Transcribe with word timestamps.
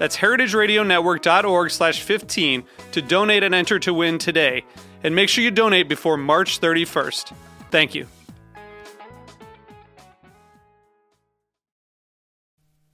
That's 0.00 0.16
heritageradionetwork.org 0.16 1.70
slash 1.70 2.00
15 2.00 2.64
to 2.92 3.02
donate 3.02 3.42
and 3.42 3.54
enter 3.54 3.78
to 3.80 3.92
win 3.92 4.16
today. 4.16 4.64
And 5.04 5.14
make 5.14 5.28
sure 5.28 5.44
you 5.44 5.50
donate 5.50 5.90
before 5.90 6.16
March 6.16 6.58
31st. 6.58 7.34
Thank 7.70 7.94
you. 7.94 8.06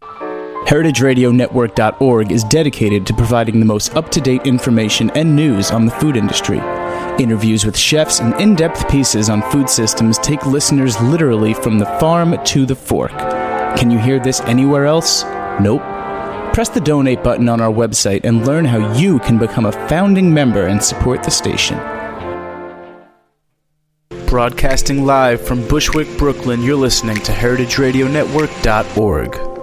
HeritageRadioNetwork.org 0.03 2.33
is 2.33 2.43
dedicated 2.43 3.07
to 3.07 3.15
providing 3.15 3.61
the 3.61 3.67
most 3.67 3.95
up 3.95 4.11
to 4.11 4.21
date 4.21 4.45
information 4.45 5.11
and 5.11 5.37
news 5.37 5.71
on 5.71 5.87
the 5.87 5.93
food 5.93 6.17
industry. 6.17 6.59
Interviews 7.21 7.65
with 7.65 7.79
chefs 7.79 8.19
and 8.19 8.35
in 8.41 8.57
depth 8.57 8.91
pieces 8.91 9.31
on 9.31 9.49
food 9.53 9.71
systems 9.71 10.19
take 10.19 10.45
listeners 10.45 11.01
literally 11.01 11.55
from 11.55 11.79
the 11.79 11.87
farm 12.01 12.37
to 12.47 12.67
the 12.67 12.75
fork. 12.75 13.17
Can 13.79 13.93
you 13.93 13.99
hear 14.01 14.19
this 14.19 14.41
anywhere 14.41 14.87
else? 14.87 15.23
Nope. 15.61 15.96
Press 16.57 16.71
the 16.71 16.81
donate 16.81 17.23
button 17.23 17.51
on 17.51 17.61
our 17.61 17.71
website 17.71 18.25
and 18.25 18.47
learn 18.47 18.65
how 18.65 18.95
you 18.95 19.19
can 19.19 19.37
become 19.37 19.67
a 19.67 19.73
founding 19.91 20.33
member 20.33 20.69
and 20.69 20.83
support 20.83 21.23
the 21.23 21.31
station. 21.31 21.77
Broadcasting 24.27 25.05
live 25.05 25.43
from 25.43 25.69
Bushwick, 25.69 26.09
Brooklyn, 26.17 26.63
you're 26.63 26.75
listening 26.75 27.19
to 27.19 27.33
HeritageRadioNetwork.org. 27.33 29.56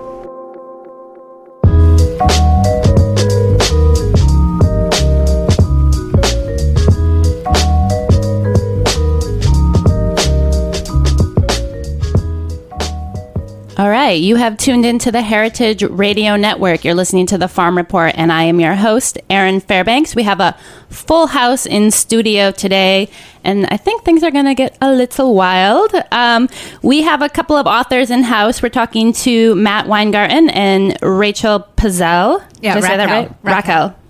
right, 14.04 14.20
you 14.20 14.36
have 14.36 14.58
tuned 14.58 14.86
into 14.86 15.12
the 15.14 15.22
Heritage 15.22 15.82
Radio 15.82 16.36
Network. 16.36 16.84
You're 16.84 16.94
listening 16.94 17.26
to 17.28 17.38
the 17.38 17.48
Farm 17.48 17.78
Report, 17.78 18.12
and 18.16 18.34
I 18.34 18.44
am 18.44 18.60
your 18.60 18.76
host, 18.76 19.18
Erin 19.30 19.62
Fairbanks. 19.62 20.14
We 20.14 20.24
have 20.24 20.42
a 20.42 20.58
full 20.90 21.28
house 21.28 21.66
in 21.66 21.90
studio 21.90 22.52
today, 22.52 23.10
and 23.46 23.66
I 23.68 23.78
think 23.78 24.04
things 24.04 24.22
are 24.22 24.32
going 24.32 24.46
to 24.46 24.56
get 24.56 24.78
a 24.82 24.92
little 24.92 25.34
wild. 25.34 25.92
Um, 26.12 26.50
we 26.82 27.04
have 27.04 27.22
a 27.22 27.30
couple 27.30 27.56
of 27.56 27.66
authors 27.66 28.10
in 28.12 28.24
house. 28.24 28.62
We're 28.62 28.70
talking 28.70 29.14
to 29.14 29.56
Matt 29.56 29.88
Weingarten 29.88 30.50
and 30.50 30.98
Rachel 31.02 31.66
Pelzel. 31.78 32.44
Yeah, 32.60 32.76
Did 32.76 32.84
I 32.84 32.88
say 32.88 32.98
that 32.98 33.06
Raquel. 33.06 33.22
right? 33.22 33.56
Raquel. 33.56 33.82
Raquel. 33.88 34.03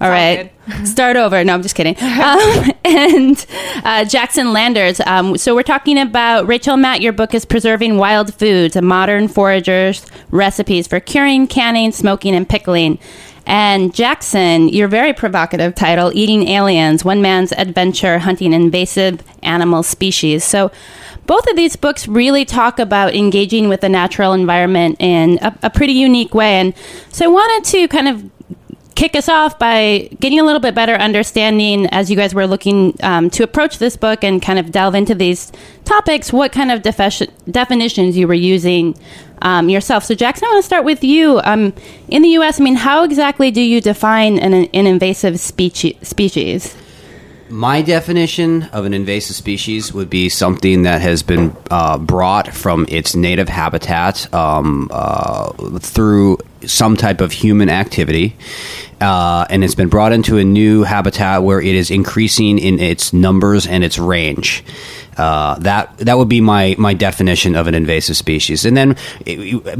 All 0.00 0.10
right. 0.10 0.52
Start 0.84 1.16
over. 1.16 1.42
No, 1.42 1.54
I'm 1.54 1.62
just 1.62 1.74
kidding. 1.74 1.96
Um, 2.18 2.72
and 2.84 3.46
uh, 3.84 4.04
Jackson 4.04 4.52
Landers. 4.52 5.00
Um, 5.06 5.36
so 5.38 5.54
we're 5.54 5.62
talking 5.62 5.98
about 5.98 6.46
Rachel 6.46 6.76
Matt. 6.76 7.00
Your 7.00 7.12
book 7.12 7.32
is 7.32 7.44
Preserving 7.44 7.96
Wild 7.96 8.34
Foods: 8.34 8.76
A 8.76 8.82
Modern 8.82 9.28
Forager's 9.28 10.04
Recipes 10.30 10.86
for 10.86 11.00
Curing, 11.00 11.46
Canning, 11.46 11.92
Smoking, 11.92 12.34
and 12.34 12.48
Pickling. 12.48 12.98
And 13.46 13.94
Jackson, 13.94 14.68
your 14.68 14.88
very 14.88 15.14
provocative 15.14 15.74
title, 15.74 16.12
Eating 16.14 16.48
Aliens 16.48 17.02
One 17.02 17.22
Man's 17.22 17.52
Adventure 17.52 18.18
Hunting 18.18 18.52
Invasive 18.52 19.22
Animal 19.42 19.82
Species. 19.82 20.44
So, 20.44 20.70
both 21.26 21.46
of 21.48 21.56
these 21.56 21.76
books 21.76 22.08
really 22.08 22.44
talk 22.44 22.78
about 22.78 23.14
engaging 23.14 23.68
with 23.68 23.80
the 23.80 23.88
natural 23.88 24.32
environment 24.34 24.96
in 24.98 25.38
a, 25.40 25.56
a 25.64 25.70
pretty 25.70 25.94
unique 25.94 26.34
way. 26.34 26.60
And 26.60 26.74
so, 27.10 27.24
I 27.24 27.28
wanted 27.28 27.70
to 27.70 27.88
kind 27.88 28.08
of 28.08 28.30
kick 28.98 29.14
us 29.14 29.28
off 29.28 29.60
by 29.60 30.08
getting 30.18 30.40
a 30.40 30.42
little 30.42 30.58
bit 30.58 30.74
better 30.74 30.94
understanding 30.94 31.86
as 31.92 32.10
you 32.10 32.16
guys 32.16 32.34
were 32.34 32.48
looking 32.48 32.96
um, 33.04 33.30
to 33.30 33.44
approach 33.44 33.78
this 33.78 33.96
book 33.96 34.24
and 34.24 34.42
kind 34.42 34.58
of 34.58 34.72
delve 34.72 34.96
into 34.96 35.14
these 35.14 35.52
topics, 35.84 36.32
what 36.32 36.50
kind 36.50 36.72
of 36.72 36.82
defi- 36.82 37.28
definitions 37.48 38.18
you 38.18 38.26
were 38.26 38.34
using 38.34 38.98
um, 39.42 39.68
yourself. 39.68 40.02
So, 40.02 40.16
Jackson, 40.16 40.48
I 40.48 40.50
want 40.50 40.64
to 40.64 40.66
start 40.66 40.84
with 40.84 41.04
you. 41.04 41.40
Um, 41.44 41.72
in 42.08 42.22
the 42.22 42.30
U.S., 42.30 42.60
I 42.60 42.64
mean, 42.64 42.74
how 42.74 43.04
exactly 43.04 43.52
do 43.52 43.60
you 43.60 43.80
define 43.80 44.36
an, 44.36 44.52
an 44.52 44.86
invasive 44.88 45.38
species? 45.38 46.76
My 47.50 47.80
definition 47.80 48.64
of 48.64 48.84
an 48.84 48.92
invasive 48.92 49.34
species 49.34 49.92
would 49.94 50.10
be 50.10 50.28
something 50.28 50.82
that 50.82 51.00
has 51.00 51.22
been 51.22 51.56
uh, 51.70 51.96
brought 51.96 52.52
from 52.54 52.84
its 52.88 53.16
native 53.16 53.48
habitat 53.48 54.32
um, 54.34 54.88
uh, 54.90 55.78
through 55.78 56.38
some 56.66 56.96
type 56.96 57.22
of 57.22 57.32
human 57.32 57.70
activity, 57.70 58.36
uh, 59.00 59.46
and 59.48 59.64
it's 59.64 59.74
been 59.74 59.88
brought 59.88 60.12
into 60.12 60.36
a 60.36 60.44
new 60.44 60.82
habitat 60.82 61.42
where 61.42 61.60
it 61.60 61.74
is 61.74 61.90
increasing 61.90 62.58
in 62.58 62.80
its 62.80 63.14
numbers 63.14 63.66
and 63.66 63.82
its 63.82 63.98
range. 63.98 64.62
Uh, 65.18 65.58
that 65.58 65.96
that 65.98 66.16
would 66.16 66.28
be 66.28 66.40
my 66.40 66.76
my 66.78 66.94
definition 66.94 67.56
of 67.56 67.66
an 67.66 67.74
invasive 67.74 68.16
species. 68.16 68.64
And 68.64 68.76
then 68.76 68.96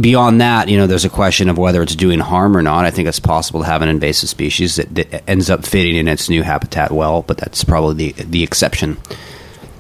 beyond 0.01 0.41
that, 0.41 0.69
you 0.69 0.77
know, 0.77 0.87
there's 0.87 1.05
a 1.05 1.11
question 1.11 1.49
of 1.49 1.57
whether 1.57 1.81
it's 1.81 1.95
doing 1.95 2.19
harm 2.19 2.57
or 2.57 2.63
not. 2.63 2.85
I 2.85 2.91
think 2.91 3.09
it's 3.09 3.21
possible 3.21 3.61
to 3.61 3.67
have 3.67 3.81
an 3.81 3.89
invasive 3.89 4.29
species 4.29 4.77
that, 4.77 4.93
that 4.97 5.31
ends 5.31 5.49
up 5.49 5.65
fitting 5.65 5.95
in 5.95 6.09
its 6.09 6.29
new 6.29 6.43
habitat 6.43 6.91
well, 6.91 7.23
but 7.23 7.39
that's 7.39 7.63
probably 7.63 8.13
the 8.13 8.25
the 8.25 8.43
exception. 8.43 8.97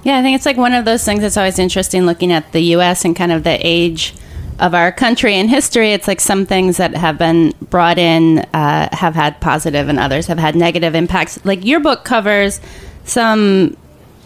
Yeah, 0.05 0.17
I 0.19 0.23
think 0.23 0.37
it's 0.37 0.47
like 0.47 0.57
one 0.57 0.75
of 0.75 0.85
those 0.85 1.05
things 1.05 1.21
that's 1.21 1.37
always 1.37 1.59
interesting 1.59 2.07
looking 2.07 2.33
at 2.33 2.53
the 2.53 2.61
U.S. 2.61 3.05
and 3.05 3.17
kind 3.17 3.33
of 3.33 3.43
the 3.43 3.59
age 3.67 4.15
of 4.59 4.75
our 4.75 4.93
country 4.93 5.35
and 5.35 5.51
history. 5.51 5.93
It's 5.93 6.09
like 6.09 6.21
some 6.21 6.47
things 6.47 6.77
that 6.77 6.95
have 6.95 7.19
been 7.19 7.53
brought 7.63 7.99
in 7.99 8.39
uh, 8.55 8.89
have 8.93 9.15
had 9.15 9.41
positive 9.41 9.89
and 9.89 9.99
others 9.99 10.27
have 10.29 10.39
had 10.39 10.55
negative 10.55 10.95
impacts. 10.95 11.45
Like 11.45 11.65
your 11.65 11.81
book 11.81 12.05
covers 12.05 12.61
some 13.05 13.77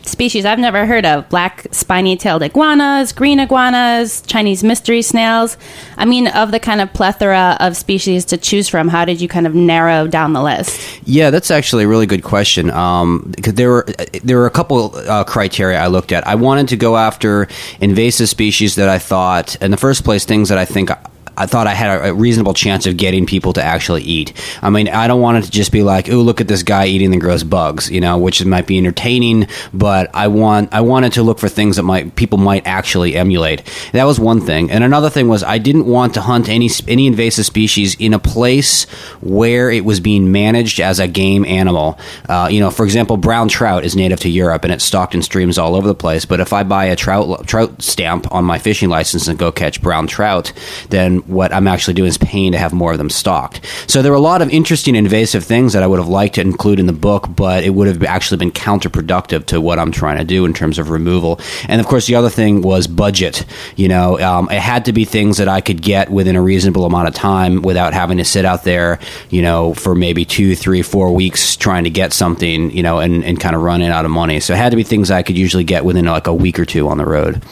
species 0.04 0.44
I've 0.44 0.58
never 0.58 0.86
heard 0.86 1.06
of 1.06 1.28
black 1.28 1.66
spiny 1.70 2.16
tailed 2.16 2.42
iguanas, 2.42 3.12
green 3.12 3.40
iguanas, 3.40 4.22
Chinese 4.22 4.62
mystery 4.64 5.02
snails. 5.02 5.56
I 5.96 6.04
mean, 6.04 6.28
of 6.28 6.50
the 6.50 6.60
kind 6.60 6.80
of 6.80 6.92
plethora 6.92 7.56
of 7.60 7.76
species 7.76 8.24
to 8.26 8.36
choose 8.36 8.68
from, 8.68 8.88
how 8.88 9.04
did 9.04 9.20
you 9.20 9.28
kind 9.28 9.46
of 9.46 9.54
narrow 9.54 10.06
down 10.06 10.32
the 10.32 10.42
list? 10.42 11.00
Yeah, 11.04 11.30
that's 11.30 11.50
actually 11.50 11.84
a 11.84 11.88
really 11.88 12.06
good 12.06 12.22
question. 12.22 12.70
Um, 12.70 13.32
because 13.36 13.54
there 13.54 13.70
were 13.70 13.86
there 14.22 14.38
were 14.38 14.46
a 14.46 14.50
couple 14.50 14.94
uh, 14.96 15.24
criteria 15.24 15.78
I 15.78 15.86
looked 15.86 16.12
at. 16.12 16.26
I 16.26 16.34
wanted 16.34 16.69
to 16.69 16.76
go 16.76 16.96
after 16.96 17.48
invasive 17.80 18.28
species 18.28 18.74
that 18.76 18.88
I 18.88 18.98
thought, 18.98 19.56
in 19.56 19.70
the 19.70 19.76
first 19.76 20.04
place, 20.04 20.24
things 20.24 20.48
that 20.48 20.58
I 20.58 20.64
think. 20.64 20.90
I 21.37 21.47
thought 21.47 21.66
I 21.66 21.75
had 21.75 22.04
a 22.04 22.15
reasonable 22.15 22.54
chance 22.54 22.87
of 22.87 22.97
getting 22.97 23.26
people 23.26 23.53
to 23.54 23.62
actually 23.62 24.03
eat. 24.03 24.32
I 24.60 24.70
mean, 24.70 24.88
I 24.88 25.06
don't 25.06 25.20
want 25.20 25.38
it 25.38 25.44
to 25.44 25.50
just 25.50 25.72
be 25.72 25.82
like, 25.82 26.10
"Oh, 26.10 26.16
look 26.16 26.41
at 26.41 26.48
this 26.48 26.62
guy 26.62 26.87
eating 26.87 27.10
the 27.10 27.16
gross 27.16 27.43
bugs," 27.43 27.91
you 27.91 28.00
know, 28.00 28.19
which 28.19 28.44
might 28.44 28.66
be 28.66 28.78
entertaining, 28.78 29.46
but 29.73 30.11
I 30.14 30.29
want 30.29 30.69
I 30.73 30.81
wanted 30.81 31.12
to 31.14 31.23
look 31.23 31.38
for 31.38 31.49
things 31.49 31.76
that 31.76 31.84
might 31.84 32.17
people 32.17 32.38
might 32.38 32.67
actually 32.67 33.17
emulate. 33.17 33.62
That 33.93 34.05
was 34.05 34.20
one 34.20 34.40
thing, 34.40 34.70
and 34.70 34.84
another 34.84 35.11
thing 35.11 35.29
was 35.29 35.43
I 35.43 35.58
didn't 35.58 35.87
want 35.87 36.14
to 36.14 36.20
hunt 36.20 36.49
any 36.49 36.69
any 36.88 37.06
invasive 37.06 37.46
species 37.46 37.94
in 37.99 38.12
a 38.14 38.19
place 38.19 38.85
where 39.20 39.70
it 39.70 39.85
was 39.85 40.00
being 40.00 40.32
managed 40.32 40.81
as 40.81 40.99
a 40.99 41.08
game 41.08 41.44
animal. 41.44 41.99
Uh, 42.28 42.49
you 42.50 42.61
know, 42.61 42.70
for 42.70 42.85
example, 42.85 43.17
brown 43.17 43.49
trout 43.49 43.85
is 43.85 43.96
native 43.96 44.20
to 44.20 44.28
Europe 44.28 44.64
and 44.64 44.73
it's 44.73 44.85
stocked 44.85 45.14
in 45.14 45.23
streams 45.23 45.58
all 45.58 45.75
over 45.75 45.87
the 45.87 45.94
place. 45.94 46.25
But 46.25 46.40
if 46.40 46.52
I 46.52 46.62
buy 46.62 46.87
a 46.87 46.96
trout 46.96 47.46
trout 47.46 47.82
stamp 47.82 48.31
on 48.32 48.44
my 48.44 48.58
fishing 48.58 48.88
license 48.88 49.28
and 49.28 49.38
go 49.38 49.52
catch 49.52 49.81
brown 49.81 50.06
trout, 50.06 50.52
then 50.90 51.21
what 51.26 51.52
I'm 51.52 51.69
actually 51.69 51.94
doing 51.94 52.08
is 52.08 52.19
paying 52.19 52.52
to 52.52 52.58
have 52.58 52.72
more 52.72 52.92
of 52.92 52.98
them 52.98 53.10
stocked. 53.10 53.60
So 53.86 54.02
there 54.02 54.12
were 54.12 54.19
a 54.19 54.20
lot 54.20 54.42
of 54.42 54.50
interesting 54.50 54.96
invasive 54.96 55.44
things 55.44 55.72
that 55.72 55.82
I 55.82 55.86
would 55.86 55.98
have 55.98 56.08
liked 56.08 56.36
to 56.36 56.40
include 56.40 56.78
in 56.78 56.86
the 56.86 56.92
book, 56.92 57.26
but 57.34 57.64
it 57.64 57.70
would 57.70 57.86
have 57.86 58.02
actually 58.02 58.38
been 58.38 58.52
counterproductive 58.52 59.46
to 59.46 59.60
what 59.60 59.78
I'm 59.78 59.92
trying 59.92 60.19
to 60.19 60.24
do 60.24 60.44
in 60.44 60.54
terms 60.54 60.78
of 60.78 60.90
removal. 60.90 61.40
And 61.69 61.80
of 61.80 61.86
course, 61.86 62.06
the 62.06 62.14
other 62.14 62.30
thing 62.30 62.62
was 62.62 62.86
budget. 62.86 63.44
You 63.76 63.88
know, 63.88 64.19
um, 64.20 64.48
it 64.50 64.60
had 64.60 64.86
to 64.86 64.92
be 64.92 65.04
things 65.04 65.38
that 65.38 65.48
I 65.48 65.60
could 65.60 65.82
get 65.82 66.10
within 66.10 66.36
a 66.36 66.42
reasonable 66.42 66.84
amount 66.84 67.08
of 67.08 67.14
time 67.14 67.62
without 67.62 67.94
having 67.94 68.18
to 68.18 68.25
sit 68.25 68.44
out 68.44 68.64
there, 68.64 68.98
you 69.30 69.42
know, 69.42 69.75
for 69.75 69.94
maybe 69.94 70.25
two, 70.25 70.56
three, 70.56 70.82
four 70.82 71.14
weeks 71.14 71.56
trying 71.56 71.84
to 71.84 71.90
get 71.90 72.12
something, 72.12 72.70
you 72.70 72.82
know, 72.82 72.98
and, 72.98 73.25
and 73.25 73.40
kind 73.40 73.54
of 73.54 73.62
running 73.62 73.88
out 73.88 74.04
of 74.04 74.10
money. 74.10 74.40
So 74.40 74.54
it 74.54 74.56
had 74.56 74.70
to 74.70 74.76
be 74.76 74.82
things 74.82 75.10
I 75.10 75.22
could 75.22 75.38
usually 75.38 75.64
get 75.64 75.84
within 75.84 76.06
like 76.06 76.26
a 76.26 76.34
week 76.34 76.58
or 76.58 76.64
two 76.64 76.88
on 76.88 76.98
the 76.98 77.06
road. 77.06 77.42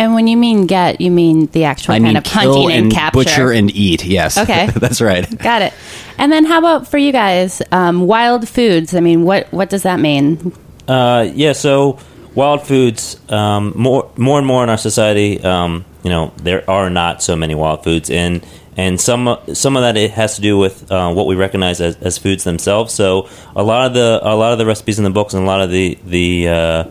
And 0.00 0.14
when 0.14 0.26
you 0.26 0.36
mean 0.38 0.66
get, 0.66 1.02
you 1.02 1.10
mean 1.10 1.44
the 1.48 1.64
actual 1.64 1.92
I 1.92 1.96
kind 1.96 2.04
mean, 2.04 2.16
of 2.16 2.26
hunting 2.26 2.52
kill 2.52 2.68
and, 2.70 2.84
and 2.84 2.92
capture. 2.92 3.18
butcher 3.18 3.52
and 3.52 3.70
eat. 3.70 4.02
Yes. 4.02 4.38
Okay. 4.38 4.66
that's 4.74 5.02
right. 5.02 5.28
Got 5.38 5.60
it. 5.60 5.74
And 6.16 6.32
then 6.32 6.46
how 6.46 6.58
about 6.58 6.88
for 6.88 6.96
you 6.96 7.12
guys, 7.12 7.60
um, 7.70 8.06
wild 8.06 8.48
foods? 8.48 8.94
I 8.94 9.00
mean, 9.00 9.24
what 9.24 9.52
what 9.52 9.68
does 9.68 9.82
that 9.82 10.00
mean? 10.00 10.54
Uh, 10.88 11.30
yeah, 11.34 11.52
so 11.52 11.98
wild 12.34 12.66
foods, 12.66 13.20
um, 13.30 13.74
more 13.76 14.10
more 14.16 14.38
and 14.38 14.46
more 14.46 14.62
in 14.62 14.70
our 14.70 14.78
society, 14.78 15.38
um, 15.44 15.84
you 16.02 16.08
know, 16.08 16.32
there 16.38 16.68
are 16.68 16.88
not 16.88 17.22
so 17.22 17.36
many 17.36 17.54
wild 17.54 17.84
foods, 17.84 18.08
and 18.08 18.42
and 18.78 18.98
some 18.98 19.36
some 19.52 19.76
of 19.76 19.82
that 19.82 19.98
it 19.98 20.12
has 20.12 20.36
to 20.36 20.40
do 20.40 20.56
with 20.56 20.90
uh, 20.90 21.12
what 21.12 21.26
we 21.26 21.34
recognize 21.34 21.78
as, 21.82 21.96
as 21.96 22.16
foods 22.16 22.44
themselves. 22.44 22.94
So 22.94 23.28
a 23.54 23.62
lot 23.62 23.88
of 23.88 23.92
the 23.92 24.18
a 24.22 24.34
lot 24.34 24.52
of 24.52 24.58
the 24.58 24.64
recipes 24.64 24.96
in 24.96 25.04
the 25.04 25.10
books 25.10 25.34
and 25.34 25.42
a 25.42 25.46
lot 25.46 25.60
of 25.60 25.70
the 25.70 25.98
the 26.06 26.48
uh, 26.48 26.84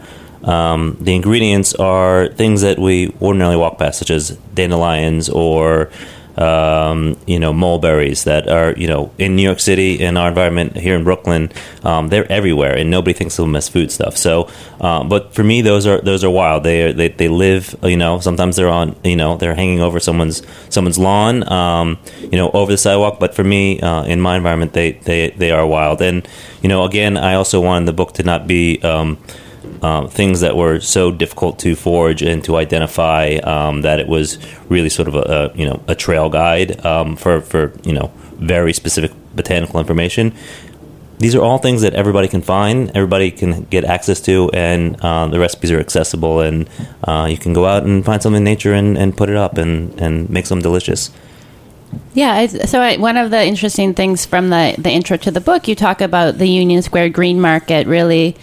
um, 0.43 0.97
the 0.99 1.15
ingredients 1.15 1.73
are 1.75 2.29
things 2.29 2.61
that 2.61 2.79
we 2.79 3.13
ordinarily 3.21 3.57
walk 3.57 3.77
past, 3.77 3.99
such 3.99 4.11
as 4.11 4.31
dandelions 4.53 5.29
or 5.29 5.89
um, 6.39 7.17
you 7.27 7.37
know 7.37 7.51
mulberries 7.51 8.23
that 8.23 8.47
are 8.47 8.73
you 8.77 8.87
know 8.87 9.11
in 9.17 9.35
New 9.35 9.43
York 9.43 9.59
City 9.59 9.99
in 9.99 10.15
our 10.15 10.29
environment 10.29 10.77
here 10.77 10.95
in 10.95 11.03
Brooklyn. 11.03 11.51
Um, 11.83 12.07
they're 12.07 12.29
everywhere, 12.31 12.75
and 12.75 12.89
nobody 12.89 13.13
thinks 13.13 13.37
of 13.37 13.45
them 13.45 13.55
as 13.55 13.67
food 13.67 13.91
stuff. 13.91 14.15
So, 14.15 14.49
um, 14.79 15.09
but 15.09 15.35
for 15.35 15.43
me, 15.43 15.61
those 15.61 15.85
are 15.85 15.99
those 15.99 16.23
are 16.23 16.29
wild. 16.29 16.63
They 16.63 16.83
are, 16.83 16.93
they 16.93 17.09
they 17.09 17.27
live. 17.27 17.75
You 17.83 17.97
know, 17.97 18.19
sometimes 18.19 18.55
they're 18.55 18.69
on. 18.69 18.95
You 19.03 19.17
know, 19.17 19.35
they're 19.35 19.55
hanging 19.55 19.81
over 19.81 19.99
someone's 19.99 20.41
someone's 20.69 20.97
lawn. 20.97 21.49
Um, 21.51 21.99
you 22.21 22.37
know, 22.37 22.49
over 22.51 22.71
the 22.71 22.77
sidewalk. 22.77 23.19
But 23.19 23.35
for 23.35 23.43
me, 23.43 23.81
uh, 23.81 24.03
in 24.03 24.21
my 24.21 24.37
environment, 24.37 24.71
they 24.71 24.93
they 24.93 25.31
they 25.31 25.51
are 25.51 25.67
wild. 25.67 26.01
And 26.01 26.25
you 26.61 26.69
know, 26.69 26.85
again, 26.85 27.17
I 27.17 27.33
also 27.33 27.59
wanted 27.59 27.85
the 27.85 27.93
book 27.93 28.13
to 28.13 28.23
not 28.23 28.47
be. 28.47 28.81
Um, 29.81 30.09
things 30.09 30.41
that 30.41 30.55
were 30.55 30.79
so 30.79 31.11
difficult 31.11 31.59
to 31.59 31.75
forge 31.75 32.21
and 32.21 32.43
to 32.43 32.57
identify 32.57 33.35
um, 33.43 33.81
that 33.81 33.99
it 33.99 34.07
was 34.07 34.37
really 34.69 34.89
sort 34.89 35.07
of 35.07 35.15
a, 35.15 35.19
a 35.53 35.57
you 35.57 35.65
know 35.65 35.81
a 35.87 35.95
trail 35.95 36.29
guide 36.29 36.85
um, 36.85 37.15
for 37.15 37.41
for 37.41 37.73
you 37.83 37.93
know 37.93 38.11
very 38.35 38.73
specific 38.73 39.11
botanical 39.35 39.79
information. 39.79 40.33
These 41.19 41.35
are 41.35 41.41
all 41.41 41.57
things 41.57 41.81
that 41.81 41.93
everybody 41.93 42.29
can 42.29 42.41
find, 42.41 42.91
everybody 42.95 43.29
can 43.29 43.63
get 43.65 43.83
access 43.83 44.21
to, 44.21 44.49
and 44.53 44.95
uh, 45.01 45.27
the 45.27 45.39
recipes 45.39 45.69
are 45.71 45.79
accessible. 45.79 46.39
And 46.39 46.69
uh, 47.03 47.27
you 47.29 47.37
can 47.37 47.51
go 47.51 47.65
out 47.65 47.83
and 47.83 48.05
find 48.05 48.23
something 48.23 48.37
in 48.37 48.45
nature 48.45 48.73
and, 48.73 48.97
and 48.97 49.15
put 49.15 49.29
it 49.29 49.35
up 49.35 49.57
and, 49.57 49.99
and 49.99 50.29
make 50.29 50.45
something 50.45 50.63
delicious. 50.63 51.11
Yeah, 52.13 52.33
I, 52.33 52.47
so 52.47 52.79
I, 52.79 52.95
one 52.97 53.17
of 53.17 53.31
the 53.31 53.43
interesting 53.43 53.93
things 53.93 54.25
from 54.25 54.49
the 54.49 54.75
the 54.77 54.91
intro 54.91 55.17
to 55.17 55.31
the 55.31 55.41
book, 55.41 55.67
you 55.67 55.75
talk 55.75 56.01
about 56.01 56.37
the 56.37 56.47
Union 56.47 56.81
Square 56.81 57.09
Green 57.09 57.41
Market 57.41 57.87
really 57.87 58.35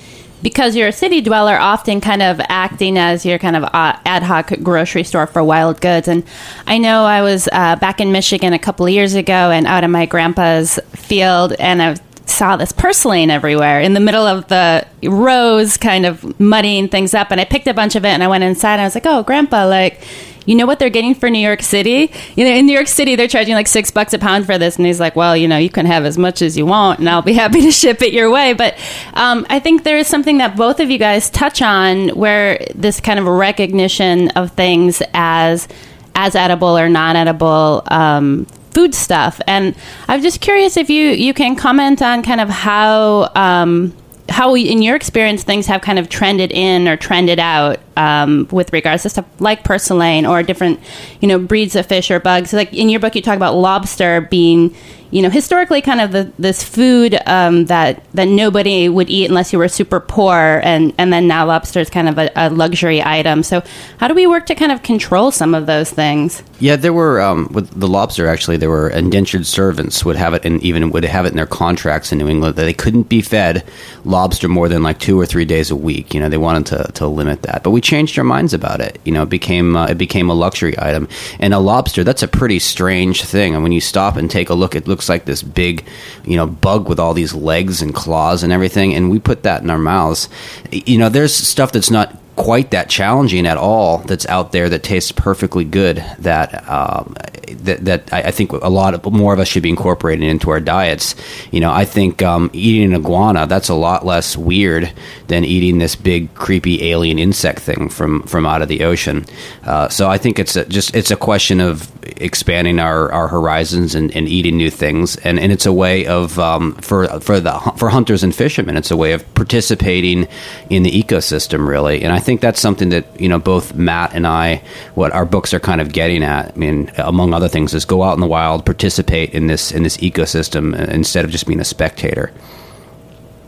because 0.46 0.76
you're 0.76 0.86
a 0.86 0.92
city 0.92 1.20
dweller, 1.20 1.58
often 1.58 2.00
kind 2.00 2.22
of 2.22 2.40
acting 2.48 2.96
as 2.96 3.26
your 3.26 3.36
kind 3.36 3.56
of 3.56 3.64
uh, 3.64 3.98
ad 4.04 4.22
hoc 4.22 4.52
grocery 4.62 5.02
store 5.02 5.26
for 5.26 5.42
wild 5.42 5.80
goods. 5.80 6.06
And 6.06 6.22
I 6.68 6.78
know 6.78 7.04
I 7.04 7.20
was 7.22 7.48
uh, 7.50 7.74
back 7.74 8.00
in 8.00 8.12
Michigan 8.12 8.52
a 8.52 8.58
couple 8.60 8.86
of 8.86 8.92
years 8.92 9.16
ago 9.16 9.50
and 9.50 9.66
out 9.66 9.82
in 9.82 9.90
my 9.90 10.06
grandpa's 10.06 10.78
field, 10.94 11.54
and 11.58 11.82
I 11.82 11.96
saw 12.26 12.56
this 12.56 12.70
purslane 12.70 13.28
everywhere 13.28 13.80
in 13.80 13.94
the 13.94 13.98
middle 13.98 14.24
of 14.24 14.46
the 14.46 14.86
rows, 15.02 15.76
kind 15.76 16.06
of 16.06 16.38
muddying 16.38 16.86
things 16.90 17.12
up. 17.12 17.32
And 17.32 17.40
I 17.40 17.44
picked 17.44 17.66
a 17.66 17.74
bunch 17.74 17.96
of 17.96 18.04
it 18.04 18.10
and 18.10 18.22
I 18.22 18.28
went 18.28 18.44
inside 18.44 18.74
and 18.74 18.82
I 18.82 18.84
was 18.84 18.94
like, 18.94 19.06
oh, 19.06 19.24
grandpa, 19.24 19.66
like, 19.66 20.00
you 20.46 20.54
know 20.54 20.64
what 20.64 20.78
they're 20.78 20.90
getting 20.90 21.14
for 21.14 21.28
New 21.28 21.40
York 21.40 21.62
City? 21.62 22.10
You 22.36 22.44
know, 22.44 22.50
in 22.52 22.66
New 22.66 22.72
York 22.72 22.86
City, 22.86 23.16
they're 23.16 23.28
charging 23.28 23.54
like 23.54 23.68
six 23.68 23.90
bucks 23.90 24.14
a 24.14 24.18
pound 24.18 24.46
for 24.46 24.56
this. 24.56 24.76
And 24.76 24.86
he's 24.86 25.00
like, 25.00 25.16
well, 25.16 25.36
you 25.36 25.48
know, 25.48 25.58
you 25.58 25.68
can 25.68 25.86
have 25.86 26.04
as 26.04 26.16
much 26.16 26.40
as 26.40 26.56
you 26.56 26.64
want 26.64 27.00
and 27.00 27.08
I'll 27.08 27.22
be 27.22 27.32
happy 27.44 27.60
to 27.62 27.72
ship 27.72 28.00
it 28.00 28.12
your 28.12 28.30
way. 28.30 28.54
But 28.54 28.78
um, 29.14 29.44
I 29.50 29.58
think 29.58 29.82
there 29.82 29.98
is 29.98 30.06
something 30.06 30.38
that 30.38 30.56
both 30.56 30.80
of 30.80 30.90
you 30.90 30.98
guys 30.98 31.28
touch 31.28 31.60
on 31.60 32.08
where 32.10 32.64
this 32.74 33.00
kind 33.00 33.18
of 33.18 33.26
recognition 33.26 34.30
of 34.30 34.52
things 34.52 35.02
as 35.12 35.68
as 36.14 36.34
edible 36.34 36.78
or 36.78 36.88
non 36.88 37.14
edible 37.14 37.82
um, 37.88 38.46
food 38.70 38.94
stuff. 38.94 39.40
And 39.46 39.74
I'm 40.08 40.22
just 40.22 40.40
curious 40.40 40.76
if 40.76 40.90
you, 40.90 41.08
you 41.10 41.34
can 41.34 41.56
comment 41.56 42.02
on 42.02 42.22
kind 42.22 42.40
of 42.40 42.48
how. 42.48 43.30
Um, 43.34 43.94
how, 44.28 44.54
in 44.56 44.82
your 44.82 44.96
experience, 44.96 45.42
things 45.44 45.66
have 45.66 45.82
kind 45.82 45.98
of 45.98 46.08
trended 46.08 46.50
in 46.52 46.88
or 46.88 46.96
trended 46.96 47.38
out 47.38 47.78
um, 47.96 48.48
with 48.50 48.72
regards 48.72 49.04
to 49.04 49.08
stuff 49.08 49.26
like 49.38 49.64
purslane 49.64 50.26
or 50.26 50.42
different, 50.42 50.80
you 51.20 51.28
know, 51.28 51.38
breeds 51.38 51.76
of 51.76 51.86
fish 51.86 52.10
or 52.10 52.20
bugs. 52.20 52.52
Like 52.52 52.72
in 52.72 52.88
your 52.88 53.00
book, 53.00 53.14
you 53.14 53.22
talk 53.22 53.36
about 53.36 53.54
lobster 53.54 54.22
being, 54.22 54.74
you 55.10 55.22
know, 55.22 55.30
historically 55.30 55.82
kind 55.82 56.00
of 56.00 56.12
the, 56.12 56.32
this 56.38 56.62
food 56.62 57.18
um, 57.26 57.66
that 57.66 58.02
that 58.14 58.26
nobody 58.26 58.88
would 58.88 59.08
eat 59.08 59.28
unless 59.28 59.52
you 59.52 59.58
were 59.58 59.68
super 59.68 60.00
poor, 60.00 60.60
and 60.64 60.92
and 60.98 61.12
then 61.12 61.28
now 61.28 61.46
lobster 61.46 61.80
is 61.80 61.90
kind 61.90 62.08
of 62.08 62.18
a, 62.18 62.30
a, 62.34 62.50
luxury 62.50 63.02
item. 63.02 63.42
So 63.42 63.62
how 63.98 64.08
do 64.08 64.14
we 64.14 64.26
work 64.26 64.46
to 64.46 64.54
kind 64.54 64.72
of 64.72 64.82
control 64.82 65.30
some 65.30 65.54
of 65.54 65.66
those 65.66 65.90
things? 65.90 66.42
Yeah, 66.58 66.76
there 66.76 66.92
were 66.92 67.20
um, 67.20 67.48
with 67.52 67.78
the 67.78 67.88
lobster. 67.88 68.26
Actually, 68.26 68.56
there 68.56 68.70
were 68.70 68.88
indentured 68.88 69.46
servants 69.46 70.04
would 70.04 70.16
have 70.16 70.34
it, 70.34 70.44
and 70.44 70.62
even 70.62 70.90
would 70.90 71.04
have 71.04 71.24
it 71.26 71.30
in 71.30 71.36
their 71.36 71.46
contracts 71.46 72.12
in 72.12 72.18
New 72.18 72.28
England 72.28 72.56
that 72.56 72.64
they 72.64 72.74
couldn't 72.74 73.04
be 73.04 73.22
fed 73.22 73.64
lobster 74.04 74.48
more 74.48 74.68
than 74.68 74.82
like 74.82 74.98
two 74.98 75.18
or 75.20 75.26
three 75.26 75.44
days 75.44 75.70
a 75.70 75.76
week. 75.76 76.14
You 76.14 76.20
know, 76.20 76.28
they 76.28 76.38
wanted 76.38 76.66
to 76.66 76.92
to 76.94 77.06
limit 77.06 77.42
that, 77.42 77.62
but 77.62 77.70
we 77.70 77.80
changed 77.80 78.18
our 78.18 78.24
minds 78.24 78.54
about 78.54 78.80
it. 78.80 79.00
You 79.04 79.12
know, 79.12 79.22
it 79.22 79.28
became 79.28 79.76
uh, 79.76 79.86
it 79.86 79.98
became 79.98 80.30
a 80.30 80.34
luxury 80.34 80.74
item, 80.78 81.08
and 81.38 81.54
a 81.54 81.58
lobster 81.58 82.02
that's 82.02 82.22
a 82.22 82.28
pretty 82.28 82.58
strange 82.58 83.22
thing. 83.24 83.54
And 83.54 83.62
when 83.62 83.72
you 83.72 83.80
stop 83.80 84.16
and 84.16 84.30
take 84.30 84.50
a 84.50 84.54
look, 84.54 84.74
it 84.74 84.88
looks 84.96 85.10
like 85.10 85.26
this 85.26 85.42
big, 85.42 85.84
you 86.24 86.36
know, 86.36 86.46
bug 86.46 86.88
with 86.88 86.98
all 86.98 87.12
these 87.12 87.34
legs 87.34 87.82
and 87.82 87.94
claws 87.94 88.42
and 88.42 88.50
everything. 88.50 88.94
And 88.94 89.10
we 89.10 89.18
put 89.18 89.42
that 89.42 89.62
in 89.62 89.68
our 89.68 89.78
mouths. 89.78 90.30
You 90.72 90.96
know, 90.96 91.10
there's 91.10 91.34
stuff 91.34 91.72
that's 91.72 91.90
not 91.90 92.16
quite 92.36 92.70
that 92.70 92.88
challenging 92.88 93.46
at 93.46 93.56
all 93.56 93.98
that's 93.98 94.26
out 94.26 94.52
there 94.52 94.68
that 94.68 94.82
tastes 94.82 95.10
perfectly 95.10 95.64
good 95.64 96.04
that 96.18 96.68
um, 96.68 97.14
that, 97.48 97.84
that 97.84 98.12
I, 98.12 98.24
I, 98.24 98.30
think 98.30 98.52
a 98.52 98.68
lot 98.68 98.94
of 98.94 99.10
more 99.12 99.32
of 99.32 99.40
us 99.40 99.48
should 99.48 99.62
be 99.62 99.70
incorporating 99.70 100.28
into 100.28 100.50
our 100.50 100.60
diets. 100.60 101.14
You 101.50 101.60
know 101.60 101.72
I 101.72 101.84
think 101.84 102.22
um, 102.22 102.50
eating 102.52 102.92
an 102.92 103.00
iguana 103.00 103.46
that's 103.46 103.68
a 103.68 103.74
lot 103.74 104.04
less 104.04 104.36
weird 104.36 104.92
than 105.28 105.44
eating 105.44 105.78
this 105.78 105.96
big 105.96 106.34
creepy 106.34 106.90
alien 106.90 107.18
insect 107.18 107.60
thing 107.60 107.88
from 107.88 108.22
from 108.24 108.44
out 108.44 108.62
of 108.62 108.68
the 108.68 108.84
ocean. 108.84 109.24
Uh, 109.64 109.88
so 109.88 110.10
I 110.10 110.18
think 110.18 110.38
it's 110.38 110.56
a, 110.56 110.66
just 110.66 110.94
it's 110.94 111.10
a 111.10 111.16
question 111.16 111.60
of 111.60 111.90
expanding 112.18 112.78
our, 112.78 113.10
our 113.12 113.28
horizons 113.28 113.94
and, 113.94 114.14
and 114.14 114.28
eating 114.28 114.56
new 114.56 114.70
things. 114.70 115.16
And, 115.16 115.38
and 115.38 115.52
it's 115.52 115.66
a 115.66 115.72
way 115.72 116.06
of 116.06 116.38
um, 116.38 116.74
for 116.76 117.06
for 117.20 117.40
the 117.40 117.58
for 117.76 117.88
hunters 117.88 118.22
and 118.22 118.34
fishermen 118.34 118.76
it's 118.76 118.90
a 118.90 118.96
way 118.96 119.12
of 119.12 119.34
participating 119.34 120.28
in 120.70 120.82
the 120.82 120.90
ecosystem 120.90 121.66
really. 121.66 122.02
And 122.02 122.12
I 122.12 122.18
think 122.26 122.40
that's 122.40 122.60
something 122.60 122.90
that 122.90 123.06
you 123.18 123.28
know 123.28 123.38
both 123.38 123.74
Matt 123.74 124.12
and 124.12 124.26
I, 124.26 124.60
what 124.94 125.12
our 125.12 125.24
books 125.24 125.54
are 125.54 125.60
kind 125.60 125.80
of 125.80 125.92
getting 125.92 126.22
at. 126.22 126.52
I 126.54 126.58
mean, 126.58 126.90
among 126.98 127.32
other 127.32 127.48
things, 127.48 127.72
is 127.72 127.86
go 127.86 128.02
out 128.02 128.14
in 128.14 128.20
the 128.20 128.26
wild, 128.26 128.66
participate 128.66 129.32
in 129.32 129.46
this 129.46 129.72
in 129.72 129.84
this 129.84 129.96
ecosystem 129.98 130.74
uh, 130.78 130.92
instead 130.92 131.24
of 131.24 131.30
just 131.30 131.46
being 131.46 131.60
a 131.60 131.64
spectator. 131.64 132.32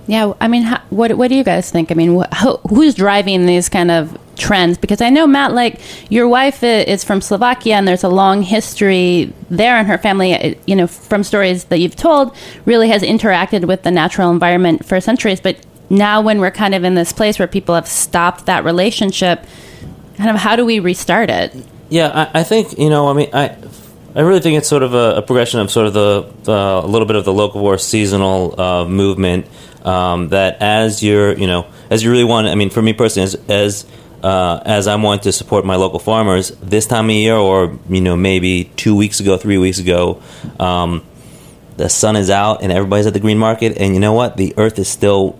Yeah, 0.07 0.33
I 0.41 0.49
mean, 0.49 0.63
how, 0.63 0.81
what 0.89 1.13
what 1.19 1.29
do 1.29 1.35
you 1.35 1.45
guys 1.45 1.71
think? 1.71 1.91
I 1.91 1.95
mean, 1.95 2.19
wh- 2.19 2.35
who, 2.41 2.57
who's 2.69 2.95
driving 2.95 3.45
these 3.45 3.69
kind 3.69 3.91
of 3.91 4.17
trends? 4.37 4.79
Because 4.79 5.03
I 5.03 5.11
know 5.11 5.27
Matt, 5.27 5.53
like 5.53 5.81
your 6.09 6.27
wife 6.27 6.63
is 6.63 7.05
from 7.05 7.21
Slovakia, 7.21 7.75
and 7.75 7.87
there's 7.87 8.05
a 8.05 8.09
long 8.09 8.41
history 8.41 9.31
there, 9.51 9.77
and 9.77 9.87
her 9.87 9.99
family, 9.99 10.33
uh, 10.33 10.55
you 10.67 10.77
know, 10.77 10.87
from 10.87 11.23
stories 11.25 11.65
that 11.65 11.81
you've 11.81 11.97
told, 11.97 12.35
really 12.65 12.89
has 12.89 13.03
interacted 13.03 13.67
with 13.67 13.83
the 13.83 13.91
natural 13.91 14.31
environment 14.31 14.87
for 14.87 14.99
centuries. 15.01 15.41
But 15.41 15.57
now 15.91 16.21
when 16.21 16.41
we're 16.41 16.51
kind 16.51 16.75
of 16.75 16.85
in 16.85 16.95
this 16.95 17.13
place 17.13 17.39
where 17.39 17.49
people 17.49 17.75
have 17.75 17.89
stopped 17.89 18.47
that 18.47 18.65
relationship, 18.65 19.45
kind 20.17 20.31
of 20.31 20.37
how 20.37 20.57
do 20.57 20.65
we 20.65 20.81
restart 20.81 21.31
it? 21.31 21.55
Yeah, 21.89 22.29
I, 22.35 22.41
I 22.41 22.43
think 22.43 22.79
you 22.79 22.91
know. 22.91 23.09
I 23.09 23.13
mean, 23.15 23.31
I 23.33 23.57
I 24.15 24.21
really 24.21 24.41
think 24.41 24.59
it's 24.59 24.69
sort 24.69 24.83
of 24.83 24.95
a, 24.95 25.17
a 25.17 25.23
progression 25.23 25.61
of 25.61 25.71
sort 25.71 25.87
of 25.87 25.95
the, 25.95 26.53
a 26.53 26.87
little 26.87 27.07
bit 27.07 27.17
of 27.17 27.25
the 27.25 27.33
local 27.33 27.63
locavore 27.63 27.81
seasonal 27.81 28.61
uh, 28.61 28.85
movement. 28.85 29.47
Um, 29.85 30.31
that 30.31 30.61
as 30.61 31.03
you're 31.03 31.33
you 31.39 31.47
know 31.47 31.67
as 31.89 32.03
you 32.03 32.11
really 32.11 32.25
want. 32.25 32.49
I 32.49 32.55
mean, 32.55 32.71
for 32.71 32.83
me 32.83 32.93
personally, 32.93 33.25
as 33.25 33.35
as 33.49 33.87
uh, 34.23 34.61
as 34.65 34.87
I'm 34.89 35.03
wanting 35.03 35.23
to 35.23 35.33
support 35.33 35.65
my 35.65 35.77
local 35.77 35.99
farmers 35.99 36.51
this 36.61 36.87
time 36.87 37.07
of 37.07 37.13
year, 37.13 37.37
or 37.37 37.79
you 37.89 38.01
know 38.01 38.17
maybe 38.17 38.65
two 38.77 38.95
weeks 38.95 39.21
ago, 39.21 39.37
three 39.37 39.59
weeks 39.59 39.79
ago. 39.79 40.23
Um, 40.59 41.05
the 41.79 41.89
sun 41.89 42.17
is 42.17 42.29
out 42.29 42.65
and 42.65 42.73
everybody's 42.73 43.07
at 43.07 43.15
the 43.15 43.21
green 43.21 43.39
market, 43.39 43.79
and 43.79 43.95
you 43.95 44.01
know 44.01 44.13
what? 44.13 44.37
The 44.37 44.53
earth 44.59 44.81
is 44.81 44.89
still 44.89 45.39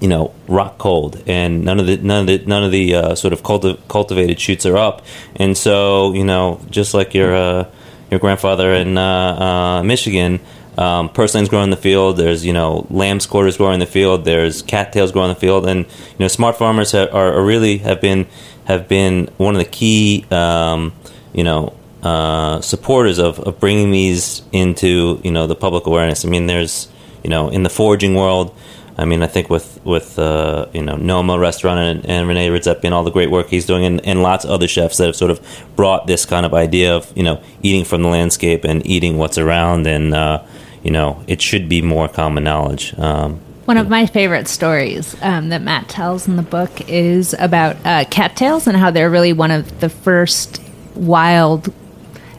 you 0.00 0.08
know 0.08 0.32
rock 0.46 0.78
cold 0.78 1.22
and 1.26 1.64
none 1.64 1.80
of 1.80 1.86
the 1.86 1.96
none 1.96 2.20
of 2.20 2.26
the 2.26 2.38
none 2.46 2.62
of 2.62 2.70
the 2.70 2.94
uh, 2.94 3.14
sort 3.14 3.32
of 3.32 3.42
culti- 3.42 3.78
cultivated 3.88 4.38
shoots 4.38 4.64
are 4.64 4.76
up 4.76 5.04
and 5.36 5.56
so 5.56 6.12
you 6.12 6.24
know 6.24 6.60
just 6.70 6.94
like 6.94 7.14
your 7.14 7.34
uh, 7.34 7.70
your 8.10 8.20
grandfather 8.20 8.72
in 8.72 8.96
uh, 8.96 9.02
uh, 9.02 9.82
Michigan. 9.82 10.40
Um, 10.76 11.08
purslanes 11.08 11.48
grow 11.48 11.62
in 11.62 11.70
the 11.70 11.76
field. 11.76 12.16
There's 12.18 12.46
you 12.46 12.52
know 12.52 12.86
lamb's 12.88 13.26
quarters 13.26 13.56
growing 13.56 13.74
in 13.74 13.80
the 13.80 13.86
field. 13.86 14.24
There's 14.24 14.62
cattails 14.62 15.10
growing 15.10 15.30
in 15.30 15.34
the 15.34 15.40
field, 15.40 15.66
and 15.66 15.84
you 15.84 16.18
know 16.20 16.28
smart 16.28 16.56
farmers 16.56 16.94
are, 16.94 17.10
are 17.10 17.42
really 17.42 17.78
have 17.78 18.00
been 18.00 18.28
have 18.64 18.86
been 18.86 19.28
one 19.38 19.56
of 19.56 19.58
the 19.58 19.68
key 19.68 20.24
um, 20.30 20.92
you 21.32 21.42
know 21.42 21.74
uh, 22.02 22.60
supporters 22.60 23.18
of, 23.18 23.40
of 23.40 23.58
bringing 23.58 23.90
these 23.90 24.42
into 24.52 25.20
you 25.24 25.32
know 25.32 25.48
the 25.48 25.56
public 25.56 25.86
awareness. 25.86 26.24
I 26.24 26.28
mean, 26.28 26.46
there's 26.46 26.88
you 27.24 27.30
know 27.30 27.48
in 27.48 27.64
the 27.64 27.70
foraging 27.70 28.14
world. 28.14 28.54
I 28.98 29.04
mean, 29.04 29.22
I 29.22 29.28
think 29.28 29.48
with 29.48 29.80
with 29.84 30.18
uh, 30.18 30.66
you 30.72 30.82
know 30.82 30.96
Noma 30.96 31.38
Restaurant 31.38 31.78
and, 31.78 32.06
and 32.06 32.26
Rene 32.26 32.48
Redzepi 32.48 32.84
and 32.84 32.92
all 32.92 33.04
the 33.04 33.12
great 33.12 33.30
work 33.30 33.48
he's 33.48 33.64
doing, 33.64 33.84
and, 33.84 34.04
and 34.04 34.22
lots 34.22 34.44
of 34.44 34.50
other 34.50 34.66
chefs 34.66 34.96
that 34.96 35.06
have 35.06 35.16
sort 35.16 35.30
of 35.30 35.40
brought 35.76 36.08
this 36.08 36.26
kind 36.26 36.44
of 36.44 36.52
idea 36.52 36.94
of 36.94 37.10
you 37.16 37.22
know 37.22 37.40
eating 37.62 37.84
from 37.84 38.02
the 38.02 38.08
landscape 38.08 38.64
and 38.64 38.84
eating 38.84 39.16
what's 39.16 39.38
around, 39.38 39.86
and 39.86 40.12
uh, 40.14 40.44
you 40.82 40.90
know 40.90 41.22
it 41.28 41.40
should 41.40 41.68
be 41.68 41.80
more 41.80 42.08
common 42.08 42.42
knowledge. 42.42 42.98
Um, 42.98 43.40
one 43.66 43.76
of 43.76 43.88
my 43.88 44.06
favorite 44.06 44.48
stories 44.48 45.14
um, 45.22 45.50
that 45.50 45.62
Matt 45.62 45.88
tells 45.88 46.26
in 46.26 46.36
the 46.36 46.42
book 46.42 46.88
is 46.88 47.34
about 47.38 47.76
uh, 47.84 48.04
cattails 48.10 48.66
and 48.66 48.76
how 48.76 48.90
they're 48.90 49.10
really 49.10 49.32
one 49.32 49.50
of 49.50 49.78
the 49.80 49.90
first 49.90 50.60
wild 50.94 51.72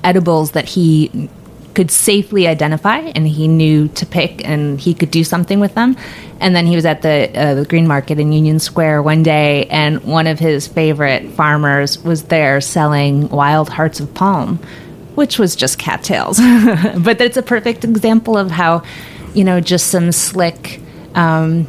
edibles 0.03 0.51
that 0.51 0.67
he 0.67 1.29
could 1.73 1.91
safely 1.91 2.47
identify 2.47 2.97
and 2.99 3.27
he 3.27 3.47
knew 3.47 3.87
to 3.89 4.05
pick 4.05 4.45
and 4.45 4.79
he 4.79 4.93
could 4.93 5.11
do 5.11 5.23
something 5.23 5.59
with 5.59 5.75
them. 5.75 5.95
And 6.39 6.55
then 6.55 6.65
he 6.65 6.75
was 6.75 6.85
at 6.85 7.01
the, 7.01 7.31
uh, 7.35 7.55
the 7.55 7.65
green 7.65 7.87
market 7.87 8.19
in 8.19 8.31
Union 8.31 8.59
Square 8.59 9.03
one 9.03 9.23
day, 9.23 9.65
and 9.65 10.01
one 10.03 10.25
of 10.25 10.39
his 10.39 10.67
favorite 10.67 11.29
farmers 11.31 12.01
was 12.03 12.23
there 12.23 12.61
selling 12.61 13.27
wild 13.29 13.69
hearts 13.69 13.99
of 13.99 14.13
palm, 14.13 14.57
which 15.15 15.37
was 15.37 15.55
just 15.55 15.77
cattails. 15.77 16.37
but 16.99 17.19
it's 17.19 17.37
a 17.37 17.43
perfect 17.43 17.83
example 17.83 18.37
of 18.37 18.51
how, 18.51 18.83
you 19.33 19.43
know, 19.43 19.59
just 19.59 19.87
some 19.87 20.11
slick 20.13 20.79
um, 21.13 21.67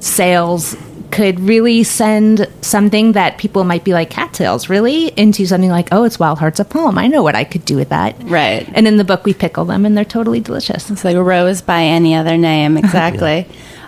sales 0.00 0.74
could 1.10 1.40
really 1.40 1.82
send 1.82 2.46
something 2.60 3.12
that 3.12 3.36
people 3.38 3.64
might 3.64 3.82
be 3.84 3.92
like 3.92 4.10
cattails 4.10 4.68
really 4.68 5.08
into 5.18 5.44
something 5.46 5.70
like 5.70 5.88
oh 5.92 6.04
it's 6.04 6.18
wild 6.20 6.38
hearts 6.38 6.60
of 6.60 6.68
palm 6.70 6.96
i 6.98 7.06
know 7.08 7.22
what 7.22 7.34
i 7.34 7.42
could 7.44 7.64
do 7.64 7.74
with 7.76 7.88
that 7.88 8.14
Right. 8.22 8.68
and 8.74 8.86
in 8.86 8.96
the 8.96 9.04
book 9.04 9.24
we 9.24 9.34
pickle 9.34 9.64
them 9.64 9.84
and 9.84 9.96
they're 9.96 10.04
totally 10.04 10.40
delicious 10.40 10.88
It's 10.90 11.04
like 11.04 11.16
a 11.16 11.22
rose 11.22 11.62
by 11.62 11.82
any 11.82 12.14
other 12.14 12.36
name, 12.36 12.76
exactly. 12.84 13.46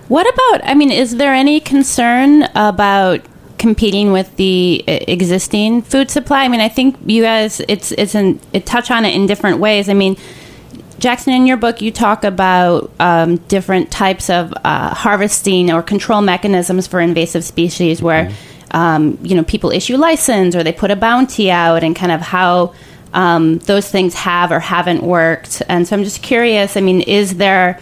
What 0.09 0.26
about? 0.35 0.69
I 0.69 0.75
mean, 0.75 0.91
is 0.91 1.17
there 1.17 1.33
any 1.33 1.61
concern 1.61 2.43
about 2.55 3.21
competing 3.59 4.12
with 4.12 4.35
the 4.37 4.83
existing 4.88 5.83
food 5.83 6.11
supply? 6.11 6.43
I 6.45 6.49
mean, 6.49 6.61
I 6.61 6.69
think 6.69 6.97
you 7.07 7.23
guys, 7.23 7.61
it's 7.69 7.93
it's 7.93 8.14
an 8.14 8.41
it 8.52 8.67
touch 8.67 8.91
on 8.91 9.05
it 9.05 9.14
in 9.14 9.26
different 9.26 9.59
ways. 9.59 9.88
I 9.88 9.95
mean, 9.95 10.17
Jackson, 10.99 11.33
in 11.33 11.47
your 11.47 11.57
book, 11.57 11.83
you 11.83 11.91
talk 11.91 12.25
about 12.25 12.91
um, 13.01 13.37
different 13.37 13.91
types 13.91 14.31
of 14.31 14.53
uh, 14.65 14.95
harvesting 14.95 15.71
or 15.71 15.83
control 15.83 16.21
mechanisms 16.21 16.87
for 16.87 17.01
invasive 17.01 17.45
species, 17.45 18.03
where 18.03 18.33
um, 18.71 19.19
you 19.23 19.35
know 19.35 19.45
people 19.45 19.71
issue 19.71 19.97
license 19.97 20.57
or 20.57 20.63
they 20.63 20.73
put 20.73 20.91
a 20.91 20.97
bounty 20.97 21.51
out, 21.51 21.83
and 21.83 21.95
kind 21.95 22.13
of 22.13 22.21
how 22.21 22.75
um, 23.13 23.59
those 23.59 23.91
things 23.91 24.15
have 24.15 24.53
or 24.53 24.61
haven't 24.61 25.03
worked. 25.03 25.63
And 25.69 25.87
so, 25.87 25.97
I'm 25.97 26.05
just 26.05 26.23
curious. 26.23 26.77
I 26.77 26.81
mean, 26.81 27.01
is 27.03 27.37
there 27.37 27.81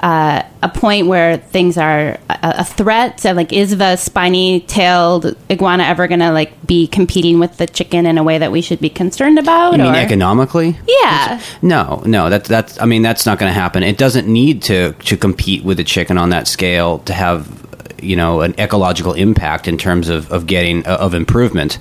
uh, 0.00 0.42
a 0.62 0.68
point 0.68 1.06
where 1.06 1.38
things 1.38 1.76
are 1.76 2.18
a, 2.28 2.38
a 2.58 2.64
threat? 2.64 3.20
So, 3.20 3.32
like, 3.32 3.52
is 3.52 3.76
the 3.76 3.96
spiny-tailed 3.96 5.36
iguana 5.50 5.84
ever 5.84 6.06
going 6.08 6.20
to 6.20 6.32
like 6.32 6.66
be 6.66 6.86
competing 6.86 7.38
with 7.38 7.56
the 7.56 7.66
chicken 7.66 8.06
in 8.06 8.18
a 8.18 8.22
way 8.22 8.38
that 8.38 8.52
we 8.52 8.60
should 8.60 8.80
be 8.80 8.90
concerned 8.90 9.38
about? 9.38 9.72
You 9.72 9.82
mean 9.82 9.94
or- 9.94 9.98
economically? 9.98 10.78
Yeah. 10.86 11.40
No, 11.62 12.02
no, 12.06 12.30
that's 12.30 12.48
that's. 12.48 12.80
I 12.80 12.84
mean, 12.84 13.02
that's 13.02 13.26
not 13.26 13.38
going 13.38 13.50
to 13.50 13.58
happen. 13.58 13.82
It 13.82 13.98
doesn't 13.98 14.28
need 14.28 14.62
to 14.62 14.92
to 14.92 15.16
compete 15.16 15.64
with 15.64 15.76
the 15.76 15.84
chicken 15.84 16.18
on 16.18 16.30
that 16.30 16.48
scale 16.48 16.98
to 17.00 17.12
have, 17.12 17.48
you 18.02 18.16
know, 18.16 18.40
an 18.42 18.54
ecological 18.58 19.12
impact 19.14 19.68
in 19.68 19.78
terms 19.78 20.08
of 20.08 20.30
of 20.30 20.46
getting 20.46 20.84
of 20.86 21.14
improvement. 21.14 21.78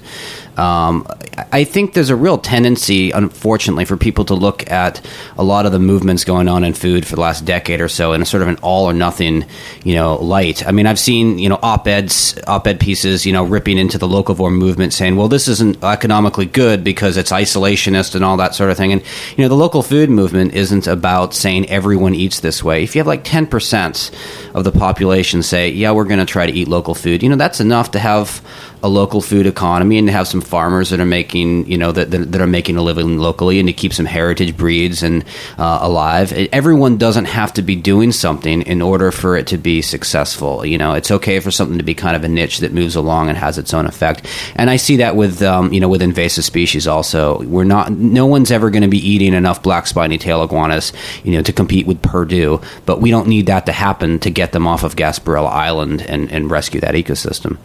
Um, 0.57 1.07
I 1.51 1.65
think 1.65 1.93
there's 1.93 2.09
a 2.09 2.15
real 2.15 2.39
tendency, 2.39 3.11
unfortunately, 3.11 3.85
for 3.85 3.95
people 3.95 4.25
to 4.25 4.33
look 4.33 4.69
at 4.71 5.05
a 5.37 5.43
lot 5.43 5.67
of 5.67 5.71
the 5.71 5.77
movements 5.79 6.25
going 6.25 6.47
on 6.47 6.63
in 6.63 6.73
food 6.73 7.05
for 7.05 7.15
the 7.15 7.21
last 7.21 7.45
decade 7.45 7.79
or 7.79 7.87
so 7.87 8.13
in 8.13 8.23
a 8.23 8.25
sort 8.25 8.41
of 8.41 8.49
an 8.49 8.57
all 8.63 8.85
or 8.85 8.93
nothing, 8.93 9.45
you 9.83 9.93
know, 9.93 10.15
light. 10.15 10.67
I 10.67 10.71
mean, 10.71 10.87
I've 10.87 10.97
seen 10.97 11.37
you 11.37 11.47
know 11.47 11.59
op-eds, 11.61 12.39
op-ed 12.47 12.79
pieces, 12.79 13.23
you 13.25 13.33
know, 13.33 13.43
ripping 13.43 13.77
into 13.77 13.99
the 13.99 14.07
locavore 14.07 14.51
movement, 14.51 14.93
saying, 14.93 15.15
"Well, 15.15 15.27
this 15.27 15.47
isn't 15.47 15.83
economically 15.83 16.47
good 16.47 16.83
because 16.83 17.17
it's 17.17 17.31
isolationist 17.31 18.15
and 18.15 18.25
all 18.25 18.37
that 18.37 18.55
sort 18.55 18.71
of 18.71 18.77
thing." 18.77 18.91
And 18.91 19.03
you 19.37 19.43
know, 19.43 19.49
the 19.49 19.55
local 19.55 19.83
food 19.83 20.09
movement 20.09 20.55
isn't 20.55 20.87
about 20.87 21.35
saying 21.35 21.69
everyone 21.69 22.15
eats 22.15 22.39
this 22.39 22.63
way. 22.63 22.83
If 22.83 22.95
you 22.95 22.99
have 22.99 23.07
like 23.07 23.23
ten 23.23 23.45
percent 23.45 24.09
of 24.55 24.63
the 24.63 24.71
population 24.71 25.43
say, 25.43 25.69
"Yeah, 25.69 25.91
we're 25.91 26.05
going 26.05 26.19
to 26.19 26.25
try 26.25 26.47
to 26.47 26.53
eat 26.53 26.67
local 26.67 26.95
food," 26.95 27.21
you 27.21 27.29
know, 27.29 27.35
that's 27.35 27.59
enough 27.59 27.91
to 27.91 27.99
have 27.99 28.41
a 28.83 28.89
local 28.89 29.21
food 29.21 29.45
economy 29.45 29.97
and 29.97 30.07
to 30.07 30.11
have 30.11 30.27
some 30.27 30.41
farmers 30.41 30.89
that 30.89 30.99
are 30.99 31.05
making 31.05 31.69
you 31.69 31.77
know 31.77 31.91
that, 31.91 32.11
that, 32.11 32.31
that 32.31 32.41
are 32.41 32.47
making 32.47 32.77
a 32.77 32.81
living 32.81 33.17
locally 33.17 33.59
and 33.59 33.67
to 33.67 33.73
keep 33.73 33.93
some 33.93 34.05
heritage 34.05 34.55
breeds 34.55 35.03
and 35.03 35.23
uh, 35.57 35.79
alive. 35.81 36.31
Everyone 36.51 36.97
doesn't 36.97 37.25
have 37.25 37.53
to 37.53 37.61
be 37.61 37.75
doing 37.75 38.11
something 38.11 38.61
in 38.63 38.81
order 38.81 39.11
for 39.11 39.35
it 39.35 39.47
to 39.47 39.57
be 39.57 39.81
successful. 39.81 40.65
You 40.65 40.77
know 40.77 40.93
it's 40.93 41.11
okay 41.11 41.39
for 41.39 41.51
something 41.51 41.77
to 41.77 41.83
be 41.83 41.93
kind 41.93 42.15
of 42.15 42.23
a 42.23 42.27
niche 42.27 42.59
that 42.59 42.73
moves 42.73 42.95
along 42.95 43.29
and 43.29 43.37
has 43.37 43.57
its 43.57 43.73
own 43.73 43.85
effect. 43.85 44.25
And 44.55 44.69
i 44.69 44.75
see 44.75 44.97
that 44.97 45.15
with 45.15 45.41
um, 45.41 45.73
you 45.73 45.79
know 45.79 45.89
with 45.89 46.01
invasive 46.01 46.45
species 46.45 46.87
also. 46.87 47.41
We're 47.43 47.63
not 47.63 47.91
no 47.91 48.25
one's 48.25 48.51
ever 48.51 48.69
going 48.69 48.83
to 48.83 48.87
be 48.87 48.97
eating 48.97 49.33
enough 49.33 49.63
black 49.63 49.87
spiny 49.87 50.17
tail 50.17 50.43
iguanas 50.43 50.93
you 51.23 51.31
know 51.31 51.41
to 51.41 51.53
compete 51.53 51.87
with 51.87 52.01
perdue 52.01 52.61
but 52.85 53.01
we 53.01 53.11
don't 53.11 53.27
need 53.27 53.47
that 53.47 53.65
to 53.65 53.71
happen 53.71 54.19
to 54.19 54.29
get 54.29 54.51
them 54.51 54.67
off 54.67 54.83
of 54.83 54.95
gasparilla 54.95 55.49
island 55.49 56.01
and, 56.01 56.31
and 56.31 56.51
rescue 56.51 56.79
that 56.79 56.95
ecosystem 56.95 57.57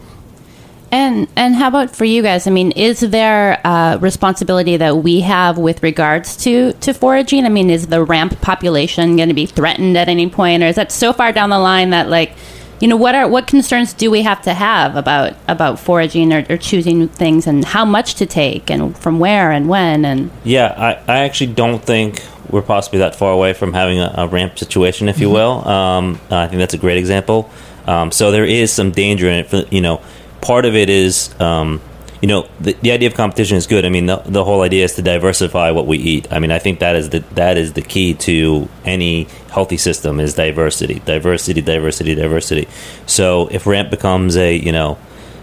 And 0.93 1.27
and 1.37 1.55
how 1.55 1.69
about 1.69 1.97
for 1.97 2.05
you 2.05 2.23
guys? 2.23 2.47
I 2.47 2.51
mean, 2.51 2.71
is 2.73 3.01
there 3.01 3.59
a 3.65 3.99
responsibility 3.99 4.77
that 4.77 4.99
we 4.99 5.21
have 5.21 5.57
with 5.57 5.83
regards 5.83 6.37
to 6.45 6.75
to 6.75 6.93
foraging? 6.93 7.47
I 7.47 7.49
mean, 7.49 7.71
is 7.71 7.87
the 7.87 8.05
ramp 8.05 8.39
population 8.43 9.17
going 9.17 9.31
to 9.31 9.35
be 9.35 9.47
threatened 9.47 9.97
at 9.97 10.11
any 10.11 10.29
point, 10.29 10.63
or 10.63 10.67
is 10.67 10.77
that 10.77 10.93
so 10.93 11.15
far 11.15 11.33
down 11.33 11.49
the 11.49 11.59
line 11.59 11.91
that 11.91 12.11
like, 12.11 12.35
you 12.79 12.89
know, 12.89 12.97
what 12.97 13.15
are 13.15 13.27
what 13.27 13.47
concerns 13.47 13.95
do 13.95 14.11
we 14.11 14.21
have 14.21 14.43
to 14.43 14.53
have 14.53 14.95
about 14.95 15.33
about 15.49 15.81
foraging 15.81 16.31
or, 16.31 16.45
or 16.51 16.59
choosing 16.59 17.09
things 17.09 17.47
and 17.47 17.65
how 17.65 17.87
much 17.87 18.17
to 18.17 18.27
take 18.27 18.71
and 18.71 18.95
from 18.95 19.19
where 19.19 19.51
and 19.51 19.71
when 19.71 20.05
and 20.05 20.31
Yeah, 20.45 20.75
I, 20.77 20.91
I 21.11 21.19
actually 21.21 21.55
don't 21.55 21.83
think 21.83 22.23
we're 22.51 22.61
possibly 22.61 22.99
that 22.99 23.17
far 23.17 23.33
away 23.33 23.55
from 23.55 23.73
having 23.73 23.99
a, 23.99 24.13
a 24.19 24.29
ramp 24.29 24.59
situation, 24.59 25.09
if 25.09 25.21
you 25.21 25.31
will. 25.31 25.67
Um, 25.67 26.21
I 26.31 26.49
think 26.49 26.59
that's 26.59 26.75
a 26.75 26.79
great 26.79 26.99
example. 26.99 27.51
Um, 27.87 28.13
so 28.13 28.31
there 28.31 28.45
is 28.45 28.71
some 28.73 28.91
danger 28.93 29.27
in 29.27 29.39
it. 29.39 29.49
For, 29.49 29.65
you 29.71 29.81
know, 29.81 30.03
part 30.43 30.67
of 30.67 30.75
it 30.75 30.91
is, 30.91 31.35
um, 31.41 31.81
you 32.21 32.29
know, 32.29 32.47
the, 32.61 32.75
the 32.83 32.93
idea 32.93 33.09
of 33.09 33.15
competition 33.15 33.57
is 33.57 33.67
good. 33.67 33.85
I 33.85 33.89
mean, 33.89 34.07
the, 34.07 34.17
the 34.17 34.45
whole 34.45 34.61
idea 34.61 34.85
is 34.85 34.95
to 34.97 35.03
diversify 35.03 35.71
what 35.71 35.87
we 35.87 35.99
eat. 35.99 36.31
I 36.31 36.39
mean, 36.39 36.53
I 36.53 36.59
think 36.59 36.81
that 36.81 36.95
is 36.95 37.11
the 37.11 37.21
that 37.35 37.57
is 37.57 37.73
the 37.73 37.83
key 37.83 38.15
to 38.15 38.69
any 38.85 39.25
healthy 39.51 39.77
system 39.77 40.21
is 40.21 40.35
diversity, 40.35 41.01
diversity, 41.01 41.63
diversity, 41.63 42.15
diversity. 42.15 42.69
So 43.07 43.49
if 43.49 43.67
ramp 43.67 43.91
becomes 43.91 44.37
a 44.37 44.55
you 44.55 44.73
know 44.73 44.99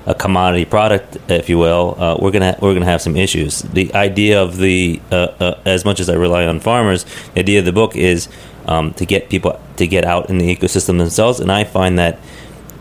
a 0.06 0.16
commodity 0.16 0.66
product, 0.66 1.18
if 1.30 1.50
you 1.50 1.58
will, 1.58 1.96
uh, 2.02 2.18
we're 2.20 2.32
gonna 2.32 2.58
we're 2.62 2.74
gonna 2.74 2.86
have 2.86 3.02
some 3.02 3.18
issues. 3.18 3.62
The 3.62 3.94
idea 3.94 4.42
of 4.42 4.58
the 4.58 5.02
uh, 5.12 5.16
uh, 5.40 5.60
as 5.66 5.84
much 5.84 6.00
as 6.00 6.10
I 6.10 6.16
rely 6.16 6.46
on 6.46 6.62
farmers, 6.62 7.06
the 7.34 7.42
idea 7.42 7.60
of 7.60 7.66
the 7.66 7.74
book 7.74 7.96
is 7.98 8.30
um, 8.68 8.94
to 8.94 9.06
get 9.06 9.30
people 9.30 9.60
to 9.76 9.88
get 9.88 10.06
out 10.06 10.30
in 10.30 10.38
the 10.38 10.56
ecosystem 10.56 10.98
themselves, 10.98 11.42
and 11.42 11.52
I 11.52 11.66
find 11.66 12.00
that 12.00 12.20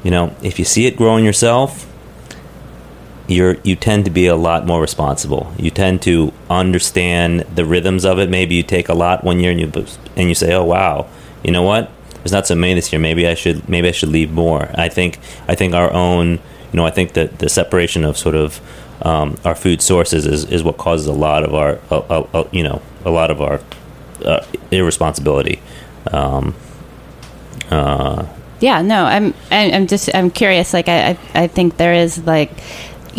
you 0.04 0.12
know 0.12 0.34
if 0.42 0.60
you 0.60 0.64
see 0.64 0.86
it 0.86 0.96
growing 0.96 1.24
yourself, 1.24 1.87
you're 3.28 3.56
you 3.62 3.76
tend 3.76 4.06
to 4.06 4.10
be 4.10 4.26
a 4.26 4.34
lot 4.34 4.66
more 4.66 4.80
responsible. 4.80 5.52
You 5.58 5.70
tend 5.70 6.02
to 6.02 6.32
understand 6.48 7.40
the 7.42 7.64
rhythms 7.64 8.04
of 8.04 8.18
it. 8.18 8.30
Maybe 8.30 8.54
you 8.56 8.62
take 8.62 8.88
a 8.88 8.94
lot 8.94 9.22
one 9.22 9.38
year 9.38 9.50
and 9.50 9.60
you 9.60 9.86
and 10.16 10.28
you 10.28 10.34
say, 10.34 10.52
"Oh 10.54 10.64
wow, 10.64 11.06
you 11.44 11.52
know 11.52 11.62
what? 11.62 11.90
There's 12.14 12.32
not 12.32 12.46
so 12.46 12.54
many 12.54 12.74
this 12.74 12.92
year. 12.92 13.00
Maybe 13.00 13.28
I 13.28 13.34
should 13.34 13.68
maybe 13.68 13.88
I 13.88 13.92
should 13.92 14.08
leave 14.08 14.32
more." 14.32 14.70
I 14.74 14.88
think 14.88 15.18
I 15.46 15.54
think 15.54 15.74
our 15.74 15.92
own 15.92 16.40
you 16.72 16.76
know 16.76 16.86
I 16.86 16.90
think 16.90 17.12
that 17.12 17.38
the 17.38 17.48
separation 17.48 18.04
of 18.04 18.16
sort 18.16 18.34
of 18.34 18.60
um, 19.02 19.36
our 19.44 19.54
food 19.54 19.80
sources 19.82 20.26
is, 20.26 20.44
is 20.46 20.64
what 20.64 20.76
causes 20.78 21.06
a 21.06 21.12
lot 21.12 21.44
of 21.44 21.54
our 21.54 21.78
uh, 21.90 21.98
uh, 21.98 22.26
uh, 22.32 22.48
you 22.50 22.62
know 22.64 22.80
a 23.04 23.10
lot 23.10 23.30
of 23.30 23.40
our 23.40 23.60
uh, 24.24 24.44
irresponsibility. 24.70 25.60
Um, 26.10 26.54
uh, 27.70 28.26
Yeah, 28.60 28.82
no, 28.82 29.04
I'm 29.04 29.34
I'm 29.50 29.86
just 29.86 30.10
I'm 30.14 30.30
curious. 30.30 30.74
Like 30.74 30.88
I, 30.88 31.16
I 31.34 31.46
think 31.46 31.76
there 31.76 31.94
is 31.94 32.18
like 32.26 32.50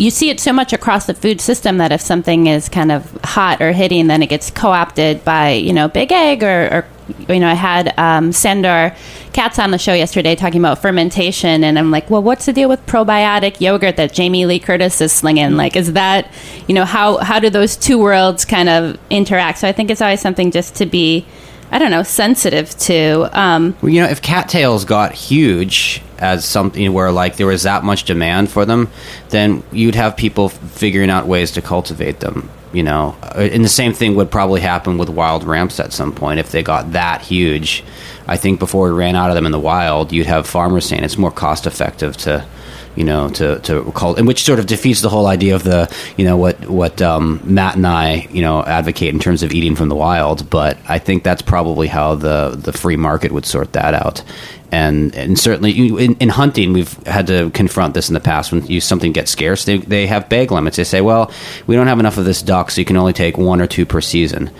you 0.00 0.10
see 0.10 0.30
it 0.30 0.40
so 0.40 0.52
much 0.52 0.72
across 0.72 1.06
the 1.06 1.14
food 1.14 1.40
system 1.40 1.76
that 1.76 1.92
if 1.92 2.00
something 2.00 2.46
is 2.46 2.68
kind 2.70 2.90
of 2.90 3.10
hot 3.22 3.60
or 3.60 3.72
hitting, 3.72 4.06
then 4.06 4.22
it 4.22 4.28
gets 4.28 4.50
co-opted 4.50 5.22
by 5.24 5.50
you 5.50 5.72
know 5.72 5.88
big 5.88 6.10
ag 6.10 6.42
or, 6.42 6.74
or 6.74 6.86
you 7.28 7.40
know, 7.40 7.48
I 7.48 7.54
had 7.54 7.92
um, 7.98 8.32
Sandor 8.32 8.94
Katz 9.32 9.58
on 9.58 9.70
the 9.70 9.78
show 9.78 9.92
yesterday 9.92 10.36
talking 10.36 10.60
about 10.60 10.80
fermentation, 10.80 11.64
and 11.64 11.78
I'm 11.78 11.90
like, 11.90 12.08
well, 12.08 12.22
what's 12.22 12.46
the 12.46 12.52
deal 12.52 12.68
with 12.68 12.84
probiotic 12.86 13.60
yogurt 13.60 13.96
that 13.96 14.12
Jamie 14.12 14.46
Lee 14.46 14.58
Curtis 14.58 15.00
is 15.00 15.12
slinging? 15.12 15.56
Like, 15.56 15.76
is 15.76 15.92
that, 15.94 16.30
you 16.66 16.74
know, 16.74 16.84
how 16.84 17.18
how 17.18 17.38
do 17.38 17.50
those 17.50 17.76
two 17.76 17.98
worlds 17.98 18.44
kind 18.44 18.68
of 18.68 18.98
interact? 19.10 19.58
So 19.58 19.68
I 19.68 19.72
think 19.72 19.90
it's 19.90 20.00
always 20.00 20.20
something 20.20 20.50
just 20.50 20.76
to 20.76 20.86
be. 20.86 21.26
I 21.70 21.78
don't 21.78 21.90
know, 21.90 22.02
sensitive 22.02 22.76
to. 22.78 23.30
Um, 23.38 23.76
well, 23.80 23.90
you 23.90 24.00
know, 24.00 24.08
if 24.08 24.22
cattails 24.22 24.84
got 24.84 25.12
huge 25.12 26.02
as 26.18 26.44
something 26.44 26.92
where 26.92 27.12
like 27.12 27.36
there 27.36 27.46
was 27.46 27.62
that 27.62 27.84
much 27.84 28.04
demand 28.04 28.50
for 28.50 28.64
them, 28.64 28.88
then 29.30 29.62
you'd 29.72 29.94
have 29.94 30.16
people 30.16 30.48
figuring 30.48 31.10
out 31.10 31.26
ways 31.26 31.52
to 31.52 31.62
cultivate 31.62 32.20
them 32.20 32.50
you 32.72 32.82
know 32.82 33.16
uh, 33.22 33.48
and 33.52 33.64
the 33.64 33.68
same 33.68 33.92
thing 33.92 34.14
would 34.14 34.30
probably 34.30 34.60
happen 34.60 34.98
with 34.98 35.08
wild 35.08 35.44
ramps 35.44 35.80
at 35.80 35.92
some 35.92 36.12
point 36.12 36.38
if 36.38 36.50
they 36.50 36.62
got 36.62 36.92
that 36.92 37.20
huge 37.20 37.82
i 38.26 38.36
think 38.36 38.58
before 38.58 38.88
we 38.88 38.96
ran 38.96 39.16
out 39.16 39.30
of 39.30 39.34
them 39.34 39.46
in 39.46 39.52
the 39.52 39.58
wild 39.58 40.12
you'd 40.12 40.26
have 40.26 40.46
farmers 40.46 40.86
saying 40.86 41.02
it's 41.02 41.18
more 41.18 41.32
cost 41.32 41.66
effective 41.66 42.16
to 42.16 42.44
you 43.00 43.06
know 43.06 43.30
to 43.30 43.58
to 43.60 43.82
call 43.92 44.14
and 44.16 44.26
which 44.26 44.42
sort 44.42 44.58
of 44.58 44.66
defeats 44.66 45.00
the 45.00 45.08
whole 45.08 45.26
idea 45.26 45.54
of 45.54 45.64
the 45.64 45.90
you 46.18 46.24
know 46.26 46.36
what 46.36 46.68
what 46.68 47.00
um, 47.00 47.40
Matt 47.44 47.76
and 47.76 47.86
I 47.86 48.28
you 48.30 48.42
know 48.42 48.62
advocate 48.62 49.14
in 49.14 49.18
terms 49.18 49.42
of 49.42 49.52
eating 49.52 49.74
from 49.74 49.88
the 49.88 49.94
wild. 49.94 50.50
But 50.50 50.76
I 50.86 50.98
think 50.98 51.24
that's 51.24 51.40
probably 51.40 51.86
how 51.86 52.14
the 52.14 52.50
the 52.50 52.74
free 52.74 52.96
market 52.96 53.32
would 53.32 53.46
sort 53.46 53.72
that 53.72 53.94
out. 53.94 54.22
And 54.70 55.14
and 55.16 55.38
certainly 55.38 55.72
in, 55.72 56.14
in, 56.16 56.28
hunting 56.28 56.74
we've 56.74 56.92
had 57.06 57.26
to 57.28 57.48
confront 57.50 57.94
this 57.94 58.10
in 58.10 58.14
the 58.14 58.20
past 58.20 58.52
when 58.52 58.66
you, 58.66 58.80
something 58.80 59.12
gets 59.12 59.30
scarce 59.30 59.64
they, 59.64 59.78
they 59.78 60.06
have 60.06 60.28
bag 60.28 60.52
limits. 60.52 60.76
They 60.76 60.84
say 60.84 61.00
well 61.00 61.32
we 61.66 61.74
don't 61.74 61.86
have 61.86 62.00
enough 62.00 62.18
of 62.18 62.26
this 62.26 62.42
duck 62.42 62.70
so 62.70 62.82
you 62.82 62.84
can 62.84 62.98
only 62.98 63.14
take 63.14 63.38
one 63.38 63.62
or 63.62 63.66
two 63.66 63.86
per 63.86 64.02
season 64.02 64.50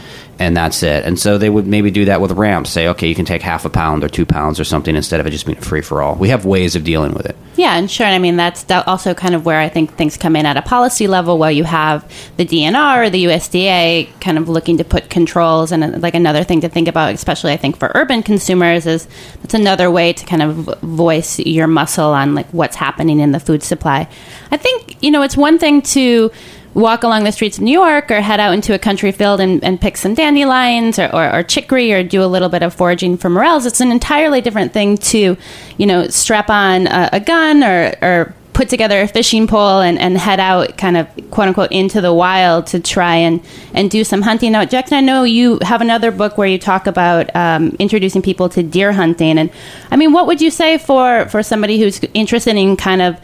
and 0.41 0.57
that's 0.57 0.83
it. 0.83 1.05
And 1.05 1.19
so 1.19 1.39
they 1.39 1.49
would 1.49 1.67
maybe 1.67 1.91
do 1.91 2.07
that 2.07 2.21
with 2.21 2.33
ramps 2.33 2.71
say 2.71 2.89
okay 2.89 3.07
you 3.07 3.15
can 3.15 3.25
take 3.25 3.43
half 3.43 3.65
a 3.65 3.71
pound 3.71 4.03
or 4.03 4.09
two 4.09 4.27
pounds 4.27 4.59
or 4.59 4.65
something 4.65 4.97
instead 4.97 5.21
of 5.21 5.27
it 5.27 5.31
just 5.31 5.47
being 5.47 5.61
free 5.61 5.83
for 5.83 6.03
all. 6.03 6.17
We 6.17 6.31
have 6.31 6.45
ways 6.45 6.75
of 6.75 6.83
dealing 6.83 7.13
with 7.13 7.27
it. 7.27 7.37
Yeah 7.57 7.77
and 7.77 7.91
sure 7.91 8.07
i 8.07 8.19
mean 8.19 8.37
that's 8.37 8.65
also 8.71 9.13
kind 9.13 9.35
of 9.35 9.45
where 9.45 9.61
i 9.61 9.69
think 9.69 9.95
things 9.95 10.17
come 10.17 10.35
in 10.35 10.47
at 10.47 10.57
a 10.57 10.63
policy 10.63 11.07
level 11.07 11.37
where 11.37 11.51
you 11.51 11.65
have 11.65 12.11
the 12.39 12.47
dnr 12.47 13.07
or 13.07 13.11
the 13.11 13.25
usda 13.27 14.09
kind 14.21 14.39
of 14.39 14.49
looking 14.49 14.79
to 14.79 14.85
put 14.85 15.11
controls 15.11 15.71
and 15.71 15.85
uh, 15.85 15.99
like 15.99 16.15
another 16.15 16.43
thing 16.43 16.63
to 16.63 16.71
think 16.71 16.89
about 16.89 17.13
especially 17.13 17.53
i 17.53 17.59
think 17.59 17.77
for 17.77 17.93
urban 17.95 18.23
consumers 18.23 18.87
is 18.87 19.07
that's 19.43 19.53
another 19.53 19.91
way 19.91 20.13
to 20.13 20.25
kind 20.25 20.43
of 20.43 20.81
voice 20.81 21.39
your 21.39 21.67
muscle 21.67 22.07
on 22.07 22.35
like 22.35 22.49
what's 22.53 22.77
happening 22.77 23.21
in 23.21 23.33
the 23.33 23.41
food 23.41 23.63
supply. 23.63 24.09
I 24.51 24.57
think 24.57 25.03
you 25.03 25.11
know 25.11 25.23
it's 25.23 25.37
one 25.37 25.59
thing 25.59 25.83
to 25.83 26.31
walk 26.75 27.03
along 27.03 27.25
the 27.25 27.33
streets 27.33 27.59
of 27.59 27.65
New 27.65 27.73
York 27.73 28.11
or 28.11 28.21
head 28.21 28.41
out 28.41 28.55
into 28.55 28.75
a 28.75 28.79
country 28.79 29.11
field 29.13 29.41
and, 29.41 29.63
and 29.65 29.81
pick 29.81 29.97
some 29.97 30.15
dandelions 30.15 30.99
or, 30.99 31.15
or, 31.15 31.35
or, 31.35 31.43
chicory 31.43 31.93
or 31.93 32.03
do 32.03 32.23
a 32.23 32.27
little 32.27 32.49
bit 32.49 32.63
of 32.63 32.73
foraging 32.73 33.17
for 33.17 33.29
morels. 33.29 33.67
It's 33.67 33.81
an 33.81 33.91
entirely 33.91 34.41
different 34.41 34.73
thing 34.73 34.97
to, 34.99 35.37
you 35.79 35.87
know, 35.87 36.07
strap 36.09 36.49
on 36.49 36.87
a, 36.87 37.11
a 37.15 37.21
gun 37.21 37.65
or, 37.65 37.95
or 38.01 38.35
put 38.53 38.69
together 38.69 39.01
a 39.01 39.09
fishing 39.09 39.47
pole 39.47 39.81
and, 39.81 39.99
and 39.99 40.19
head 40.19 40.39
out 40.39 40.77
kind 40.77 40.97
of 40.97 41.09
quote 41.31 41.49
unquote 41.49 41.73
into 41.73 42.01
the 42.01 42.13
wild 42.13 42.67
to 42.67 42.79
try 42.79 43.17
and, 43.17 43.41
and 43.75 43.91
do 43.91 44.05
some 44.05 44.23
hunting. 44.23 44.53
Now, 44.53 44.65
Jackson, 44.65 44.99
I 44.99 45.01
know 45.01 45.25
you 45.25 45.59
have 45.63 45.81
another 45.81 46.11
book 46.11 46.37
where 46.37 46.47
you 46.47 46.59
talk 46.59 46.87
about 46.87 47.35
um, 47.35 47.75
introducing 47.79 48.23
people 48.23 48.49
to 48.51 48.63
deer 48.63 48.93
hunting. 48.93 49.39
And 49.39 49.51
I 49.91 49.97
mean, 49.97 50.13
what 50.13 50.27
would 50.27 50.41
you 50.41 50.51
say 50.51 50.79
for, 50.79 51.27
for 51.31 51.43
somebody 51.43 51.81
who's 51.81 52.01
interested 52.13 52.57
in 52.57 52.77
kind 52.77 53.03
of 53.03 53.19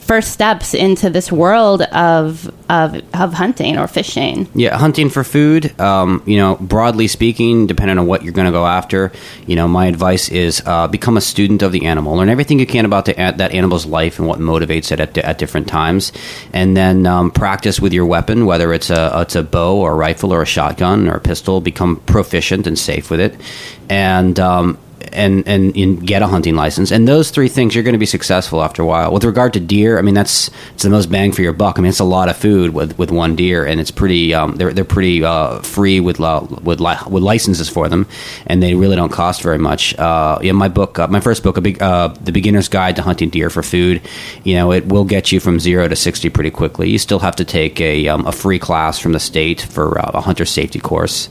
first 0.00 0.32
steps 0.32 0.74
into 0.74 1.10
this 1.10 1.30
world 1.30 1.82
of 1.82 2.50
of, 2.68 3.02
of 3.14 3.32
hunting 3.34 3.78
or 3.78 3.88
fishing. 3.88 4.48
Yeah, 4.54 4.76
hunting 4.76 5.10
for 5.10 5.24
food. 5.24 5.78
Um, 5.80 6.22
you 6.24 6.36
know, 6.36 6.56
broadly 6.56 7.08
speaking, 7.08 7.66
depending 7.66 7.98
on 7.98 8.06
what 8.06 8.22
you're 8.22 8.32
going 8.32 8.46
to 8.46 8.52
go 8.52 8.66
after, 8.66 9.10
you 9.46 9.56
know, 9.56 9.66
my 9.66 9.86
advice 9.86 10.28
is 10.28 10.62
uh, 10.66 10.86
become 10.86 11.16
a 11.16 11.20
student 11.20 11.62
of 11.62 11.72
the 11.72 11.86
animal. 11.86 12.16
Learn 12.16 12.28
everything 12.28 12.58
you 12.60 12.66
can 12.66 12.84
about 12.84 13.06
the, 13.06 13.14
that 13.14 13.52
animal's 13.52 13.86
life 13.86 14.18
and 14.18 14.28
what 14.28 14.38
motivates 14.38 14.92
it 14.92 15.00
at, 15.00 15.18
at 15.18 15.38
different 15.38 15.68
times, 15.68 16.12
and 16.52 16.76
then 16.76 17.06
um, 17.06 17.30
practice 17.30 17.80
with 17.80 17.92
your 17.92 18.06
weapon, 18.06 18.46
whether 18.46 18.72
it's 18.72 18.90
a 18.90 19.20
it's 19.20 19.34
a 19.34 19.42
bow 19.42 19.80
or 19.80 19.92
a 19.92 19.96
rifle 19.96 20.32
or 20.32 20.42
a 20.42 20.46
shotgun 20.46 21.08
or 21.08 21.16
a 21.16 21.20
pistol. 21.20 21.60
Become 21.60 21.96
proficient 22.06 22.66
and 22.66 22.78
safe 22.78 23.10
with 23.10 23.20
it, 23.20 23.34
and 23.88 24.38
um, 24.38 24.78
and, 25.12 25.46
and, 25.46 25.76
and 25.76 26.06
get 26.06 26.22
a 26.22 26.26
hunting 26.26 26.54
license. 26.54 26.90
And 26.90 27.06
those 27.06 27.30
three 27.30 27.48
things, 27.48 27.74
you're 27.74 27.84
going 27.84 27.94
to 27.94 27.98
be 27.98 28.06
successful 28.06 28.62
after 28.62 28.82
a 28.82 28.86
while. 28.86 29.12
With 29.12 29.24
regard 29.24 29.52
to 29.54 29.60
deer, 29.60 29.98
I 29.98 30.02
mean 30.02 30.14
that's 30.14 30.50
it's 30.74 30.82
the 30.82 30.90
most 30.90 31.10
bang 31.10 31.32
for 31.32 31.42
your 31.42 31.52
buck. 31.52 31.78
I 31.78 31.82
mean 31.82 31.90
it's 31.90 32.00
a 32.00 32.04
lot 32.04 32.28
of 32.28 32.36
food 32.36 32.74
with, 32.74 32.98
with 32.98 33.10
one 33.10 33.36
deer, 33.36 33.64
and 33.64 33.80
it's 33.80 33.90
pretty 33.90 34.34
um, 34.34 34.56
they're 34.56 34.72
they're 34.72 34.84
pretty 34.84 35.24
uh, 35.24 35.60
free 35.60 36.00
with 36.00 36.20
uh, 36.20 36.46
with 36.62 36.80
with 36.80 37.22
licenses 37.22 37.68
for 37.68 37.88
them, 37.88 38.06
and 38.46 38.62
they 38.62 38.74
really 38.74 38.96
don't 38.96 39.12
cost 39.12 39.42
very 39.42 39.58
much. 39.58 39.98
Uh, 39.98 40.38
yeah, 40.42 40.52
my 40.52 40.68
book, 40.68 40.98
uh, 40.98 41.08
my 41.08 41.20
first 41.20 41.42
book, 41.42 41.56
a 41.56 41.60
big 41.60 41.82
uh, 41.82 42.08
the 42.08 42.32
beginner's 42.32 42.68
guide 42.68 42.96
to 42.96 43.02
hunting 43.02 43.30
deer 43.30 43.50
for 43.50 43.62
food. 43.62 44.00
You 44.44 44.54
know, 44.56 44.72
it 44.72 44.86
will 44.86 45.04
get 45.04 45.32
you 45.32 45.40
from 45.40 45.58
zero 45.60 45.88
to 45.88 45.96
sixty 45.96 46.30
pretty 46.30 46.50
quickly. 46.50 46.90
You 46.90 46.98
still 46.98 47.18
have 47.18 47.36
to 47.36 47.44
take 47.44 47.80
a 47.80 48.08
um, 48.08 48.26
a 48.26 48.32
free 48.32 48.58
class 48.58 48.98
from 48.98 49.12
the 49.12 49.20
state 49.20 49.60
for 49.60 49.94
a 49.96 50.20
hunter 50.20 50.44
safety 50.44 50.80
course, 50.80 51.28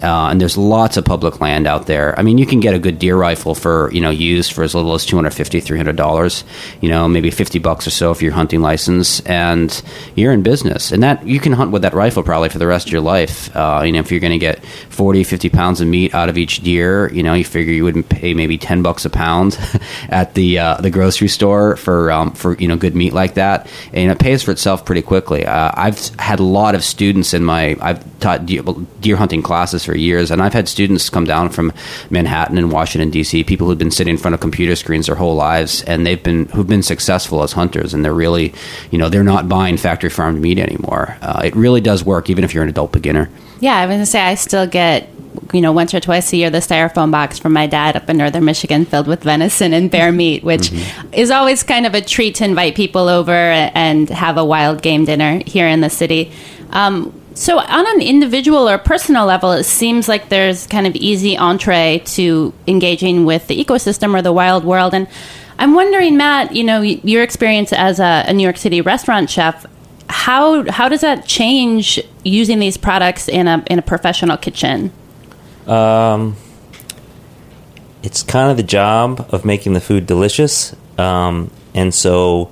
and 0.00 0.40
there's 0.40 0.56
lots 0.56 0.96
of 0.96 1.04
public 1.04 1.40
land 1.40 1.66
out 1.66 1.86
there. 1.86 2.18
I 2.18 2.22
mean, 2.22 2.38
you 2.38 2.46
can 2.46 2.60
get 2.60 2.74
a 2.74 2.78
good 2.78 2.98
deer 2.98 3.16
rifle 3.22 3.54
for 3.54 3.90
you 3.92 4.00
know 4.00 4.10
used 4.10 4.52
for 4.52 4.62
as 4.64 4.74
little 4.74 4.94
as 4.94 5.06
250 5.06 5.60
300 5.60 5.94
dollars 5.94 6.44
you 6.80 6.88
know 6.88 7.08
maybe 7.08 7.30
50 7.30 7.58
bucks 7.60 7.86
or 7.86 7.90
so 7.90 8.12
for 8.14 8.24
your 8.24 8.32
hunting 8.32 8.60
license 8.60 9.20
and 9.20 9.82
you're 10.16 10.32
in 10.32 10.42
business. 10.42 10.92
And 10.92 11.02
that 11.02 11.26
you 11.26 11.38
can 11.38 11.52
hunt 11.52 11.70
with 11.70 11.82
that 11.82 11.94
rifle 11.94 12.22
probably 12.22 12.48
for 12.48 12.58
the 12.58 12.66
rest 12.66 12.86
of 12.88 12.92
your 12.92 13.00
life. 13.00 13.54
Uh, 13.54 13.82
you 13.86 13.92
know 13.92 14.00
if 14.00 14.10
you're 14.10 14.20
going 14.26 14.38
to 14.38 14.46
get 14.50 14.64
40 14.90 15.24
50 15.24 15.48
pounds 15.50 15.80
of 15.80 15.86
meat 15.88 16.14
out 16.14 16.28
of 16.28 16.36
each 16.36 16.60
deer 16.62 17.10
you 17.12 17.22
know 17.22 17.34
you 17.34 17.44
figure 17.44 17.72
you 17.72 17.84
wouldn't 17.84 18.08
pay 18.08 18.34
maybe 18.34 18.58
10 18.58 18.82
bucks 18.82 19.04
a 19.04 19.10
pound 19.10 19.58
at 20.08 20.34
the 20.34 20.58
uh, 20.58 20.76
the 20.78 20.90
grocery 20.90 21.28
store 21.28 21.76
for 21.76 22.10
um, 22.10 22.32
for 22.32 22.56
you 22.58 22.68
know 22.68 22.76
good 22.76 22.96
meat 22.96 23.12
like 23.12 23.34
that. 23.34 23.68
And 23.92 24.10
it 24.10 24.18
pays 24.18 24.42
for 24.42 24.50
itself 24.50 24.84
pretty 24.84 25.02
quickly. 25.02 25.46
Uh, 25.46 25.70
I've 25.74 25.98
had 26.16 26.40
a 26.40 26.44
lot 26.44 26.74
of 26.74 26.82
students 26.82 27.34
in 27.34 27.44
my 27.44 27.76
I've 27.80 28.02
taught 28.20 28.46
deer 28.46 29.16
hunting 29.16 29.42
classes 29.42 29.84
for 29.84 29.96
years 29.96 30.30
and 30.30 30.42
I've 30.42 30.52
had 30.52 30.68
students 30.68 31.10
come 31.10 31.24
down 31.24 31.50
from 31.50 31.72
Manhattan 32.10 32.58
and 32.58 32.70
Washington 32.72 33.10
D.C 33.12 33.42
people 33.52 33.66
who've 33.66 33.78
been 33.78 33.90
sitting 33.90 34.12
in 34.12 34.18
front 34.18 34.34
of 34.34 34.40
computer 34.40 34.74
screens 34.74 35.06
their 35.06 35.14
whole 35.14 35.34
lives, 35.34 35.82
and 35.82 36.06
they've 36.06 36.22
been 36.22 36.46
who've 36.46 36.66
been 36.66 36.82
successful 36.82 37.42
as 37.42 37.52
hunters, 37.52 37.94
and 37.94 38.04
they're 38.04 38.14
really, 38.14 38.54
you 38.90 38.98
know, 38.98 39.08
they're 39.08 39.22
not 39.22 39.48
buying 39.48 39.76
factory 39.76 40.10
farmed 40.10 40.40
meat 40.40 40.58
anymore. 40.58 41.16
Uh, 41.20 41.42
it 41.44 41.54
really 41.54 41.80
does 41.80 42.04
work, 42.04 42.30
even 42.30 42.44
if 42.44 42.54
you're 42.54 42.62
an 42.62 42.68
adult 42.68 42.92
beginner. 42.92 43.28
Yeah, 43.60 43.76
I 43.76 43.86
was 43.86 43.94
gonna 43.94 44.06
say 44.06 44.20
I 44.20 44.34
still 44.34 44.66
get 44.66 45.08
you 45.52 45.60
know, 45.60 45.72
once 45.72 45.94
or 45.94 46.00
twice 46.00 46.32
a 46.32 46.36
year, 46.36 46.50
the 46.50 46.58
styrofoam 46.58 47.10
box 47.10 47.38
from 47.38 47.52
my 47.52 47.66
dad 47.66 47.96
up 47.96 48.08
in 48.08 48.18
northern 48.18 48.44
Michigan 48.44 48.84
filled 48.84 49.06
with 49.06 49.22
venison 49.22 49.72
and 49.72 49.90
bear 49.90 50.12
meat, 50.12 50.44
which 50.44 50.70
mm-hmm. 50.70 51.14
is 51.14 51.30
always 51.30 51.62
kind 51.62 51.86
of 51.86 51.94
a 51.94 52.00
treat 52.00 52.34
to 52.36 52.44
invite 52.44 52.74
people 52.74 53.08
over 53.08 53.32
and 53.32 54.08
have 54.10 54.36
a 54.36 54.44
wild 54.44 54.82
game 54.82 55.04
dinner 55.04 55.42
here 55.46 55.66
in 55.66 55.80
the 55.80 55.90
city. 55.90 56.32
Um, 56.70 57.18
so, 57.34 57.58
on 57.58 57.86
an 57.94 58.02
individual 58.02 58.68
or 58.68 58.78
personal 58.78 59.26
level, 59.26 59.52
it 59.52 59.64
seems 59.64 60.08
like 60.08 60.28
there's 60.28 60.66
kind 60.66 60.86
of 60.86 60.94
easy 60.96 61.36
entree 61.36 62.02
to 62.06 62.52
engaging 62.66 63.24
with 63.24 63.46
the 63.46 63.62
ecosystem 63.62 64.16
or 64.16 64.22
the 64.22 64.32
wild 64.32 64.64
world. 64.64 64.94
And 64.94 65.08
I'm 65.58 65.74
wondering, 65.74 66.16
Matt, 66.16 66.54
you 66.54 66.64
know, 66.64 66.80
your 66.80 67.22
experience 67.22 67.72
as 67.72 68.00
a, 68.00 68.24
a 68.26 68.32
New 68.32 68.42
York 68.42 68.56
City 68.56 68.80
restaurant 68.80 69.30
chef, 69.30 69.66
how 70.08 70.70
how 70.70 70.88
does 70.88 71.00
that 71.00 71.26
change 71.26 72.00
using 72.24 72.58
these 72.58 72.76
products 72.76 73.28
in 73.28 73.48
a 73.48 73.64
in 73.66 73.78
a 73.78 73.82
professional 73.82 74.36
kitchen? 74.36 74.92
Um, 75.66 76.36
it's 78.02 78.22
kind 78.22 78.50
of 78.50 78.56
the 78.56 78.62
job 78.62 79.26
of 79.30 79.44
making 79.44 79.72
the 79.74 79.80
food 79.80 80.06
delicious, 80.06 80.74
um, 80.98 81.50
and 81.74 81.94
so 81.94 82.50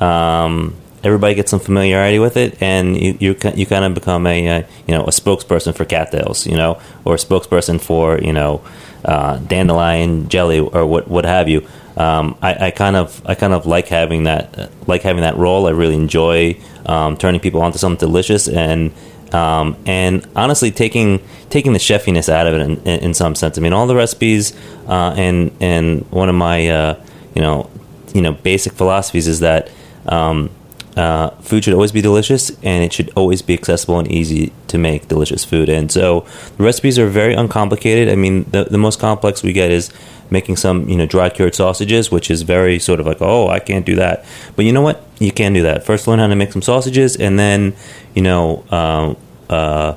um, 0.00 0.74
everybody 1.08 1.34
gets 1.34 1.50
some 1.50 1.60
familiarity 1.60 2.18
with 2.18 2.36
it, 2.36 2.60
and 2.62 2.96
you 2.96 3.16
you, 3.18 3.36
you 3.54 3.66
kind 3.66 3.84
of 3.84 3.94
become 3.94 4.26
a 4.26 4.48
uh, 4.48 4.62
you 4.86 4.94
know 4.94 5.04
a 5.04 5.10
spokesperson 5.10 5.74
for 5.74 5.84
cattails, 5.84 6.46
you 6.46 6.56
know, 6.56 6.80
or 7.04 7.14
a 7.14 7.18
spokesperson 7.18 7.80
for 7.80 8.18
you 8.18 8.32
know 8.32 8.62
uh, 9.04 9.38
dandelion 9.38 10.28
jelly 10.28 10.60
or 10.60 10.86
what 10.86 11.08
what 11.08 11.24
have 11.24 11.48
you. 11.48 11.66
Um, 11.96 12.38
I, 12.40 12.66
I, 12.66 12.70
kind 12.70 12.94
of 12.94 13.20
I 13.26 13.34
kind 13.34 13.52
of 13.52 13.66
like 13.66 13.88
having 13.88 14.24
that 14.24 14.56
uh, 14.56 14.68
like 14.86 15.02
having 15.02 15.22
that 15.22 15.36
role. 15.36 15.66
I 15.66 15.70
really 15.70 15.96
enjoy 15.96 16.56
um, 16.86 17.16
turning 17.16 17.40
people 17.40 17.60
onto 17.60 17.78
something 17.78 17.98
delicious 17.98 18.46
and 18.46 18.92
um, 19.32 19.76
and 19.84 20.26
honestly 20.36 20.70
taking 20.70 21.20
taking 21.50 21.72
the 21.72 21.78
chefiness 21.78 22.28
out 22.28 22.46
of 22.46 22.54
it 22.54 22.60
in, 22.60 22.76
in, 22.82 23.00
in 23.00 23.14
some 23.14 23.34
sense. 23.34 23.58
I 23.58 23.60
mean, 23.60 23.72
all 23.72 23.86
the 23.86 23.96
recipes 23.96 24.54
uh, 24.86 25.14
and 25.16 25.50
and 25.60 26.04
one 26.12 26.28
of 26.28 26.36
my 26.36 26.68
uh, 26.68 27.04
you 27.34 27.42
know 27.42 27.68
you 28.14 28.22
know 28.22 28.32
basic 28.32 28.74
philosophies 28.74 29.26
is 29.26 29.40
that 29.40 29.70
um, 30.06 30.50
uh, 30.98 31.30
food 31.40 31.62
should 31.62 31.74
always 31.74 31.92
be 31.92 32.00
delicious 32.00 32.50
and 32.64 32.82
it 32.82 32.92
should 32.92 33.08
always 33.14 33.40
be 33.40 33.54
accessible 33.54 34.00
and 34.00 34.10
easy 34.10 34.52
to 34.66 34.78
make 34.78 35.06
delicious 35.06 35.44
food. 35.44 35.68
And 35.68 35.92
so 35.92 36.26
the 36.56 36.64
recipes 36.64 36.98
are 36.98 37.06
very 37.06 37.34
uncomplicated. 37.34 38.08
I 38.08 38.16
mean, 38.16 38.50
the, 38.50 38.64
the 38.64 38.78
most 38.78 38.98
complex 38.98 39.44
we 39.44 39.52
get 39.52 39.70
is 39.70 39.92
making 40.28 40.56
some, 40.56 40.88
you 40.88 40.96
know, 40.96 41.06
dry 41.06 41.28
cured 41.28 41.54
sausages, 41.54 42.10
which 42.10 42.32
is 42.32 42.42
very 42.42 42.80
sort 42.80 42.98
of 42.98 43.06
like, 43.06 43.18
oh, 43.20 43.46
I 43.46 43.60
can't 43.60 43.86
do 43.86 43.94
that. 43.94 44.24
But 44.56 44.64
you 44.64 44.72
know 44.72 44.82
what? 44.82 45.06
You 45.20 45.30
can 45.30 45.52
do 45.52 45.62
that. 45.62 45.86
First, 45.86 46.08
learn 46.08 46.18
how 46.18 46.26
to 46.26 46.34
make 46.34 46.52
some 46.52 46.62
sausages, 46.62 47.16
and 47.16 47.38
then, 47.38 47.76
you 48.16 48.22
know, 48.22 48.64
uh, 48.68 49.14
uh, 49.48 49.96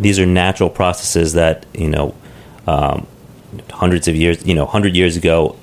these 0.00 0.18
are 0.18 0.26
natural 0.26 0.70
processes 0.70 1.34
that, 1.34 1.66
you 1.74 1.90
know, 1.90 2.14
um, 2.66 3.06
hundreds 3.70 4.08
of 4.08 4.16
years, 4.16 4.44
you 4.46 4.54
know, 4.54 4.64
hundred 4.64 4.96
years 4.96 5.16
ago, 5.16 5.56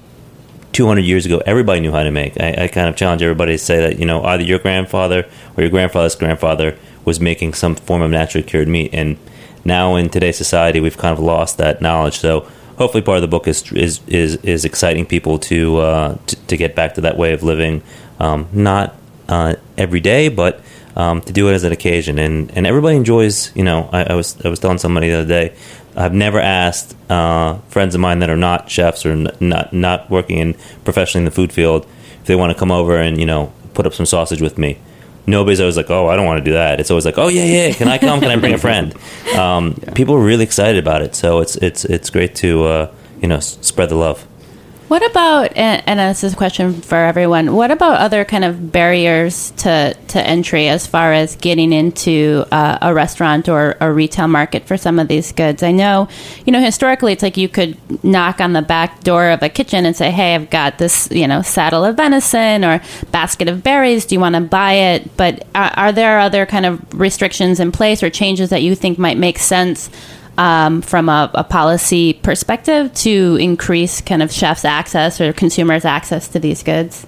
two 0.71 0.87
hundred 0.87 1.05
years 1.05 1.25
ago, 1.25 1.41
everybody 1.45 1.79
knew 1.81 1.91
how 1.91 2.03
to 2.03 2.11
make. 2.11 2.39
I, 2.39 2.63
I 2.63 2.67
kind 2.67 2.87
of 2.87 2.95
challenge 2.95 3.21
everybody 3.21 3.53
to 3.53 3.57
say 3.57 3.79
that 3.79 3.99
you 3.99 4.05
know 4.05 4.23
either 4.23 4.43
your 4.43 4.59
grandfather 4.59 5.27
or 5.57 5.61
your 5.63 5.69
grandfather's 5.69 6.15
grandfather 6.15 6.77
was 7.05 7.19
making 7.19 7.53
some 7.53 7.75
form 7.75 8.01
of 8.01 8.11
naturally 8.11 8.47
cured 8.47 8.67
meat, 8.67 8.93
and 8.93 9.17
now 9.63 9.95
in 9.95 10.09
today's 10.09 10.37
society, 10.37 10.79
we've 10.79 10.97
kind 10.97 11.13
of 11.13 11.23
lost 11.23 11.57
that 11.57 11.81
knowledge. 11.81 12.17
So 12.19 12.47
hopefully, 12.77 13.03
part 13.03 13.17
of 13.17 13.21
the 13.21 13.27
book 13.27 13.47
is 13.47 13.71
is 13.71 14.01
is, 14.07 14.35
is 14.37 14.65
exciting 14.65 15.05
people 15.05 15.39
to, 15.39 15.77
uh, 15.77 16.17
to, 16.27 16.35
to 16.47 16.57
get 16.57 16.75
back 16.75 16.95
to 16.95 17.01
that 17.01 17.17
way 17.17 17.33
of 17.33 17.43
living, 17.43 17.83
um, 18.19 18.47
not 18.51 18.95
uh, 19.29 19.55
every 19.77 19.99
day, 19.99 20.29
but 20.29 20.61
um, 20.95 21.21
to 21.21 21.33
do 21.33 21.49
it 21.49 21.53
as 21.53 21.63
an 21.63 21.71
occasion. 21.71 22.17
And 22.19 22.51
and 22.55 22.65
everybody 22.65 22.97
enjoys. 22.97 23.55
You 23.55 23.63
know, 23.63 23.89
I, 23.91 24.03
I 24.03 24.13
was 24.15 24.43
I 24.43 24.49
was 24.49 24.59
telling 24.59 24.79
somebody 24.79 25.09
the 25.09 25.19
other 25.19 25.27
day. 25.27 25.55
I've 25.95 26.13
never 26.13 26.39
asked 26.39 26.95
uh, 27.09 27.57
friends 27.69 27.95
of 27.95 28.01
mine 28.01 28.19
that 28.19 28.29
are 28.29 28.37
not 28.37 28.69
chefs 28.69 29.05
or 29.05 29.11
n- 29.11 29.31
not 29.39 29.73
not 29.73 30.09
working 30.09 30.37
in 30.37 30.53
professionally 30.83 31.21
in 31.21 31.25
the 31.25 31.31
food 31.31 31.51
field 31.51 31.85
if 32.21 32.25
they 32.25 32.35
want 32.35 32.53
to 32.53 32.59
come 32.59 32.71
over 32.71 32.97
and 32.97 33.19
you 33.19 33.25
know 33.25 33.51
put 33.73 33.85
up 33.85 33.93
some 33.93 34.05
sausage 34.05 34.41
with 34.41 34.57
me 34.57 34.77
nobody's 35.27 35.59
always 35.59 35.77
like, 35.77 35.89
"Oh, 35.89 36.07
I 36.07 36.15
don't 36.15 36.25
want 36.25 36.39
to 36.39 36.43
do 36.43 36.53
that." 36.53 36.79
It's 36.79 36.91
always 36.91 37.05
like, 37.05 37.17
"Oh 37.17 37.27
yeah, 37.27 37.43
yeah, 37.45 37.73
can 37.73 37.87
I 37.87 37.97
come? 37.97 38.19
Can 38.19 38.31
I 38.31 38.35
bring 38.35 38.53
a 38.53 38.57
friend?" 38.57 38.93
Um, 39.31 39.79
yeah. 39.81 39.93
People 39.93 40.15
are 40.15 40.23
really 40.23 40.43
excited 40.43 40.77
about 40.77 41.01
it, 41.01 41.15
so 41.15 41.39
it's 41.39 41.55
it's 41.55 41.85
it's 41.85 42.09
great 42.09 42.35
to 42.35 42.65
uh, 42.65 42.91
you 43.21 43.29
know 43.29 43.39
spread 43.39 43.87
the 43.89 43.95
love. 43.95 44.27
What 44.91 45.09
about, 45.09 45.55
and, 45.55 45.81
and 45.87 45.99
this 46.01 46.21
is 46.21 46.33
a 46.33 46.35
question 46.35 46.81
for 46.81 46.97
everyone, 46.97 47.55
what 47.55 47.71
about 47.71 48.01
other 48.01 48.25
kind 48.25 48.43
of 48.43 48.73
barriers 48.73 49.51
to, 49.51 49.95
to 50.09 50.21
entry 50.21 50.67
as 50.67 50.85
far 50.85 51.13
as 51.13 51.37
getting 51.37 51.71
into 51.71 52.43
uh, 52.51 52.77
a 52.81 52.93
restaurant 52.93 53.47
or 53.47 53.77
a 53.79 53.89
retail 53.89 54.27
market 54.27 54.65
for 54.65 54.75
some 54.75 54.99
of 54.99 55.07
these 55.07 55.31
goods? 55.31 55.63
I 55.63 55.71
know, 55.71 56.09
you 56.45 56.51
know, 56.51 56.59
historically 56.59 57.13
it's 57.13 57.23
like 57.23 57.37
you 57.37 57.47
could 57.47 57.77
knock 58.03 58.41
on 58.41 58.51
the 58.51 58.61
back 58.61 59.01
door 59.01 59.29
of 59.29 59.41
a 59.41 59.47
kitchen 59.47 59.85
and 59.85 59.95
say, 59.95 60.11
hey, 60.11 60.35
I've 60.35 60.49
got 60.49 60.77
this, 60.77 61.07
you 61.09 61.25
know, 61.25 61.41
saddle 61.41 61.85
of 61.85 61.95
venison 61.95 62.65
or 62.65 62.81
basket 63.11 63.47
of 63.47 63.63
berries. 63.63 64.03
Do 64.03 64.15
you 64.15 64.19
want 64.19 64.35
to 64.35 64.41
buy 64.41 64.73
it? 64.73 65.15
But 65.15 65.47
are, 65.55 65.71
are 65.77 65.91
there 65.93 66.19
other 66.19 66.45
kind 66.45 66.65
of 66.65 66.99
restrictions 66.99 67.61
in 67.61 67.71
place 67.71 68.03
or 68.03 68.09
changes 68.09 68.49
that 68.49 68.61
you 68.61 68.75
think 68.75 68.99
might 68.99 69.17
make 69.17 69.39
sense? 69.39 69.89
Um, 70.37 70.81
from 70.81 71.09
a, 71.09 71.29
a, 71.33 71.43
policy 71.43 72.13
perspective 72.13 72.93
to 72.93 73.37
increase 73.39 74.01
kind 74.01 74.23
of 74.23 74.31
chefs' 74.31 74.65
access 74.65 75.19
or 75.19 75.33
consumers' 75.33 75.85
access 75.85 76.27
to 76.29 76.39
these 76.39 76.63
goods? 76.63 77.05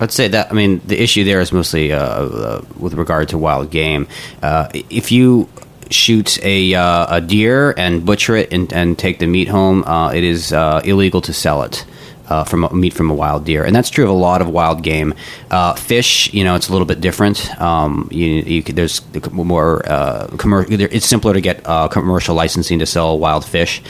I'd 0.00 0.10
say 0.10 0.28
that. 0.28 0.50
I 0.50 0.54
mean, 0.54 0.80
the 0.84 1.00
issue 1.00 1.24
there 1.24 1.40
is 1.40 1.52
mostly 1.52 1.92
uh, 1.92 1.98
uh, 1.98 2.64
with 2.78 2.94
regard 2.94 3.28
to 3.28 3.38
wild 3.38 3.70
game. 3.70 4.08
Uh, 4.42 4.68
if 4.72 5.12
you 5.12 5.48
shoot 5.90 6.42
a, 6.42 6.74
uh, 6.74 7.16
a 7.16 7.20
deer 7.20 7.74
and 7.76 8.04
butcher 8.04 8.36
it 8.36 8.52
and, 8.52 8.72
and 8.72 8.98
take 8.98 9.18
the 9.18 9.26
meat 9.26 9.48
home, 9.48 9.84
uh, 9.84 10.12
it 10.12 10.24
is 10.24 10.52
uh, 10.52 10.80
illegal 10.84 11.20
to 11.20 11.32
sell 11.32 11.62
it 11.62 11.84
uh, 12.32 12.44
from 12.44 12.66
meat 12.72 12.94
from 12.94 13.10
a 13.10 13.14
wild 13.14 13.44
deer, 13.44 13.62
and 13.62 13.76
that's 13.76 13.90
true 13.90 14.04
of 14.04 14.10
a 14.10 14.14
lot 14.28 14.40
of 14.40 14.48
wild 14.48 14.82
game. 14.82 15.12
Uh, 15.50 15.74
fish, 15.74 16.32
you 16.32 16.44
know, 16.44 16.54
it's 16.54 16.68
a 16.68 16.72
little 16.72 16.86
bit 16.86 17.00
different. 17.00 17.38
Um, 17.60 18.08
you, 18.10 18.26
you 18.26 18.62
could, 18.62 18.74
there's 18.74 19.02
more 19.30 19.82
uh, 19.86 20.28
commercial. 20.38 20.80
It's 20.80 21.06
simpler 21.06 21.34
to 21.34 21.42
get 21.42 21.60
uh, 21.66 21.88
commercial 21.88 22.34
licensing 22.34 22.78
to 22.78 22.86
sell 22.86 23.18
wild 23.18 23.44
fish. 23.44 23.82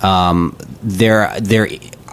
Um, 0.00 0.56
there, 0.80 1.34
there 1.40 1.66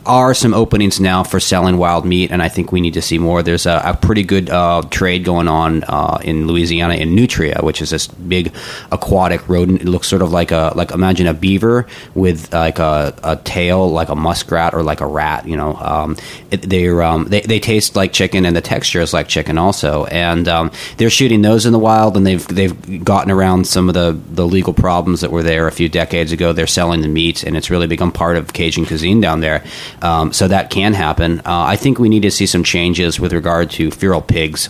are 0.05 0.33
some 0.33 0.53
openings 0.53 0.99
now 0.99 1.23
for 1.23 1.39
selling 1.39 1.77
wild 1.77 2.05
meat, 2.05 2.31
and 2.31 2.41
I 2.41 2.49
think 2.49 2.71
we 2.71 2.81
need 2.81 2.93
to 2.93 3.01
see 3.01 3.17
more. 3.17 3.43
There's 3.43 3.65
a, 3.65 3.81
a 3.85 3.97
pretty 3.97 4.23
good 4.23 4.49
uh, 4.49 4.83
trade 4.89 5.23
going 5.23 5.47
on 5.47 5.83
uh, 5.83 6.19
in 6.23 6.47
Louisiana 6.47 6.95
in 6.95 7.15
nutria, 7.15 7.59
which 7.61 7.81
is 7.81 7.89
this 7.89 8.07
big 8.07 8.53
aquatic 8.91 9.47
rodent. 9.49 9.81
It 9.81 9.87
looks 9.87 10.07
sort 10.07 10.21
of 10.21 10.31
like 10.31 10.51
a 10.51 10.73
like 10.75 10.91
imagine 10.91 11.27
a 11.27 11.33
beaver 11.33 11.87
with 12.13 12.53
like 12.53 12.79
a, 12.79 13.15
a 13.23 13.37
tail 13.37 13.89
like 13.89 14.09
a 14.09 14.15
muskrat 14.15 14.73
or 14.73 14.83
like 14.83 15.01
a 15.01 15.07
rat. 15.07 15.47
You 15.47 15.57
know, 15.57 15.75
um, 15.75 16.17
it, 16.51 16.61
they're 16.61 17.01
um, 17.01 17.25
they 17.25 17.41
they 17.41 17.59
taste 17.59 17.95
like 17.95 18.13
chicken, 18.13 18.45
and 18.45 18.55
the 18.55 18.61
texture 18.61 19.01
is 19.01 19.13
like 19.13 19.27
chicken 19.27 19.57
also. 19.57 20.05
And 20.05 20.47
um, 20.47 20.71
they're 20.97 21.09
shooting 21.09 21.41
those 21.41 21.65
in 21.65 21.73
the 21.73 21.79
wild, 21.79 22.17
and 22.17 22.25
they've 22.25 22.45
they've 22.47 23.03
gotten 23.03 23.31
around 23.31 23.67
some 23.67 23.89
of 23.89 23.93
the 23.93 24.19
the 24.33 24.45
legal 24.45 24.73
problems 24.73 25.21
that 25.21 25.31
were 25.31 25.43
there 25.43 25.67
a 25.67 25.71
few 25.71 25.89
decades 25.89 26.31
ago. 26.31 26.53
They're 26.53 26.67
selling 26.67 27.01
the 27.01 27.07
meat, 27.07 27.43
and 27.43 27.57
it's 27.57 27.69
really 27.69 27.87
become 27.87 28.11
part 28.11 28.37
of 28.37 28.53
Cajun 28.53 28.85
cuisine 28.85 29.21
down 29.21 29.39
there. 29.39 29.63
Um, 30.01 30.33
so 30.33 30.47
that 30.47 30.69
can 30.69 30.93
happen. 30.93 31.39
Uh, 31.39 31.43
I 31.45 31.75
think 31.75 31.99
we 31.99 32.09
need 32.09 32.23
to 32.23 32.31
see 32.31 32.45
some 32.45 32.63
changes 32.63 33.19
with 33.19 33.33
regard 33.33 33.71
to 33.71 33.91
feral 33.91 34.21
pigs 34.21 34.69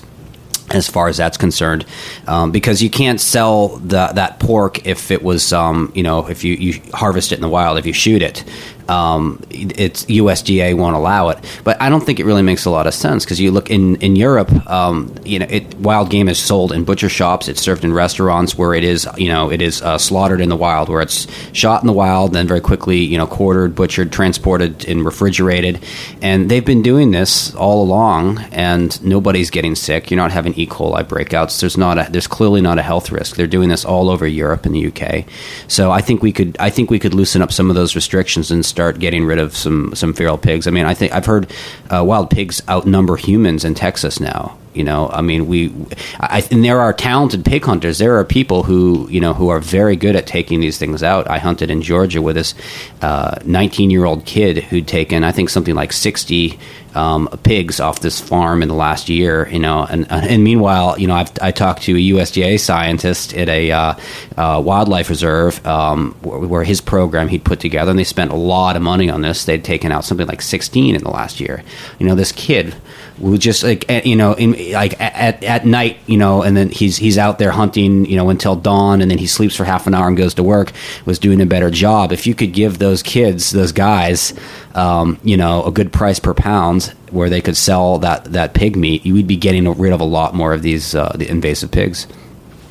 as 0.71 0.88
far 0.88 1.07
as 1.07 1.17
that's 1.17 1.38
concerned, 1.38 1.85
um, 2.27 2.51
because 2.51 2.81
you 2.81 2.89
can't 2.89 3.21
sell 3.21 3.77
the, 3.77 4.07
that 4.07 4.39
pork 4.39 4.85
if 4.88 5.11
it 5.11 5.21
was, 5.21 5.53
um, 5.53 5.91
you 5.93 6.01
know, 6.01 6.27
if 6.27 6.43
you, 6.43 6.55
you 6.55 6.81
harvest 6.93 7.31
it 7.31 7.35
in 7.35 7.41
the 7.41 7.49
wild, 7.49 7.77
if 7.77 7.85
you 7.85 7.93
shoot 7.93 8.21
it, 8.21 8.43
um, 8.89 9.41
it's 9.49 10.05
USDA 10.05 10.75
won't 10.75 10.95
allow 10.95 11.29
it. 11.29 11.39
But 11.63 11.81
I 11.81 11.89
don't 11.89 12.01
think 12.01 12.19
it 12.19 12.25
really 12.25 12.41
makes 12.41 12.65
a 12.65 12.69
lot 12.69 12.87
of 12.87 12.93
sense 12.93 13.25
because 13.25 13.39
you 13.39 13.51
look 13.51 13.69
in 13.69 13.95
in 13.97 14.15
Europe, 14.15 14.51
um, 14.67 15.13
you 15.23 15.39
know, 15.39 15.47
it, 15.49 15.75
wild 15.75 16.09
game 16.09 16.29
is 16.29 16.39
sold 16.39 16.71
in 16.71 16.83
butcher 16.83 17.09
shops. 17.09 17.47
It's 17.47 17.61
served 17.61 17.83
in 17.83 17.93
restaurants 17.93 18.57
where 18.57 18.73
it 18.73 18.83
is, 18.83 19.07
you 19.17 19.29
know, 19.29 19.51
it 19.51 19.61
is 19.61 19.81
uh, 19.81 19.97
slaughtered 19.97 20.41
in 20.41 20.49
the 20.49 20.55
wild, 20.55 20.89
where 20.89 21.01
it's 21.01 21.27
shot 21.53 21.81
in 21.81 21.87
the 21.87 21.93
wild, 21.93 22.33
then 22.33 22.47
very 22.47 22.61
quickly, 22.61 22.97
you 22.97 23.17
know, 23.17 23.27
quartered, 23.27 23.75
butchered, 23.75 24.11
transported, 24.11 24.87
and 24.87 25.05
refrigerated. 25.05 25.83
And 26.21 26.49
they've 26.49 26.65
been 26.65 26.81
doing 26.81 27.11
this 27.11 27.53
all 27.55 27.83
along, 27.83 28.39
and 28.51 29.03
nobody's 29.03 29.49
getting 29.49 29.75
sick. 29.75 30.11
You're 30.11 30.17
not 30.17 30.31
having 30.31 30.53
E. 30.55 30.67
coli 30.67 31.03
breakouts. 31.03 31.59
There's 31.59 31.77
not 31.77 31.97
a, 31.97 32.11
there's 32.11 32.27
clearly 32.27 32.61
not 32.61 32.77
a 32.77 32.81
health 32.81 33.11
risk. 33.11 33.35
They're 33.35 33.47
doing 33.47 33.69
this 33.69 33.85
all 33.85 34.09
over 34.09 34.27
Europe 34.27 34.65
and 34.65 34.75
the 34.75 34.87
UK. 34.87 35.25
So 35.67 35.91
I 35.91 36.01
think 36.01 36.21
we 36.21 36.31
could 36.31 36.55
I 36.59 36.69
think 36.69 36.89
we 36.89 36.99
could 36.99 37.13
loosen 37.13 37.41
up 37.41 37.51
some 37.51 37.69
of 37.69 37.75
those 37.75 37.95
restrictions 37.95 38.51
and 38.51 38.65
start 38.75 38.99
getting 38.99 39.23
rid 39.23 39.39
of 39.39 39.55
some 39.55 39.95
some 39.95 40.13
feral 40.13 40.38
pigs. 40.38 40.67
I 40.67 40.71
mean, 40.71 40.83
I 40.83 40.93
think 40.93 41.13
I've 41.13 41.25
heard 41.25 41.49
uh, 41.89 42.03
wild 42.03 42.29
pigs 42.29 42.61
outnumber 42.67 43.15
humans 43.15 43.63
in 43.63 43.73
Texas 43.73 44.19
now. 44.19 44.57
You 44.75 44.83
know, 44.83 45.09
I 45.09 45.21
mean, 45.21 45.47
we, 45.47 45.73
I, 46.19 46.43
and 46.51 46.63
there 46.63 46.79
are 46.79 46.93
talented 46.93 47.45
pig 47.45 47.63
hunters. 47.63 47.97
There 47.97 48.17
are 48.17 48.25
people 48.25 48.63
who, 48.63 49.07
you 49.09 49.19
know, 49.19 49.33
who 49.33 49.49
are 49.49 49.59
very 49.59 49.95
good 49.95 50.15
at 50.15 50.27
taking 50.27 50.59
these 50.59 50.77
things 50.77 51.03
out. 51.03 51.29
I 51.29 51.39
hunted 51.39 51.71
in 51.71 51.81
Georgia 51.81 52.21
with 52.21 52.35
this 52.35 52.53
19 53.01 53.89
uh, 53.89 53.91
year 53.91 54.05
old 54.05 54.25
kid 54.25 54.63
who'd 54.65 54.88
taken, 54.88 55.23
I 55.23 55.31
think, 55.31 55.49
something 55.49 55.75
like 55.75 55.93
60 55.93 56.59
um, 56.95 57.27
pigs 57.43 57.79
off 57.79 57.99
this 57.99 58.19
farm 58.19 58.63
in 58.63 58.69
the 58.69 58.75
last 58.75 59.09
year. 59.09 59.47
You 59.49 59.59
know, 59.59 59.85
and 59.89 60.09
and 60.11 60.43
meanwhile, 60.43 60.97
you 60.97 61.07
know, 61.07 61.15
I've 61.15 61.31
I 61.41 61.51
talked 61.51 61.83
to 61.83 61.93
a 61.93 61.99
USDA 61.99 62.59
scientist 62.59 63.33
at 63.33 63.49
a 63.49 63.71
uh, 63.71 63.93
uh, 64.38 64.61
wildlife 64.65 65.09
reserve 65.09 65.65
um, 65.67 66.13
where, 66.21 66.63
his 66.63 66.81
program 66.81 67.27
he'd 67.27 67.43
put 67.43 67.59
together, 67.59 67.91
and 67.91 67.99
they 67.99 68.05
spent 68.05 68.31
a 68.31 68.35
lot 68.35 68.75
of 68.75 68.81
money 68.81 69.09
on 69.09 69.21
this. 69.21 69.45
They'd 69.45 69.63
taken 69.63 69.91
out 69.91 70.03
something 70.03 70.25
like 70.25 70.41
16 70.41 70.95
in 70.95 71.03
the 71.03 71.11
last 71.11 71.39
year. 71.39 71.63
You 71.99 72.07
know, 72.07 72.15
this 72.15 72.31
kid 72.31 72.73
we 73.19 73.38
just 73.38 73.63
like 73.63 73.89
you 74.06 74.15
know 74.15 74.34
in, 74.34 74.51
like 74.73 74.99
at, 74.99 75.43
at 75.43 75.65
night 75.65 75.97
you 76.06 76.17
know 76.17 76.41
and 76.41 76.56
then 76.56 76.69
he's 76.69 76.97
he's 76.97 77.17
out 77.17 77.39
there 77.39 77.51
hunting 77.51 78.06
you 78.06 78.17
know 78.17 78.30
until 78.30 78.56
dawn 78.56 79.01
and 79.01 79.10
then 79.10 79.17
he 79.17 79.28
sleeps 79.28 79.56
for 79.56 79.63
half 79.63 79.88
an 79.88 79.93
hour 79.93 80.08
and 80.08 80.17
goes 80.17 80.34
to 80.34 80.43
work 80.43 80.73
was 81.06 81.19
doing 81.19 81.41
a 81.41 81.45
better 81.45 81.69
job. 81.69 82.12
If 82.12 82.28
you 82.28 82.36
could 82.36 82.54
give 82.54 82.78
those 82.78 83.01
kids 83.01 83.51
those 83.51 83.71
guys 83.71 84.34
um, 84.73 85.19
you 85.23 85.38
know 85.38 85.63
a 85.63 85.71
good 85.71 85.93
price 85.93 86.19
per 86.19 86.34
pound 86.34 86.93
where 87.12 87.30
they 87.30 87.41
could 87.41 87.56
sell 87.56 87.99
that 87.99 88.25
that 88.25 88.54
pig 88.54 88.75
meat 88.75 89.06
you 89.06 89.13
would 89.13 89.28
be 89.28 89.38
getting 89.38 89.71
rid 89.78 89.93
of 89.93 90.01
a 90.01 90.06
lot 90.06 90.34
more 90.34 90.54
of 90.54 90.62
these 90.62 90.93
uh, 90.93 91.13
the 91.15 91.30
invasive 91.30 91.71
pigs. 91.71 92.08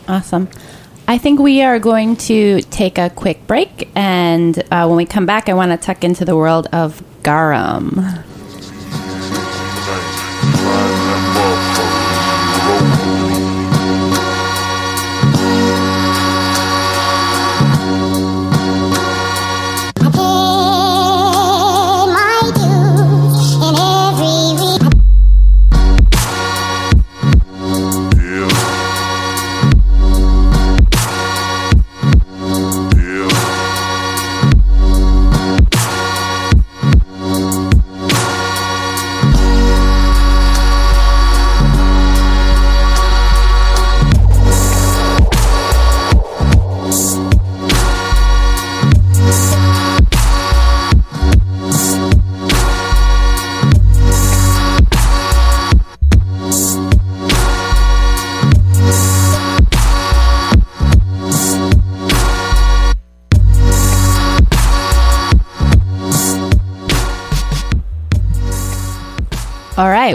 Awesome. 0.07 0.49
I 1.07 1.19
think 1.19 1.39
we 1.39 1.63
are 1.63 1.79
going 1.79 2.17
to 2.17 2.63
take 2.63 2.97
a 2.97 3.11
quick 3.11 3.47
break, 3.47 3.91
and 3.95 4.59
uh, 4.71 4.87
when 4.87 4.97
we 4.97 5.05
come 5.05 5.27
back, 5.27 5.51
I 5.51 5.55
want 5.55 5.71
to 5.71 5.77
tuck 5.77 6.03
into 6.03 6.25
the 6.25 6.35
world 6.35 6.67
of 6.73 7.03
garum. 7.23 8.01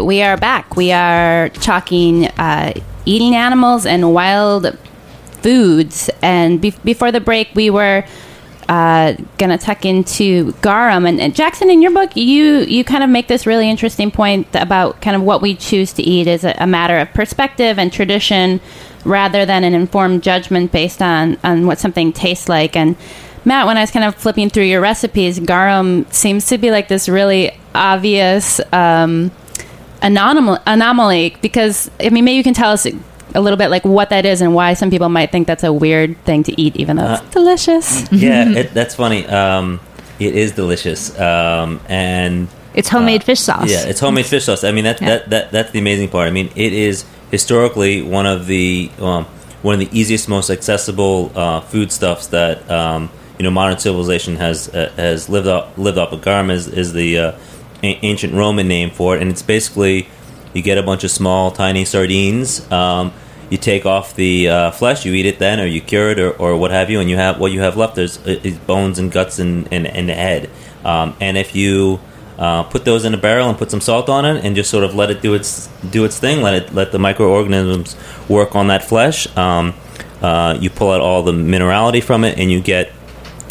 We 0.10 0.24
are 0.24 0.38
back. 0.38 0.76
We 0.76 0.92
are 0.92 1.50
talking 1.50 2.26
uh, 2.26 2.74
eating 3.06 3.36
animals 3.36 3.86
and 3.86 4.12
wild 4.12 4.76
foods. 5.44 6.10
And 6.24 6.60
be- 6.60 6.74
before 6.84 7.12
the 7.12 7.20
break, 7.20 7.50
we 7.54 7.70
were 7.70 8.04
uh, 8.68 9.14
going 9.38 9.52
to 9.52 9.58
tuck 9.60 9.86
into 9.86 10.54
garum. 10.64 11.06
And, 11.06 11.22
and, 11.22 11.36
Jackson, 11.36 11.70
in 11.70 11.84
your 11.84 11.92
book, 11.92 12.16
you 12.16 12.62
you 12.62 12.84
kind 12.84 13.04
of 13.04 13.12
make 13.12 13.28
this 13.28 13.46
really 13.46 13.70
interesting 13.70 14.10
point 14.10 14.48
about 14.56 15.00
kind 15.00 15.16
of 15.16 15.22
what 15.22 15.44
we 15.44 15.54
choose 15.54 15.94
to 15.94 16.02
eat 16.02 16.26
is 16.26 16.44
a, 16.44 16.56
a 16.58 16.66
matter 16.66 16.98
of 16.98 17.14
perspective 17.14 17.78
and 17.78 17.94
tradition, 17.94 18.62
rather 19.06 19.46
than 19.46 19.64
an 19.64 19.76
informed 19.76 20.24
judgment 20.24 20.72
based 20.72 21.04
on 21.04 21.38
on 21.44 21.68
what 21.68 21.78
something 21.78 22.12
tastes 22.14 22.50
like. 22.50 22.76
And 22.76 22.96
Matt, 23.46 23.68
when 23.68 23.78
I 23.78 23.82
was 23.82 23.92
kind 23.92 24.06
of 24.06 24.16
flipping 24.16 24.50
through 24.50 24.64
your 24.64 24.82
recipes, 24.82 25.40
garum 25.40 26.08
seems 26.10 26.48
to 26.48 26.58
be 26.58 26.72
like 26.72 26.88
this 26.88 27.08
really 27.08 27.52
obvious 27.76 28.60
um, 28.74 29.32
anomaly, 30.02 30.60
anomaly 30.66 31.36
because 31.42 31.90
I 32.00 32.10
mean 32.10 32.26
maybe 32.26 32.38
you 32.38 32.44
can 32.44 32.54
tell 32.54 32.72
us 32.72 32.86
a 33.36 33.42
little 33.42 33.58
bit 33.58 33.70
like 33.70 33.86
what 33.86 34.10
that 34.10 34.26
is 34.26 34.42
and 34.42 34.54
why 34.54 34.74
some 34.74 34.90
people 34.90 35.10
might 35.10 35.32
think 35.32 35.48
that's 35.48 35.64
a 35.64 35.74
weird 35.74 36.18
thing 36.26 36.44
to 36.44 36.62
eat 36.62 36.76
even 36.76 36.98
though 36.98 37.14
it's 37.14 37.22
uh, 37.22 37.30
delicious. 37.32 38.12
Yeah, 38.12 38.50
it, 38.50 38.74
that's 38.74 38.96
funny. 38.96 39.26
Um, 39.28 39.80
it 40.20 40.36
is 40.36 40.52
delicious, 40.52 41.18
um, 41.18 41.80
and 41.88 42.48
it's 42.74 42.90
homemade 42.90 43.22
uh, 43.22 43.26
fish 43.26 43.40
sauce. 43.40 43.72
Yeah, 43.72 43.86
it's 43.86 44.00
homemade 44.00 44.26
fish 44.26 44.46
sauce. 44.46 44.64
I 44.64 44.72
mean 44.72 44.84
that, 44.84 45.02
yeah. 45.02 45.08
that 45.08 45.30
that 45.30 45.52
that's 45.52 45.72
the 45.72 45.80
amazing 45.80 46.10
part. 46.10 46.28
I 46.28 46.32
mean 46.32 46.52
it 46.56 46.74
is 46.74 47.06
historically 47.32 48.02
one 48.02 48.26
of 48.26 48.48
the 48.48 48.92
um, 49.00 49.26
one 49.62 49.74
of 49.74 49.80
the 49.80 50.00
easiest, 50.00 50.30
most 50.30 50.50
accessible 50.50 51.32
uh, 51.36 51.62
foodstuffs 51.62 52.28
that 52.28 52.70
um, 52.70 53.10
you 53.38 53.44
know 53.44 53.52
modern 53.52 53.78
civilization 53.78 54.36
has 54.36 54.70
uh, 54.70 54.92
has 54.96 55.30
lived 55.30 55.48
up 55.48 55.78
lived 55.78 55.98
off 55.98 56.12
of. 56.12 56.22
Garum 56.22 56.50
is, 56.50 56.68
is 56.68 56.94
the 56.94 57.18
uh, 57.18 57.32
a- 57.84 58.00
ancient 58.06 58.34
Roman 58.34 58.68
name 58.68 58.90
for 58.90 59.16
it, 59.16 59.22
and 59.22 59.32
it's 59.32 59.42
basically 59.42 60.08
you 60.54 60.62
get 60.62 60.78
a 60.78 60.84
bunch 60.84 61.04
of 61.04 61.12
small, 61.12 61.52
tiny 61.52 61.86
sardines. 61.86 62.70
Um, 62.72 63.14
you 63.50 63.58
take 63.58 63.86
off 63.86 64.16
the 64.16 64.48
uh, 64.48 64.72
flesh, 64.72 65.06
you 65.06 65.14
eat 65.14 65.26
it 65.26 65.40
then, 65.40 65.60
or 65.60 65.66
you 65.66 65.82
cure 65.82 66.12
it, 66.12 66.20
or, 66.20 66.32
or 66.32 66.56
what 66.58 66.72
have 66.72 66.90
you, 66.90 67.00
and 67.00 67.10
you 67.10 67.16
have 67.16 67.40
what 67.40 67.52
you 67.52 67.62
have 67.62 67.78
left 67.78 67.98
is, 67.98 68.18
bones 68.68 69.00
and 69.00 69.12
guts 69.12 69.40
and, 69.40 69.68
and, 69.72 69.88
and 69.88 70.10
the 70.10 70.14
head. 70.14 70.50
Um, 70.86 71.16
and 71.20 71.38
if 71.38 71.56
you 71.56 72.00
uh, 72.38 72.64
put 72.64 72.86
those 72.86 73.06
in 73.06 73.14
a 73.14 73.18
barrel 73.18 73.50
and 73.50 73.58
put 73.58 73.72
some 73.72 73.82
salt 73.82 74.08
on 74.08 74.26
it, 74.26 74.46
and 74.46 74.56
just 74.56 74.70
sort 74.70 74.84
of 74.84 74.94
let 74.94 75.10
it 75.10 75.22
do 75.22 75.34
its 75.34 75.68
do 75.90 76.06
its 76.06 76.20
thing, 76.20 76.42
let 76.42 76.54
it 76.54 76.74
let 76.74 76.92
the 76.92 77.00
microorganisms 77.00 77.96
work 78.28 78.56
on 78.56 78.68
that 78.68 78.84
flesh. 78.84 79.26
Um, 79.36 79.74
uh, 80.22 80.58
you 80.60 80.70
pull 80.70 80.92
out 80.92 81.02
all 81.02 81.24
the 81.24 81.32
minerality 81.32 82.04
from 82.04 82.24
it, 82.24 82.38
and 82.38 82.52
you 82.52 82.62
get 82.62 82.92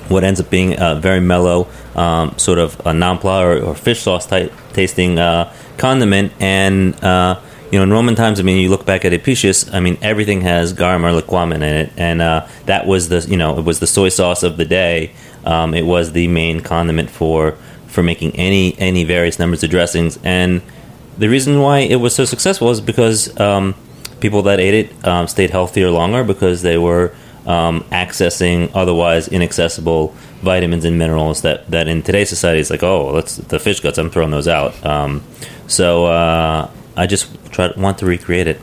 what 0.09 0.25
ends 0.25 0.40
up 0.40 0.51
being 0.51 0.75
a 0.79 0.94
very 0.94 1.21
mellow, 1.21 1.68
um, 1.94 2.37
sort 2.38 2.59
of 2.59 2.75
a 2.81 2.92
naan 2.92 3.23
or, 3.25 3.62
or, 3.62 3.75
fish 3.75 4.03
sauce 4.03 4.27
type 4.27 4.53
tasting 4.73 5.18
uh, 5.18 5.53
condiment. 5.77 6.33
And 6.40 7.03
uh, 7.03 7.40
you 7.71 7.79
know, 7.79 7.83
in 7.83 7.90
Roman 7.90 8.14
times, 8.14 8.40
I 8.40 8.42
mean, 8.42 8.61
you 8.62 8.71
look 8.71 8.87
back 8.87 9.05
at 9.05 9.12
Apicius, 9.12 9.73
I 9.73 9.81
mean, 9.81 9.99
everything 10.01 10.40
has 10.42 10.73
garum 10.73 11.05
or 11.05 11.11
liquamen 11.11 11.57
in 11.57 11.62
it, 11.62 11.92
and 11.97 12.23
uh, 12.23 12.47
that 12.66 12.87
was 12.87 13.09
the 13.09 13.27
you 13.29 13.37
know 13.37 13.59
it 13.59 13.64
was 13.64 13.81
the 13.81 13.87
soy 13.87 14.09
sauce 14.09 14.42
of 14.42 14.57
the 14.57 14.64
day. 14.64 15.12
Um, 15.44 15.75
it 15.75 15.85
was 15.85 16.12
the 16.12 16.29
main 16.29 16.61
condiment 16.61 17.11
for 17.11 17.53
for 17.87 18.03
making 18.03 18.37
any 18.37 18.79
any 18.79 19.05
various 19.05 19.38
numbers 19.38 19.62
of 19.62 19.71
dressings, 19.71 20.18
and 20.25 20.62
the 21.18 21.29
reason 21.29 21.61
why 21.61 21.81
it 21.81 21.97
was 21.97 22.14
so 22.14 22.25
successful 22.25 22.71
is 22.71 22.81
because 22.81 23.38
um, 23.40 23.75
people 24.21 24.42
that 24.42 24.61
ate 24.61 24.75
it 24.75 25.07
um, 25.07 25.27
stayed 25.27 25.51
healthier 25.51 25.90
longer 25.90 26.25
because 26.25 26.62
they 26.62 26.79
were 26.79 27.12
um, 27.48 27.82
accessing 27.90 28.70
otherwise 28.74 29.26
inaccessible 29.26 30.14
vitamins 30.42 30.84
and 30.84 30.98
minerals 30.98 31.42
that, 31.42 31.68
that 31.70 31.88
in 31.88 32.02
today's 32.02 32.28
society 32.28 32.61
is 32.61 32.70
like, 32.70 32.82
oh, 32.82 33.11
let's 33.11 33.37
the 33.37 33.58
fish 33.58 33.80
guts. 33.80 33.98
I'm 33.98 34.11
throwing 34.11 34.30
those 34.30 34.46
out. 34.46 34.84
Um, 34.84 35.24
so 35.66 36.06
uh, 36.06 36.70
I 36.96 37.06
just 37.06 37.34
try 37.50 37.72
want 37.76 37.98
to 37.98 38.06
recreate 38.06 38.46
it. 38.46 38.61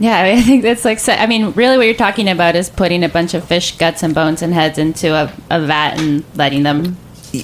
Yeah, 0.00 0.22
I 0.22 0.40
think 0.42 0.62
that's 0.62 0.84
like. 0.84 0.98
I 1.08 1.26
mean, 1.26 1.52
really, 1.52 1.76
what 1.76 1.84
you're 1.84 1.94
talking 1.94 2.28
about 2.28 2.56
is 2.56 2.68
putting 2.68 3.04
a 3.04 3.08
bunch 3.08 3.32
of 3.32 3.44
fish 3.44 3.76
guts 3.78 4.02
and 4.02 4.12
bones 4.12 4.42
and 4.42 4.52
heads 4.52 4.76
into 4.76 5.14
a, 5.14 5.32
a 5.50 5.64
vat 5.64 6.00
and 6.00 6.24
letting 6.34 6.64
them 6.64 6.96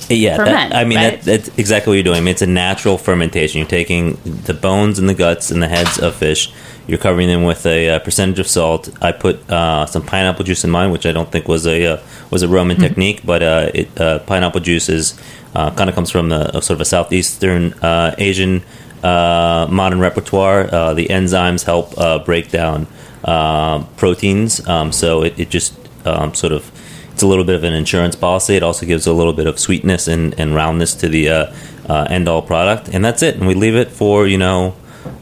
yeah, 0.09 0.37
ferment. 0.37 0.70
That, 0.70 0.74
I 0.74 0.85
mean, 0.85 0.98
right? 0.98 1.20
that, 1.22 1.44
that's 1.44 1.59
exactly 1.59 1.90
what 1.90 1.94
you're 1.94 2.05
doing. 2.05 2.18
I 2.18 2.20
mean, 2.20 2.33
it's 2.33 2.42
a 2.42 2.46
natural 2.46 2.98
fermentation. 2.98 3.59
You're 3.59 3.68
taking 3.68 4.14
the 4.24 4.55
bones 4.55 4.98
and 4.98 5.09
the 5.09 5.14
guts 5.14 5.50
and 5.50 5.62
the 5.62 5.68
heads 5.68 5.98
of 5.98 6.14
fish. 6.14 6.53
You're 6.87 6.98
covering 6.98 7.29
them 7.29 7.44
with 7.44 7.66
a, 7.66 7.87
a 7.87 7.96
uh, 7.96 7.98
percentage 8.00 8.38
of 8.38 8.48
salt. 8.48 8.88
I 9.03 9.12
put 9.12 9.48
uh, 9.50 9.87
some 9.87 10.03
pineapple 10.03 10.44
juice 10.44 10.64
in 10.64 10.70
mine, 10.70 10.90
which 10.90 11.07
I 11.07 11.12
don't 11.12 11.31
think 11.31 11.46
was 11.46 11.66
a 11.66 11.94
uh, 11.94 12.03
was 12.31 12.42
a 12.42 12.48
Roman 12.48 12.76
mm-hmm. 12.76 12.87
technique, 12.87 13.20
but 13.24 13.42
uh, 13.42 13.70
it, 13.72 14.00
uh, 14.00 14.18
pineapple 14.20 14.61
juice 14.61 14.88
is 14.88 15.20
uh, 15.55 15.70
kind 15.72 15.88
of 15.88 15.94
comes 15.94 16.11
from 16.11 16.29
the 16.31 16.61
sort 16.61 16.76
of 16.76 16.81
a 16.81 16.85
southeastern 16.85 17.74
Asian 18.18 18.62
modern 19.03 20.00
repertoire. 20.00 20.64
the 20.94 21.07
enzymes 21.09 21.64
help 21.64 22.24
break 22.24 22.50
down 22.50 22.87
proteins, 23.96 24.66
um, 24.66 24.92
so 24.92 25.22
it, 25.22 25.38
it 25.38 25.50
just 25.50 25.74
um, 26.05 26.35
sort 26.35 26.53
of 26.53 26.70
it's 27.21 27.25
a 27.25 27.27
little 27.27 27.45
bit 27.45 27.55
of 27.55 27.65
an 27.65 27.75
insurance 27.75 28.17
policy. 28.17 28.57
It 28.57 28.63
also 28.63 28.87
gives 28.87 29.07
a 29.07 29.13
little 29.13 29.35
bit 29.35 29.47
of 29.47 29.59
sweetness 29.59 30.09
and, 30.09 30.33
and 30.41 30.55
roundness 30.55 30.95
to 30.95 31.09
the 31.11 31.29
uh, 31.29 31.53
uh, 31.87 32.07
end 32.09 32.31
all 32.31 32.41
product, 32.41 32.89
and 32.89 33.05
that's 33.05 33.23
it. 33.23 33.37
And 33.37 33.47
we 33.47 33.53
leave 33.53 33.77
it 33.77 33.89
for 33.89 34.27
you 34.27 34.39
know 34.39 34.75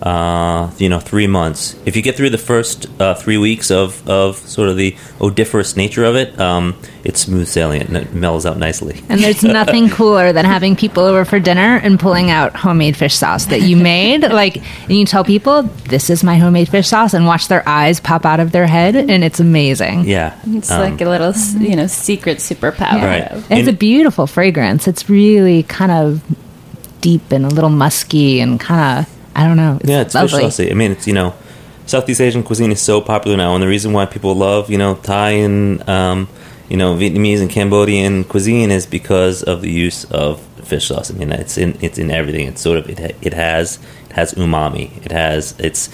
uh, 0.03 0.71
you 0.79 0.89
know, 0.89 1.01
three 1.01 1.27
months. 1.27 1.77
If 1.85 1.97
you 1.97 2.03
get 2.03 2.17
through 2.17 2.31
the 2.31 2.39
first 2.39 2.87
uh, 3.01 3.15
three 3.15 3.39
weeks 3.39 3.71
of, 3.71 4.09
of 4.09 4.37
sort 4.37 4.69
of 4.69 4.77
the 4.77 4.97
odoriferous 5.21 5.77
nature 5.77 6.05
of 6.05 6.15
it, 6.15 6.39
um, 6.41 6.79
it's 7.05 7.21
smooth 7.21 7.49
sailing 7.49 7.83
and 7.83 7.97
it 7.97 8.15
mellows 8.15 8.47
out 8.47 8.59
nicely. 8.59 9.03
And 9.09 9.21
there's 9.21 9.43
nothing 9.59 9.89
cooler 9.89 10.33
than 10.33 10.45
having 10.45 10.77
people 10.77 11.03
over 11.03 11.25
for 11.25 11.41
dinner 11.41 11.81
and 11.83 11.99
pulling 11.99 12.31
out 12.31 12.55
homemade 12.55 12.97
fish 12.97 13.17
sauce 13.17 13.47
that 13.47 13.63
you 13.63 13.77
made. 13.77 14.21
like, 14.23 14.59
and 14.83 14.93
you 14.93 15.05
tell 15.05 15.25
people, 15.25 15.63
this 15.63 16.11
is 16.11 16.23
my 16.23 16.37
homemade 16.37 16.69
fish 16.69 16.89
sauce, 16.89 17.15
and 17.15 17.27
watch 17.27 17.49
their 17.49 17.69
eyes 17.69 17.99
pop 17.99 18.25
out 18.25 18.41
of 18.41 18.53
their 18.53 18.67
head, 18.67 18.95
and 18.95 19.25
it's 19.25 19.41
amazing. 19.41 20.05
Yeah. 20.05 20.39
It's 20.47 20.71
um, 20.71 20.81
like 20.81 21.01
a 21.01 21.09
little, 21.09 21.33
you 21.61 21.77
know, 21.77 21.87
secret 21.87 22.39
superpower. 22.39 23.01
Yeah. 23.01 23.35
Right. 23.35 23.47
It's 23.51 23.69
a 23.69 23.73
beautiful 23.73 24.27
fragrance. 24.27 24.87
It's 24.87 25.09
really 25.09 25.65
kind 25.65 25.91
of 25.91 26.23
deep 27.01 27.31
and 27.33 27.45
a 27.45 27.49
little 27.49 27.71
musky 27.71 28.41
and 28.41 28.59
kind 28.61 29.07
of 29.07 29.18
I 29.35 29.47
don't 29.47 29.57
know. 29.57 29.79
It's 29.81 29.91
yeah, 29.91 30.01
it's 30.01 30.15
lovely. 30.15 30.31
fish 30.31 30.41
saucy. 30.41 30.71
I 30.71 30.75
mean, 30.75 30.93
it's 30.93 31.07
you 31.07 31.13
know, 31.13 31.35
Southeast 31.87 32.21
Asian 32.21 32.43
cuisine 32.43 32.73
is 32.73 32.81
so 32.81 33.01
popular 33.01 33.37
now, 33.37 33.55
and 33.55 33.63
the 33.63 33.69
reason 33.69 33.93
why 33.93 34.07
people 34.07 34.35
love 34.35 34.71
you 34.71 34.79
know 34.79 34.97
Thai 34.97 35.31
and 35.31 35.89
um, 35.89 36.29
you 36.69 36.77
know 36.77 36.97
Vietnamese 36.97 37.41
and 37.41 37.51
Cambodian 37.51 38.25
cuisine 38.25 38.71
is 38.71 38.87
because 38.87 39.43
of 39.43 39.63
the 39.63 39.71
use 39.71 40.05
of 40.07 40.41
fish 40.65 40.89
sauce. 40.89 41.11
I 41.11 41.15
mean, 41.15 41.33
it's 41.33 41.57
in 41.57 41.79
it's 41.81 41.99
in 41.99 42.11
everything. 42.11 42.47
It's 42.47 42.61
sort 42.61 42.79
of 42.79 42.89
it 42.89 43.17
it 43.21 43.35
has 43.35 43.79
it 44.11 44.13
has 44.13 44.35
umami. 44.35 45.05
It 45.05 45.13
has 45.13 45.55
it's 45.59 45.89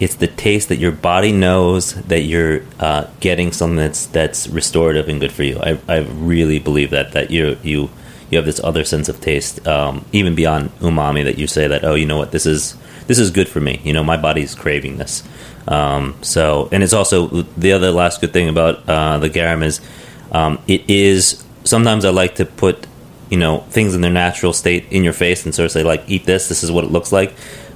it's 0.00 0.16
the 0.16 0.26
taste 0.26 0.68
that 0.68 0.78
your 0.78 0.90
body 0.90 1.30
knows 1.30 1.94
that 1.94 2.22
you're 2.22 2.62
uh, 2.80 3.06
getting 3.20 3.52
something 3.52 3.76
that's 3.76 4.06
that's 4.06 4.48
restorative 4.48 5.08
and 5.08 5.20
good 5.20 5.32
for 5.32 5.44
you. 5.44 5.60
I, 5.60 5.78
I 5.88 5.98
really 5.98 6.58
believe 6.58 6.90
that 6.90 7.12
that 7.12 7.30
you 7.30 7.56
you 7.62 7.90
you 8.32 8.38
have 8.38 8.46
this 8.46 8.60
other 8.64 8.82
sense 8.82 9.10
of 9.10 9.20
taste, 9.20 9.64
um, 9.68 10.06
even 10.10 10.34
beyond 10.34 10.70
umami. 10.78 11.22
That 11.22 11.38
you 11.38 11.46
say 11.46 11.68
that 11.68 11.84
oh, 11.84 11.94
you 11.94 12.06
know 12.06 12.16
what, 12.16 12.32
this 12.32 12.46
is 12.46 12.76
this 13.06 13.18
is 13.18 13.30
good 13.30 13.46
for 13.46 13.60
me. 13.60 13.80
You 13.84 13.92
know, 13.92 14.02
my 14.02 14.16
body's 14.16 14.54
craving 14.54 14.96
this. 14.96 15.22
Um, 15.68 16.16
so, 16.22 16.68
and 16.72 16.82
it's 16.82 16.94
also 16.94 17.42
the 17.58 17.72
other 17.72 17.90
last 17.90 18.22
good 18.22 18.32
thing 18.32 18.48
about 18.48 18.88
uh, 18.88 19.18
the 19.18 19.28
garum 19.28 19.62
is 19.62 19.80
um, 20.32 20.58
it 20.66 20.88
is. 20.88 21.44
Sometimes 21.64 22.06
I 22.06 22.10
like 22.10 22.36
to 22.36 22.46
put 22.46 22.86
you 23.28 23.38
know 23.38 23.60
things 23.68 23.94
in 23.94 24.00
their 24.00 24.10
natural 24.10 24.54
state 24.54 24.90
in 24.90 25.04
your 25.04 25.12
face 25.12 25.44
and 25.44 25.54
sort 25.54 25.66
of 25.66 25.72
say 25.72 25.82
like, 25.82 26.02
eat 26.08 26.24
this. 26.24 26.48
This 26.48 26.64
is 26.64 26.72
what 26.72 26.84
it 26.84 26.90
looks 26.90 27.12
like. 27.12 27.32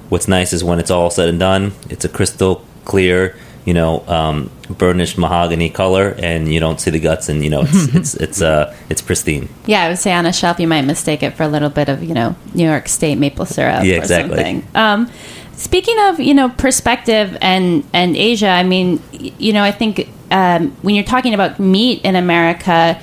What's 0.09 0.27
nice 0.27 0.53
is 0.53 0.63
when 0.63 0.79
it's 0.79 0.89
all 0.89 1.11
said 1.11 1.29
and 1.29 1.39
done, 1.39 1.73
it's 1.89 2.03
a 2.03 2.09
crystal 2.09 2.65
clear 2.83 3.35
you 3.67 3.73
know 3.73 4.01
um, 4.07 4.49
burnished 4.77 5.17
mahogany 5.17 5.69
color, 5.69 6.15
and 6.19 6.51
you 6.51 6.61
don't 6.61 6.79
see 6.79 6.89
the 6.89 7.01
guts, 7.01 7.27
and 7.27 7.43
you 7.43 7.49
know 7.49 7.63
it's 7.67 7.93
it's 7.93 8.13
it's 8.25 8.41
uh 8.41 8.73
it's 8.89 9.01
pristine. 9.01 9.49
Yeah, 9.65 9.83
I 9.83 9.89
would 9.89 9.99
say 9.99 10.13
on 10.13 10.25
a 10.25 10.31
shelf 10.31 10.57
you 10.57 10.69
might 10.69 10.83
mistake 10.83 11.21
it 11.21 11.31
for 11.31 11.43
a 11.43 11.49
little 11.49 11.69
bit 11.69 11.89
of 11.89 12.01
you 12.01 12.13
know 12.13 12.37
New 12.55 12.65
York 12.65 12.87
State 12.87 13.17
maple 13.17 13.45
syrup. 13.45 13.83
Yeah, 13.83 13.97
exactly. 13.97 14.63
Um, 14.73 15.11
speaking 15.57 15.97
of 15.99 16.21
you 16.21 16.33
know 16.33 16.47
perspective 16.47 17.37
and 17.41 17.83
and 17.91 18.15
Asia, 18.15 18.47
I 18.47 18.63
mean 18.63 19.03
you 19.11 19.51
know 19.51 19.63
I 19.63 19.73
think 19.73 20.07
um, 20.31 20.71
when 20.81 20.95
you're 20.95 21.03
talking 21.03 21.33
about 21.33 21.59
meat 21.59 22.05
in 22.05 22.15
America 22.15 22.97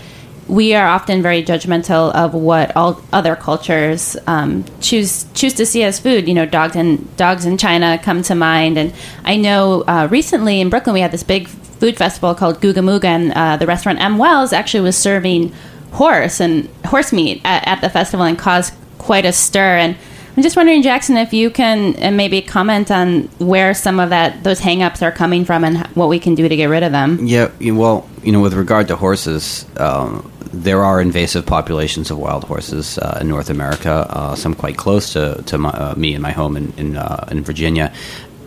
we 0.48 0.74
are 0.74 0.86
often 0.86 1.22
very 1.22 1.42
judgmental 1.42 2.12
of 2.14 2.34
what 2.34 2.76
all 2.76 3.00
other 3.12 3.36
cultures 3.36 4.16
um, 4.26 4.64
choose 4.80 5.26
choose 5.34 5.54
to 5.54 5.66
see 5.66 5.82
as 5.82 5.98
food. 5.98 6.28
You 6.28 6.34
know, 6.34 6.46
dogs 6.46 6.76
and 6.76 7.16
dogs 7.16 7.44
in 7.46 7.56
China 7.56 7.98
come 8.02 8.22
to 8.24 8.34
mind, 8.34 8.78
and 8.78 8.92
I 9.24 9.36
know 9.36 9.82
uh, 9.86 10.08
recently 10.10 10.60
in 10.60 10.70
Brooklyn 10.70 10.94
we 10.94 11.00
had 11.00 11.12
this 11.12 11.22
big 11.22 11.48
food 11.48 11.96
festival 11.96 12.34
called 12.34 12.60
Guga 12.60 13.04
and 13.04 13.32
uh, 13.32 13.56
the 13.56 13.66
restaurant 13.66 14.00
M 14.00 14.18
Wells 14.18 14.52
actually 14.52 14.82
was 14.82 14.96
serving 14.96 15.52
horse 15.92 16.40
and 16.40 16.68
horse 16.86 17.12
meat 17.12 17.40
at, 17.44 17.66
at, 17.66 17.80
the 17.80 17.88
festival 17.90 18.26
and 18.26 18.38
caused 18.38 18.74
quite 18.98 19.24
a 19.24 19.32
stir. 19.32 19.76
And 19.76 19.96
I'm 20.36 20.42
just 20.42 20.56
wondering, 20.56 20.82
Jackson, 20.82 21.16
if 21.16 21.32
you 21.32 21.50
can 21.50 22.02
uh, 22.02 22.10
maybe 22.10 22.42
comment 22.42 22.90
on 22.90 23.24
where 23.38 23.74
some 23.74 24.00
of 24.00 24.10
that 24.10 24.42
those 24.44 24.60
hangups 24.60 25.02
are 25.02 25.12
coming 25.12 25.44
from 25.44 25.64
and 25.64 25.86
what 25.88 26.08
we 26.08 26.18
can 26.18 26.34
do 26.34 26.48
to 26.48 26.56
get 26.56 26.66
rid 26.66 26.82
of 26.82 26.92
them. 26.92 27.26
Yeah, 27.26 27.50
well, 27.60 28.08
you 28.22 28.32
know, 28.32 28.40
with 28.40 28.54
regard 28.54 28.88
to 28.88 28.96
horses. 28.96 29.66
Um, 29.76 30.30
there 30.62 30.84
are 30.84 31.00
invasive 31.00 31.46
populations 31.46 32.10
of 32.10 32.18
wild 32.18 32.44
horses 32.44 32.98
uh, 32.98 33.18
in 33.20 33.28
North 33.28 33.50
America, 33.50 34.06
uh, 34.08 34.34
some 34.34 34.54
quite 34.54 34.76
close 34.76 35.12
to, 35.12 35.42
to 35.46 35.58
my, 35.58 35.70
uh, 35.70 35.94
me 35.96 36.14
and 36.14 36.22
my 36.22 36.32
home 36.32 36.56
in 36.56 36.72
in, 36.76 36.96
uh, 36.96 37.26
in 37.30 37.42
Virginia, 37.42 37.92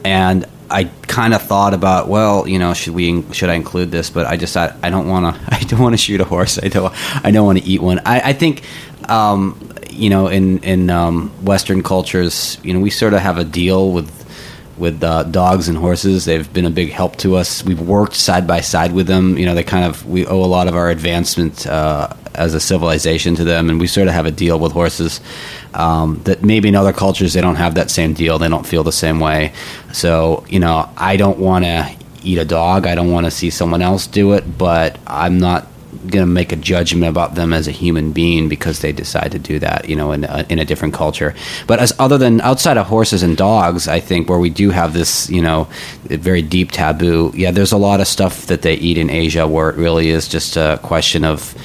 and 0.04 0.46
I 0.70 0.86
kind 1.08 1.34
of 1.34 1.42
thought 1.42 1.74
about, 1.74 2.08
well, 2.08 2.48
you 2.48 2.60
know, 2.60 2.74
should 2.74 2.94
we 2.94 3.24
should 3.32 3.50
I 3.50 3.54
include 3.56 3.92
this? 3.92 4.10
But 4.10 4.26
I 4.26 4.38
just 4.38 4.54
thought 4.54 4.76
I 4.84 4.90
don't 4.90 5.08
want 5.08 5.36
to 5.36 5.42
I 5.56 5.60
don't 5.62 5.80
want 5.80 5.94
to 5.94 5.98
shoot 5.98 6.22
a 6.22 6.26
horse. 6.26 6.60
I 6.62 6.68
don't 6.68 6.94
I 7.26 7.32
don't 7.32 7.46
want 7.46 7.60
to 7.60 7.66
eat 7.66 7.82
one. 7.82 8.00
I, 8.06 8.22
I 8.30 8.34
think. 8.34 8.64
Um, 9.10 9.74
you 9.90 10.12
know, 10.12 10.28
in 10.28 10.60
in 10.60 10.90
um, 10.92 11.30
Western 11.44 11.82
cultures, 11.82 12.60
you 12.62 12.74
know, 12.74 12.80
we 12.80 12.92
sort 12.92 13.14
of 13.14 13.20
have 13.22 13.38
a 13.40 13.44
deal 13.44 13.92
with 13.92 14.12
with 14.78 15.04
uh, 15.04 15.24
dogs 15.24 15.68
and 15.68 15.78
horses. 15.78 16.26
They've 16.26 16.52
been 16.54 16.66
a 16.66 16.70
big 16.70 16.92
help 16.92 17.16
to 17.18 17.36
us. 17.36 17.64
We've 17.64 17.80
worked 17.80 18.16
side 18.16 18.48
by 18.48 18.62
side 18.62 18.94
with 18.94 19.08
them. 19.08 19.38
You 19.38 19.46
know, 19.46 19.56
they 19.56 19.64
kind 19.64 19.86
of 19.86 20.06
we 20.06 20.26
owe 20.26 20.44
a 20.44 20.46
lot 20.46 20.68
of 20.68 20.76
our 20.76 20.90
advancement 20.90 21.66
uh, 21.68 22.14
as 22.36 22.54
a 22.54 22.60
civilization 22.60 23.36
to 23.36 23.44
them, 23.44 23.70
and 23.70 23.80
we 23.80 23.88
sort 23.88 24.08
of 24.08 24.14
have 24.14 24.26
a 24.26 24.32
deal 24.32 24.60
with 24.60 24.72
horses 24.72 25.22
um, 25.74 26.22
that 26.24 26.44
maybe 26.44 26.70
in 26.70 26.76
other 26.76 26.94
cultures 26.94 27.34
they 27.34 27.42
don't 27.42 27.56
have 27.56 27.76
that 27.76 27.90
same 27.90 28.14
deal. 28.14 28.40
They 28.40 28.50
don't 28.50 28.66
feel 28.66 28.84
the 28.84 28.92
same 28.92 29.20
way. 29.20 29.54
So 29.94 30.46
you 30.50 30.60
know, 30.60 30.90
I 30.98 31.18
don't 31.18 31.40
want 31.40 31.66
to 31.66 31.96
eat 32.24 32.38
a 32.38 32.46
dog. 32.46 32.86
I 32.86 32.96
don't 32.96 33.12
want 33.12 33.26
to 33.26 33.32
see 33.32 33.50
someone 33.50 33.82
else 33.82 34.08
do 34.08 34.34
it, 34.34 34.58
but 34.58 35.00
I'm 35.08 35.40
not 35.40 35.68
going 35.92 36.26
to 36.26 36.26
make 36.26 36.52
a 36.52 36.56
judgment 36.56 37.06
about 37.06 37.36
them 37.36 37.54
as 37.54 37.68
a 37.68 37.72
human 37.72 38.12
being 38.12 38.50
because 38.50 38.80
they 38.80 38.92
decide 38.92 39.32
to 39.32 39.40
do 39.40 39.60
that, 39.60 39.90
you 39.90 39.96
know, 39.96 40.12
in 40.12 40.24
a, 40.26 40.46
in 40.50 40.60
a 40.60 40.66
different 40.66 40.94
culture. 40.94 41.34
But 41.66 41.80
as 41.80 41.94
other 41.98 42.18
than 42.18 42.42
outside 42.42 42.78
of 42.78 42.88
horses 42.88 43.24
and 43.24 43.38
dogs, 43.38 43.88
I 43.88 44.00
think 44.00 44.30
where 44.30 44.40
we 44.40 44.50
do 44.50 44.70
have 44.70 44.94
this, 44.94 45.30
you 45.30 45.42
know, 45.42 45.68
very 46.04 46.42
deep 46.42 46.72
taboo. 46.72 47.32
Yeah, 47.36 47.52
there's 47.52 47.72
a 47.72 47.78
lot 47.78 48.02
of 48.02 48.08
stuff 48.08 48.48
that 48.48 48.62
they 48.62 48.76
eat 48.76 48.98
in 48.98 49.10
Asia 49.10 49.48
where 49.48 49.70
it 49.70 49.78
really 49.78 50.10
is 50.10 50.28
just 50.28 50.58
a 50.58 50.80
question 50.84 51.24
of. 51.24 51.56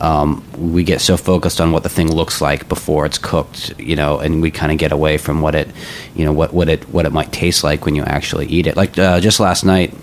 Um, 0.00 0.42
we 0.58 0.82
get 0.82 1.00
so 1.00 1.16
focused 1.16 1.60
on 1.60 1.70
what 1.70 1.84
the 1.84 1.88
thing 1.88 2.10
looks 2.10 2.40
like 2.40 2.68
before 2.68 3.06
it's 3.06 3.18
cooked, 3.18 3.78
you 3.78 3.94
know, 3.94 4.18
and 4.18 4.42
we 4.42 4.50
kind 4.50 4.72
of 4.72 4.78
get 4.78 4.90
away 4.90 5.16
from 5.16 5.42
what 5.42 5.54
it, 5.54 5.68
you 6.16 6.24
know, 6.24 6.32
what, 6.32 6.52
what 6.52 6.68
it 6.68 6.88
what 6.88 7.06
it 7.06 7.12
might 7.12 7.30
taste 7.30 7.62
like 7.62 7.84
when 7.84 7.94
you 7.94 8.02
actually 8.02 8.46
eat 8.46 8.66
it. 8.66 8.76
Like 8.76 8.98
uh, 8.98 9.20
just 9.20 9.38
last 9.38 9.62
night, 9.64 9.94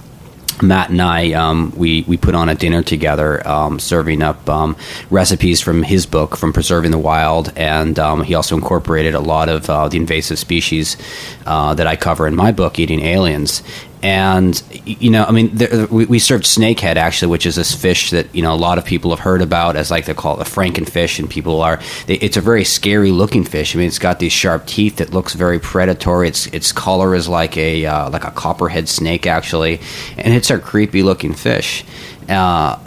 Matt 0.62 0.90
and 0.90 1.02
I, 1.02 1.34
um, 1.34 1.74
we 1.76 2.04
we 2.08 2.18
put 2.18 2.36
on 2.36 2.50
a 2.50 2.56
dinner 2.56 2.84
together, 2.84 3.46
um, 3.48 3.80
serving 3.80 4.22
up 4.22 4.48
um, 4.50 4.76
recipes 5.10 5.62
from 5.62 5.84
his 5.84 6.06
book, 6.06 6.36
from 6.36 6.54
Preserving 6.54 6.92
the 6.92 6.98
Wild, 6.98 7.52
and 7.56 7.98
um, 8.00 8.24
he 8.24 8.36
also 8.36 8.56
incorporated 8.56 9.14
a 9.14 9.20
lot 9.20 9.50
of 9.50 9.70
uh, 9.70 9.88
the 9.88 9.98
invasive 9.98 10.40
species 10.40 10.98
uh, 11.46 11.74
that 11.74 11.88
I 11.88 11.96
cover 11.96 12.28
in 12.28 12.36
my 12.36 12.52
book, 12.52 12.80
Eating 12.80 13.02
Aliens 13.02 13.64
and 14.02 14.62
you 14.86 15.12
know, 15.12 15.26
I 15.26 15.32
mean, 15.32 15.50
there, 15.54 15.86
we, 15.88 16.06
we, 16.06 16.20
served 16.20 16.46
snakehead 16.46 16.96
actually, 16.96 17.32
which 17.32 17.46
is 17.46 17.56
this 17.58 17.76
fish 17.76 18.12
that 18.12 18.34
you 18.34 18.42
know 18.42 18.54
a 18.54 18.56
lot 18.56 18.78
of 18.78 18.86
people 18.86 19.12
have 19.12 19.20
heard 19.20 19.42
about 19.42 19.76
as 19.76 19.92
like 19.92 20.06
they 20.06 20.14
call 20.14 20.40
it 20.40 20.44
the 20.44 20.50
frankenfish, 20.50 21.20
and 21.20 21.30
people 21.30 21.62
are. 21.62 21.82
They, 22.08 22.16
it's 22.16 22.38
a 22.38 22.42
very 22.42 22.64
scary 22.64 23.12
looking 23.12 23.44
fish. 23.44 23.76
I 23.76 23.80
mean, 23.80 23.88
it's 23.88 24.00
got 24.00 24.20
these 24.20 24.32
sharp 24.32 24.66
teeth 24.68 24.98
that 24.98 25.12
looks 25.14 25.34
very 25.34 25.60
predatory. 25.60 26.30
Its 26.30 26.48
its 26.48 26.72
color 26.72 27.14
is 27.14 27.28
like 27.28 27.58
a 27.58 27.86
uh, 27.86 28.10
like 28.10 28.24
a 28.24 28.32
copperhead 28.32 28.88
snake 28.88 29.28
actually, 29.28 29.82
and 30.18 30.34
it's 30.34 30.50
a 30.50 30.60
creepy 30.60 31.04
looking 31.04 31.34
fish. 31.34 31.84
Uh, 32.30 32.80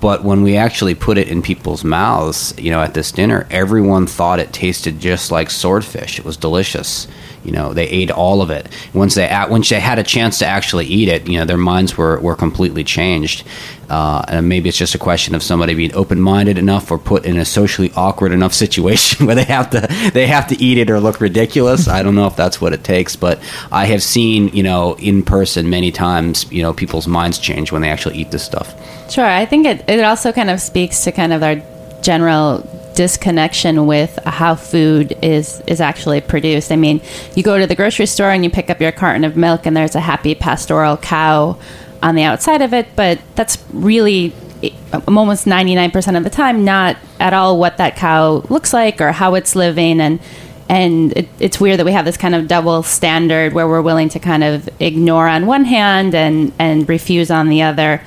but 0.00 0.24
when 0.24 0.42
we 0.42 0.56
actually 0.56 0.94
put 0.94 1.18
it 1.18 1.28
in 1.28 1.42
people's 1.42 1.84
mouths, 1.84 2.54
you 2.58 2.70
know, 2.70 2.80
at 2.80 2.94
this 2.94 3.12
dinner, 3.12 3.46
everyone 3.50 4.06
thought 4.06 4.40
it 4.40 4.52
tasted 4.52 5.00
just 5.00 5.30
like 5.30 5.50
swordfish. 5.50 6.18
It 6.18 6.24
was 6.24 6.36
delicious. 6.36 7.06
You 7.46 7.52
know, 7.52 7.72
they 7.72 7.86
ate 7.86 8.10
all 8.10 8.42
of 8.42 8.50
it. 8.50 8.68
Once 8.92 9.14
they 9.14 9.28
once 9.48 9.68
they 9.68 9.78
had 9.78 10.00
a 10.00 10.02
chance 10.02 10.40
to 10.40 10.46
actually 10.46 10.86
eat 10.86 11.08
it, 11.08 11.28
you 11.28 11.38
know, 11.38 11.44
their 11.44 11.56
minds 11.56 11.96
were, 11.96 12.18
were 12.18 12.34
completely 12.34 12.82
changed. 12.82 13.44
Uh, 13.88 14.24
and 14.26 14.48
maybe 14.48 14.68
it's 14.68 14.76
just 14.76 14.96
a 14.96 14.98
question 14.98 15.32
of 15.36 15.44
somebody 15.44 15.72
being 15.72 15.94
open 15.94 16.20
minded 16.20 16.58
enough 16.58 16.90
or 16.90 16.98
put 16.98 17.24
in 17.24 17.36
a 17.36 17.44
socially 17.44 17.92
awkward 17.94 18.32
enough 18.32 18.52
situation 18.64 19.26
where 19.26 19.36
they 19.36 19.44
have 19.44 19.70
to 19.70 20.10
they 20.12 20.26
have 20.26 20.48
to 20.48 20.60
eat 20.60 20.76
it 20.76 20.90
or 20.90 20.98
look 20.98 21.20
ridiculous. 21.20 21.86
I 21.86 22.02
don't 22.02 22.16
know 22.16 22.26
if 22.26 22.34
that's 22.34 22.60
what 22.60 22.72
it 22.72 22.82
takes, 22.82 23.14
but 23.14 23.40
I 23.70 23.86
have 23.86 24.02
seen 24.02 24.48
you 24.48 24.64
know 24.64 24.96
in 24.96 25.22
person 25.22 25.70
many 25.70 25.92
times 25.92 26.50
you 26.50 26.62
know 26.62 26.72
people's 26.72 27.06
minds 27.06 27.38
change 27.38 27.70
when 27.70 27.80
they 27.80 27.90
actually 27.90 28.16
eat 28.16 28.32
this 28.32 28.44
stuff. 28.44 28.74
Sure, 29.08 29.24
I 29.24 29.46
think 29.46 29.66
it 29.66 29.88
it 29.88 30.02
also 30.02 30.32
kind 30.32 30.50
of 30.50 30.60
speaks 30.60 31.04
to 31.04 31.12
kind 31.12 31.32
of 31.32 31.44
our 31.44 31.62
general 32.02 32.68
disconnection 32.96 33.86
with 33.86 34.18
how 34.24 34.56
food 34.56 35.16
is 35.22 35.62
is 35.68 35.80
actually 35.80 36.20
produced. 36.20 36.72
I 36.72 36.76
mean, 36.76 37.00
you 37.36 37.44
go 37.44 37.58
to 37.58 37.66
the 37.66 37.76
grocery 37.76 38.06
store 38.06 38.30
and 38.30 38.42
you 38.42 38.50
pick 38.50 38.70
up 38.70 38.80
your 38.80 38.90
carton 38.90 39.22
of 39.22 39.36
milk, 39.36 39.66
and 39.66 39.76
there's 39.76 39.94
a 39.94 40.00
happy 40.00 40.34
pastoral 40.34 40.96
cow 40.96 41.56
on 42.02 42.16
the 42.16 42.22
outside 42.22 42.62
of 42.62 42.74
it, 42.74 42.88
but 42.96 43.20
that's 43.36 43.62
really 43.72 44.34
eh, 44.62 44.70
um, 44.92 45.18
almost 45.18 45.46
99% 45.46 46.16
of 46.16 46.24
the 46.24 46.30
time 46.30 46.64
not 46.64 46.96
at 47.20 47.32
all 47.32 47.58
what 47.58 47.76
that 47.76 47.96
cow 47.96 48.44
looks 48.48 48.72
like 48.72 49.00
or 49.00 49.12
how 49.12 49.34
it's 49.34 49.54
living 49.54 50.00
and 50.00 50.20
and 50.68 51.16
it, 51.16 51.28
it's 51.38 51.60
weird 51.60 51.78
that 51.78 51.86
we 51.86 51.92
have 51.92 52.04
this 52.04 52.16
kind 52.16 52.34
of 52.34 52.48
double 52.48 52.82
standard 52.82 53.52
where 53.52 53.68
we're 53.68 53.82
willing 53.82 54.08
to 54.08 54.18
kind 54.18 54.42
of 54.42 54.68
ignore 54.80 55.28
on 55.28 55.46
one 55.46 55.64
hand 55.64 56.14
and 56.14 56.52
and 56.58 56.88
refuse 56.88 57.30
on 57.30 57.48
the 57.48 57.62
other 57.62 58.02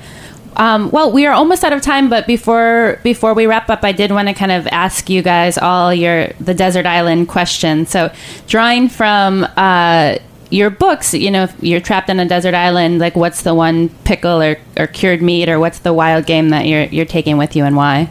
um, 0.56 0.90
well, 0.90 1.12
we 1.12 1.26
are 1.26 1.32
almost 1.32 1.64
out 1.64 1.72
of 1.72 1.80
time, 1.82 2.08
but 2.08 2.26
before 2.26 2.98
before 3.02 3.34
we 3.34 3.46
wrap 3.46 3.70
up, 3.70 3.84
I 3.84 3.92
did 3.92 4.10
want 4.10 4.28
to 4.28 4.34
kind 4.34 4.52
of 4.52 4.66
ask 4.68 5.08
you 5.08 5.22
guys 5.22 5.56
all 5.56 5.94
your 5.94 6.28
the 6.40 6.54
desert 6.54 6.86
island 6.86 7.28
question. 7.28 7.86
So, 7.86 8.12
drawing 8.46 8.88
from 8.88 9.46
uh, 9.56 10.16
your 10.50 10.70
books, 10.70 11.14
you 11.14 11.30
know, 11.30 11.44
if 11.44 11.62
you're 11.62 11.80
trapped 11.80 12.10
on 12.10 12.18
a 12.18 12.26
desert 12.26 12.54
island, 12.54 12.98
like 12.98 13.14
what's 13.16 13.42
the 13.42 13.54
one 13.54 13.88
pickle 14.04 14.42
or, 14.42 14.58
or 14.76 14.86
cured 14.88 15.22
meat, 15.22 15.48
or 15.48 15.60
what's 15.60 15.78
the 15.80 15.92
wild 15.92 16.26
game 16.26 16.50
that 16.50 16.66
you're 16.66 16.84
you're 16.84 17.06
taking 17.06 17.38
with 17.38 17.54
you, 17.54 17.64
and 17.64 17.76
why? 17.76 18.10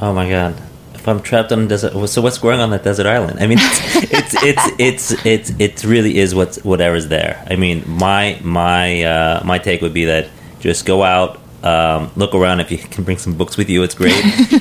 Oh 0.00 0.14
my 0.14 0.28
god! 0.28 0.60
If 0.94 1.06
I'm 1.06 1.20
trapped 1.20 1.52
on 1.52 1.60
a 1.60 1.66
desert, 1.66 2.08
so 2.08 2.22
what's 2.22 2.38
growing 2.38 2.60
on 2.60 2.70
that 2.70 2.82
desert 2.82 3.06
island? 3.06 3.40
I 3.40 3.46
mean, 3.46 3.58
it's 3.60 4.34
it's 4.42 4.42
it's 4.42 5.12
it's, 5.12 5.26
it's 5.26 5.50
it 5.58 5.84
really 5.84 6.16
is 6.18 6.34
what's 6.34 6.64
whatever's 6.64 7.08
there. 7.08 7.44
I 7.48 7.56
mean, 7.56 7.84
my 7.86 8.40
my 8.42 9.02
uh, 9.02 9.42
my 9.44 9.58
take 9.58 9.82
would 9.82 9.94
be 9.94 10.06
that 10.06 10.30
just 10.60 10.86
go 10.86 11.02
out 11.02 11.38
um, 11.62 12.10
look 12.16 12.34
around 12.34 12.60
if 12.60 12.70
you 12.70 12.78
can 12.78 13.04
bring 13.04 13.18
some 13.18 13.34
books 13.34 13.56
with 13.56 13.68
you. 13.68 13.82
It's 13.82 13.94
great. 13.94 14.14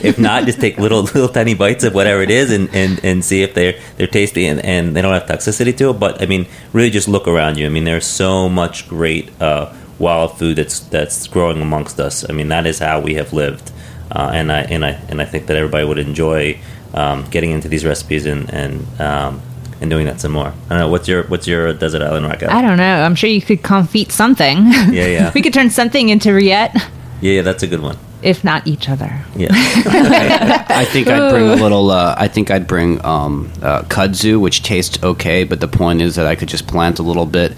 if 0.03 0.17
not, 0.17 0.45
just 0.45 0.60
take 0.60 0.77
little 0.77 1.01
little 1.15 1.29
tiny 1.29 1.53
bites 1.53 1.83
of 1.83 1.93
whatever 1.93 2.21
it 2.21 2.31
is 2.31 2.51
and, 2.51 2.73
and, 2.73 3.03
and 3.03 3.23
see 3.23 3.43
if 3.43 3.53
they're 3.53 3.79
they're 3.97 4.07
tasty 4.07 4.47
and, 4.47 4.63
and 4.65 4.95
they 4.95 5.01
don't 5.01 5.13
have 5.13 5.25
toxicity 5.27 5.75
to 5.77 5.91
it. 5.91 5.99
But 5.99 6.21
I 6.21 6.25
mean, 6.25 6.47
really, 6.73 6.89
just 6.89 7.07
look 7.07 7.27
around 7.27 7.57
you. 7.57 7.65
I 7.65 7.69
mean, 7.69 7.83
there's 7.83 8.07
so 8.07 8.49
much 8.49 8.88
great 8.89 9.29
uh, 9.41 9.73
wild 9.99 10.38
food 10.38 10.57
that's 10.57 10.79
that's 10.79 11.27
growing 11.27 11.62
amongst 11.62 11.99
us. 11.99 12.27
I 12.27 12.33
mean, 12.33 12.47
that 12.49 12.65
is 12.65 12.79
how 12.79 12.99
we 12.99 13.15
have 13.15 13.33
lived, 13.33 13.71
uh, 14.12 14.31
and 14.33 14.51
I 14.51 14.62
and 14.62 14.83
I 14.83 14.91
and 15.10 15.21
I 15.21 15.25
think 15.25 15.47
that 15.47 15.57
everybody 15.57 15.86
would 15.86 15.99
enjoy 15.99 16.60
um, 16.93 17.29
getting 17.29 17.51
into 17.51 17.67
these 17.67 17.86
recipes 17.86 18.25
and 18.25 18.51
and 18.51 19.01
um, 19.01 19.41
and 19.82 19.90
doing 19.90 20.06
that 20.06 20.20
some 20.20 20.32
more. 20.32 20.48
I 20.48 20.70
don't 20.70 20.80
know. 20.80 20.90
What's 20.90 21.08
your 21.08 21.24
what's 21.24 21.48
your 21.48 21.74
desert 21.74 22.02
island 22.02 22.26
racket? 22.26 22.50
I 22.50 22.62
don't 22.62 22.78
know. 22.78 23.04
I'm 23.04 23.16
sure 23.16 23.30
you 23.30 23.42
could 23.42 23.62
confit 23.62 24.12
something. 24.12 24.66
Yeah, 24.68 25.08
yeah. 25.08 25.32
we 25.36 25.42
could 25.42 25.54
turn 25.54 25.70
something 25.70 26.10
into 26.10 26.30
rillette. 26.30 26.74
Yeah, 27.22 27.34
yeah, 27.34 27.42
that's 27.42 27.63
a 27.63 27.68
good 27.68 27.82
one. 27.82 27.98
If 28.23 28.43
not 28.43 28.65
each 28.65 28.89
other. 28.89 29.21
Yeah. 29.36 29.49
I 29.51 30.86
think 30.86 31.08
I'd 31.08 31.30
bring 31.32 31.47
a 31.49 31.56
little. 31.63 31.91
Uh, 31.91 32.15
I 32.17 32.27
think 32.27 32.49
I'd 32.49 32.67
bring 32.67 33.03
um, 33.06 33.51
uh, 33.62 33.84
kudzu, 33.84 34.39
which 34.39 34.63
tastes 34.63 35.01
okay, 35.03 35.43
but 35.43 35.60
the 35.60 35.67
point 35.67 36.01
is 36.01 36.15
that 36.15 36.25
I 36.25 36.36
could 36.36 36.49
just 36.49 36.67
plant 36.67 36.97
a 36.99 37.03
little 37.03 37.25
bit, 37.27 37.53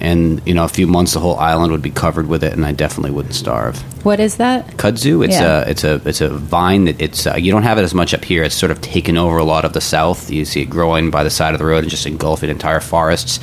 and 0.00 0.40
you 0.46 0.54
know, 0.54 0.64
a 0.64 0.68
few 0.68 0.86
months 0.86 1.14
the 1.14 1.20
whole 1.20 1.36
island 1.38 1.72
would 1.72 1.82
be 1.82 1.90
covered 1.90 2.28
with 2.28 2.44
it, 2.44 2.52
and 2.52 2.64
I 2.64 2.72
definitely 2.72 3.10
wouldn't 3.10 3.34
starve. 3.34 3.78
What 4.04 4.20
is 4.20 4.36
that? 4.36 4.66
Kudzu. 4.76 5.24
It's 5.24 5.34
Yeah. 5.34 5.62
a 5.64 5.68
it's 5.70 5.82
a 5.84 6.00
it's 6.04 6.20
a 6.20 6.28
vine 6.28 6.84
that 6.84 7.00
it's 7.00 7.26
uh, 7.26 7.34
you 7.36 7.50
don't 7.50 7.62
have 7.64 7.78
it 7.78 7.82
as 7.82 7.94
much 7.94 8.14
up 8.14 8.24
here. 8.24 8.44
It's 8.44 8.54
sort 8.54 8.70
of 8.70 8.80
taken 8.80 9.16
over 9.16 9.38
a 9.38 9.44
lot 9.44 9.64
of 9.64 9.72
the 9.72 9.80
south. 9.80 10.30
You 10.30 10.44
see 10.44 10.62
it 10.62 10.66
growing 10.70 11.10
by 11.10 11.24
the 11.24 11.30
side 11.30 11.54
of 11.54 11.58
the 11.58 11.64
road 11.66 11.78
and 11.84 11.90
just 11.90 12.06
engulfing 12.06 12.50
entire 12.50 12.80
forests. 12.80 13.40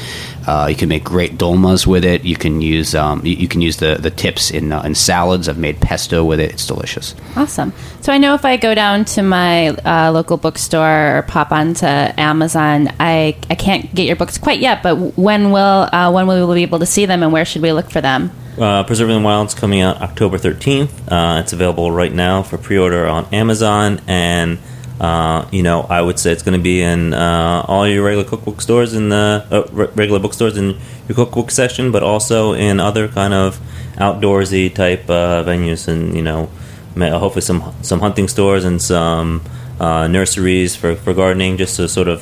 Uh, 0.47 0.67
you 0.69 0.75
can 0.75 0.87
make 0.89 1.03
great 1.03 1.37
dolmas 1.37 1.85
with 1.85 2.03
it. 2.05 2.23
You 2.23 2.35
can 2.35 2.61
use 2.61 2.95
um, 2.95 3.25
you, 3.25 3.35
you 3.35 3.47
can 3.47 3.61
use 3.61 3.77
the 3.77 3.97
the 3.99 4.11
tips 4.11 4.51
in 4.51 4.71
uh, 4.71 4.83
in 4.83 4.95
salads. 4.95 5.49
I've 5.49 5.57
made 5.57 5.81
pesto 5.81 6.23
with 6.23 6.39
it. 6.39 6.51
It's 6.51 6.60
delicious. 6.65 7.15
Awesome. 7.35 7.73
So 8.01 8.11
I 8.11 8.17
know 8.17 8.33
if 8.33 8.45
I 8.45 8.57
go 8.57 8.73
down 8.75 9.05
to 9.05 9.21
my 9.21 9.69
uh, 9.69 10.11
local 10.11 10.37
bookstore 10.37 11.17
or 11.17 11.21
pop 11.23 11.51
onto 11.51 11.85
Amazon, 11.85 12.89
I 12.99 13.37
I 13.49 13.55
can't 13.55 13.93
get 13.93 14.07
your 14.07 14.15
books 14.15 14.37
quite 14.37 14.59
yet. 14.59 14.83
But 14.83 15.17
when 15.17 15.51
will 15.51 15.89
uh, 15.91 16.11
when 16.11 16.27
will 16.27 16.47
we 16.47 16.55
be 16.55 16.63
able 16.63 16.79
to 16.79 16.85
see 16.85 17.05
them, 17.05 17.23
and 17.23 17.31
where 17.31 17.45
should 17.45 17.61
we 17.61 17.71
look 17.71 17.89
for 17.89 18.01
them? 18.01 18.31
Uh, 18.57 18.83
Preserving 18.83 19.17
the 19.17 19.21
Wild's 19.23 19.53
coming 19.53 19.81
out 19.81 20.01
October 20.01 20.37
13th. 20.37 20.89
Uh, 21.09 21.39
it's 21.39 21.53
available 21.53 21.89
right 21.89 22.11
now 22.13 22.43
for 22.43 22.57
pre-order 22.57 23.07
on 23.07 23.25
Amazon, 23.33 24.01
and 24.07 24.59
uh, 25.01 25.47
you 25.51 25.63
know 25.63 25.81
I 25.89 25.99
would 25.99 26.19
say 26.19 26.31
it's 26.31 26.43
going 26.43 26.57
to 26.57 26.63
be 26.63 26.81
in 26.81 27.13
uh, 27.13 27.65
all 27.67 27.87
your 27.87 28.03
regular 28.03 28.23
cookbook 28.23 28.61
stores 28.61 28.93
in 28.93 29.09
the 29.09 29.45
uh, 29.49 29.63
re- 29.71 29.89
regular 29.95 30.19
bookstores 30.19 30.57
in 30.57 30.77
your 31.07 31.15
cookbook 31.15 31.49
section, 31.49 31.91
but 31.91 32.03
also 32.03 32.53
in 32.53 32.79
other 32.79 33.07
kind 33.07 33.33
of 33.33 33.59
outdoorsy 33.95 34.73
type 34.73 35.09
uh, 35.09 35.43
venues, 35.43 35.87
and 35.87 36.15
you 36.15 36.21
know 36.21 36.49
hopefully 36.95 37.41
some 37.41 37.73
some 37.81 37.99
hunting 37.99 38.27
stores 38.27 38.63
and 38.63 38.79
some 38.79 39.41
uh, 39.79 40.07
nurseries 40.07 40.75
for, 40.75 40.95
for 40.95 41.15
gardening, 41.15 41.57
just 41.57 41.75
to 41.77 41.89
sort 41.89 42.07
of 42.07 42.21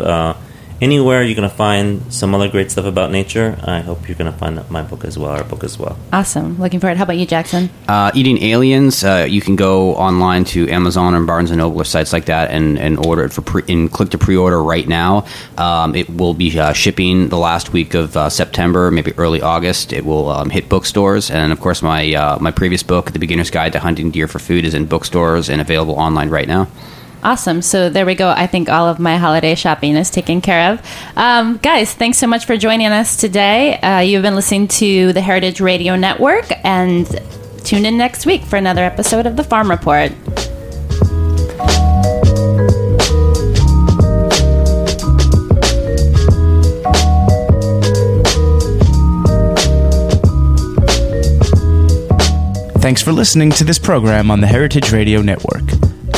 anywhere 0.82 1.24
you're 1.24 1.36
going 1.36 1.50
to 1.50 1.56
find 1.56 2.14
some 2.14 2.34
other 2.34 2.50
great 2.50 2.72
stuff 2.72 2.86
about 2.86 3.12
nature, 3.12 3.58
I 3.64 3.82
hope 3.82 4.08
you're 4.08 4.18
going 4.18 4.32
to 4.32 4.38
find 4.38 4.70
my 4.70 4.82
book 4.82 5.04
as 5.04 5.18
well, 5.18 5.32
our 5.32 5.44
book 5.44 5.64
as 5.64 5.78
well. 5.78 5.98
Awesome. 6.14 6.60
Looking 6.60 6.80
forward. 6.80 6.98
How 6.98 7.04
about 7.04 7.18
you, 7.18 7.26
Jackson? 7.26 7.70
Uh, 7.88 8.12
Eating 8.14 8.42
Aliens. 8.44 9.04
Uh, 9.04 9.28
you 9.30 9.42
can 9.42 9.56
go 9.56 9.96
online 9.96 10.46
to 10.46 10.70
Amazon 10.70 11.14
or 11.16 11.24
Barnes 11.24 11.52
and 11.52 11.60
Noble 11.60 11.82
or 11.82 11.86
sites 11.86 12.14
like 12.14 12.26
that 12.26 12.52
and, 12.52 12.78
and 12.80 13.06
order 13.06 13.24
it 13.24 13.34
for 13.34 13.42
pre- 13.42 13.64
and 13.68 13.92
click 13.92 14.10
to 14.10 14.18
pre-order 14.18 14.62
right 14.62 14.88
now. 14.88 15.26
Um, 15.58 15.96
it 15.96 16.10
will 16.10 16.34
be 16.34 16.58
uh, 16.58 16.74
shipping 16.74 17.30
the 17.30 17.38
last 17.38 17.74
week 17.74 17.94
of 17.94 18.16
uh, 18.16 18.30
September, 18.30 18.92
maybe 18.92 19.14
early 19.18 19.42
August. 19.42 19.94
It 19.94 20.06
will 20.06 20.30
um, 20.30 20.50
hit 20.50 20.70
bookstores, 20.70 21.30
and 21.30 21.52
of 21.52 21.60
course, 21.60 21.82
my 21.82 22.14
uh, 22.14 22.38
my 22.40 22.52
previous 22.52 22.84
book, 22.84 23.12
The 23.12 23.20
Beginner's 23.20 23.52
Guide 23.52 23.74
to 23.74 23.80
Hunting 23.80 24.12
Deer 24.12 24.28
for 24.28 24.40
Food, 24.40 24.66
is 24.66 24.74
in 24.74 24.86
bookstores 24.86 25.50
and 25.50 25.62
available 25.62 25.96
online 25.96 26.30
right 26.30 26.48
now. 26.48 26.68
Awesome. 27.24 27.62
So 27.62 27.90
there 27.90 28.06
we 28.06 28.16
go. 28.16 28.30
I 28.30 28.48
think 28.48 28.70
all 28.70 28.88
of 28.88 29.00
my 29.00 29.18
holiday 29.18 29.56
shopping 29.56 29.96
is 29.96 30.10
taken 30.10 30.42
care 30.42 30.72
of. 30.72 30.82
Um, 31.18 31.58
guys, 31.58 31.94
thanks 31.94 32.18
so 32.18 32.28
much 32.28 32.46
for 32.46 32.56
joining 32.58 32.88
us 32.88 33.18
today. 33.18 33.78
Uh, 33.80 34.00
you've 34.00 34.22
been 34.22 34.36
listening 34.36 34.68
to 34.70 35.12
the 35.14 35.22
Heritage 35.22 35.60
Radio 35.60 35.96
Network, 35.96 36.46
and 36.64 37.08
tune 37.66 37.86
in 37.86 37.98
next 37.98 38.26
week 38.26 38.44
for 38.44 38.56
another 38.56 38.84
episode 38.84 39.26
of 39.26 39.36
the 39.36 39.44
Farm 39.44 39.70
Report. 39.70 40.12
Thanks 52.80 53.04
for 53.04 53.12
listening 53.12 53.52
to 53.52 53.64
this 53.64 53.78
program 53.78 54.32
on 54.32 54.40
the 54.40 54.48
Heritage 54.48 54.92
Radio 54.92 55.22
Network. 55.22 55.79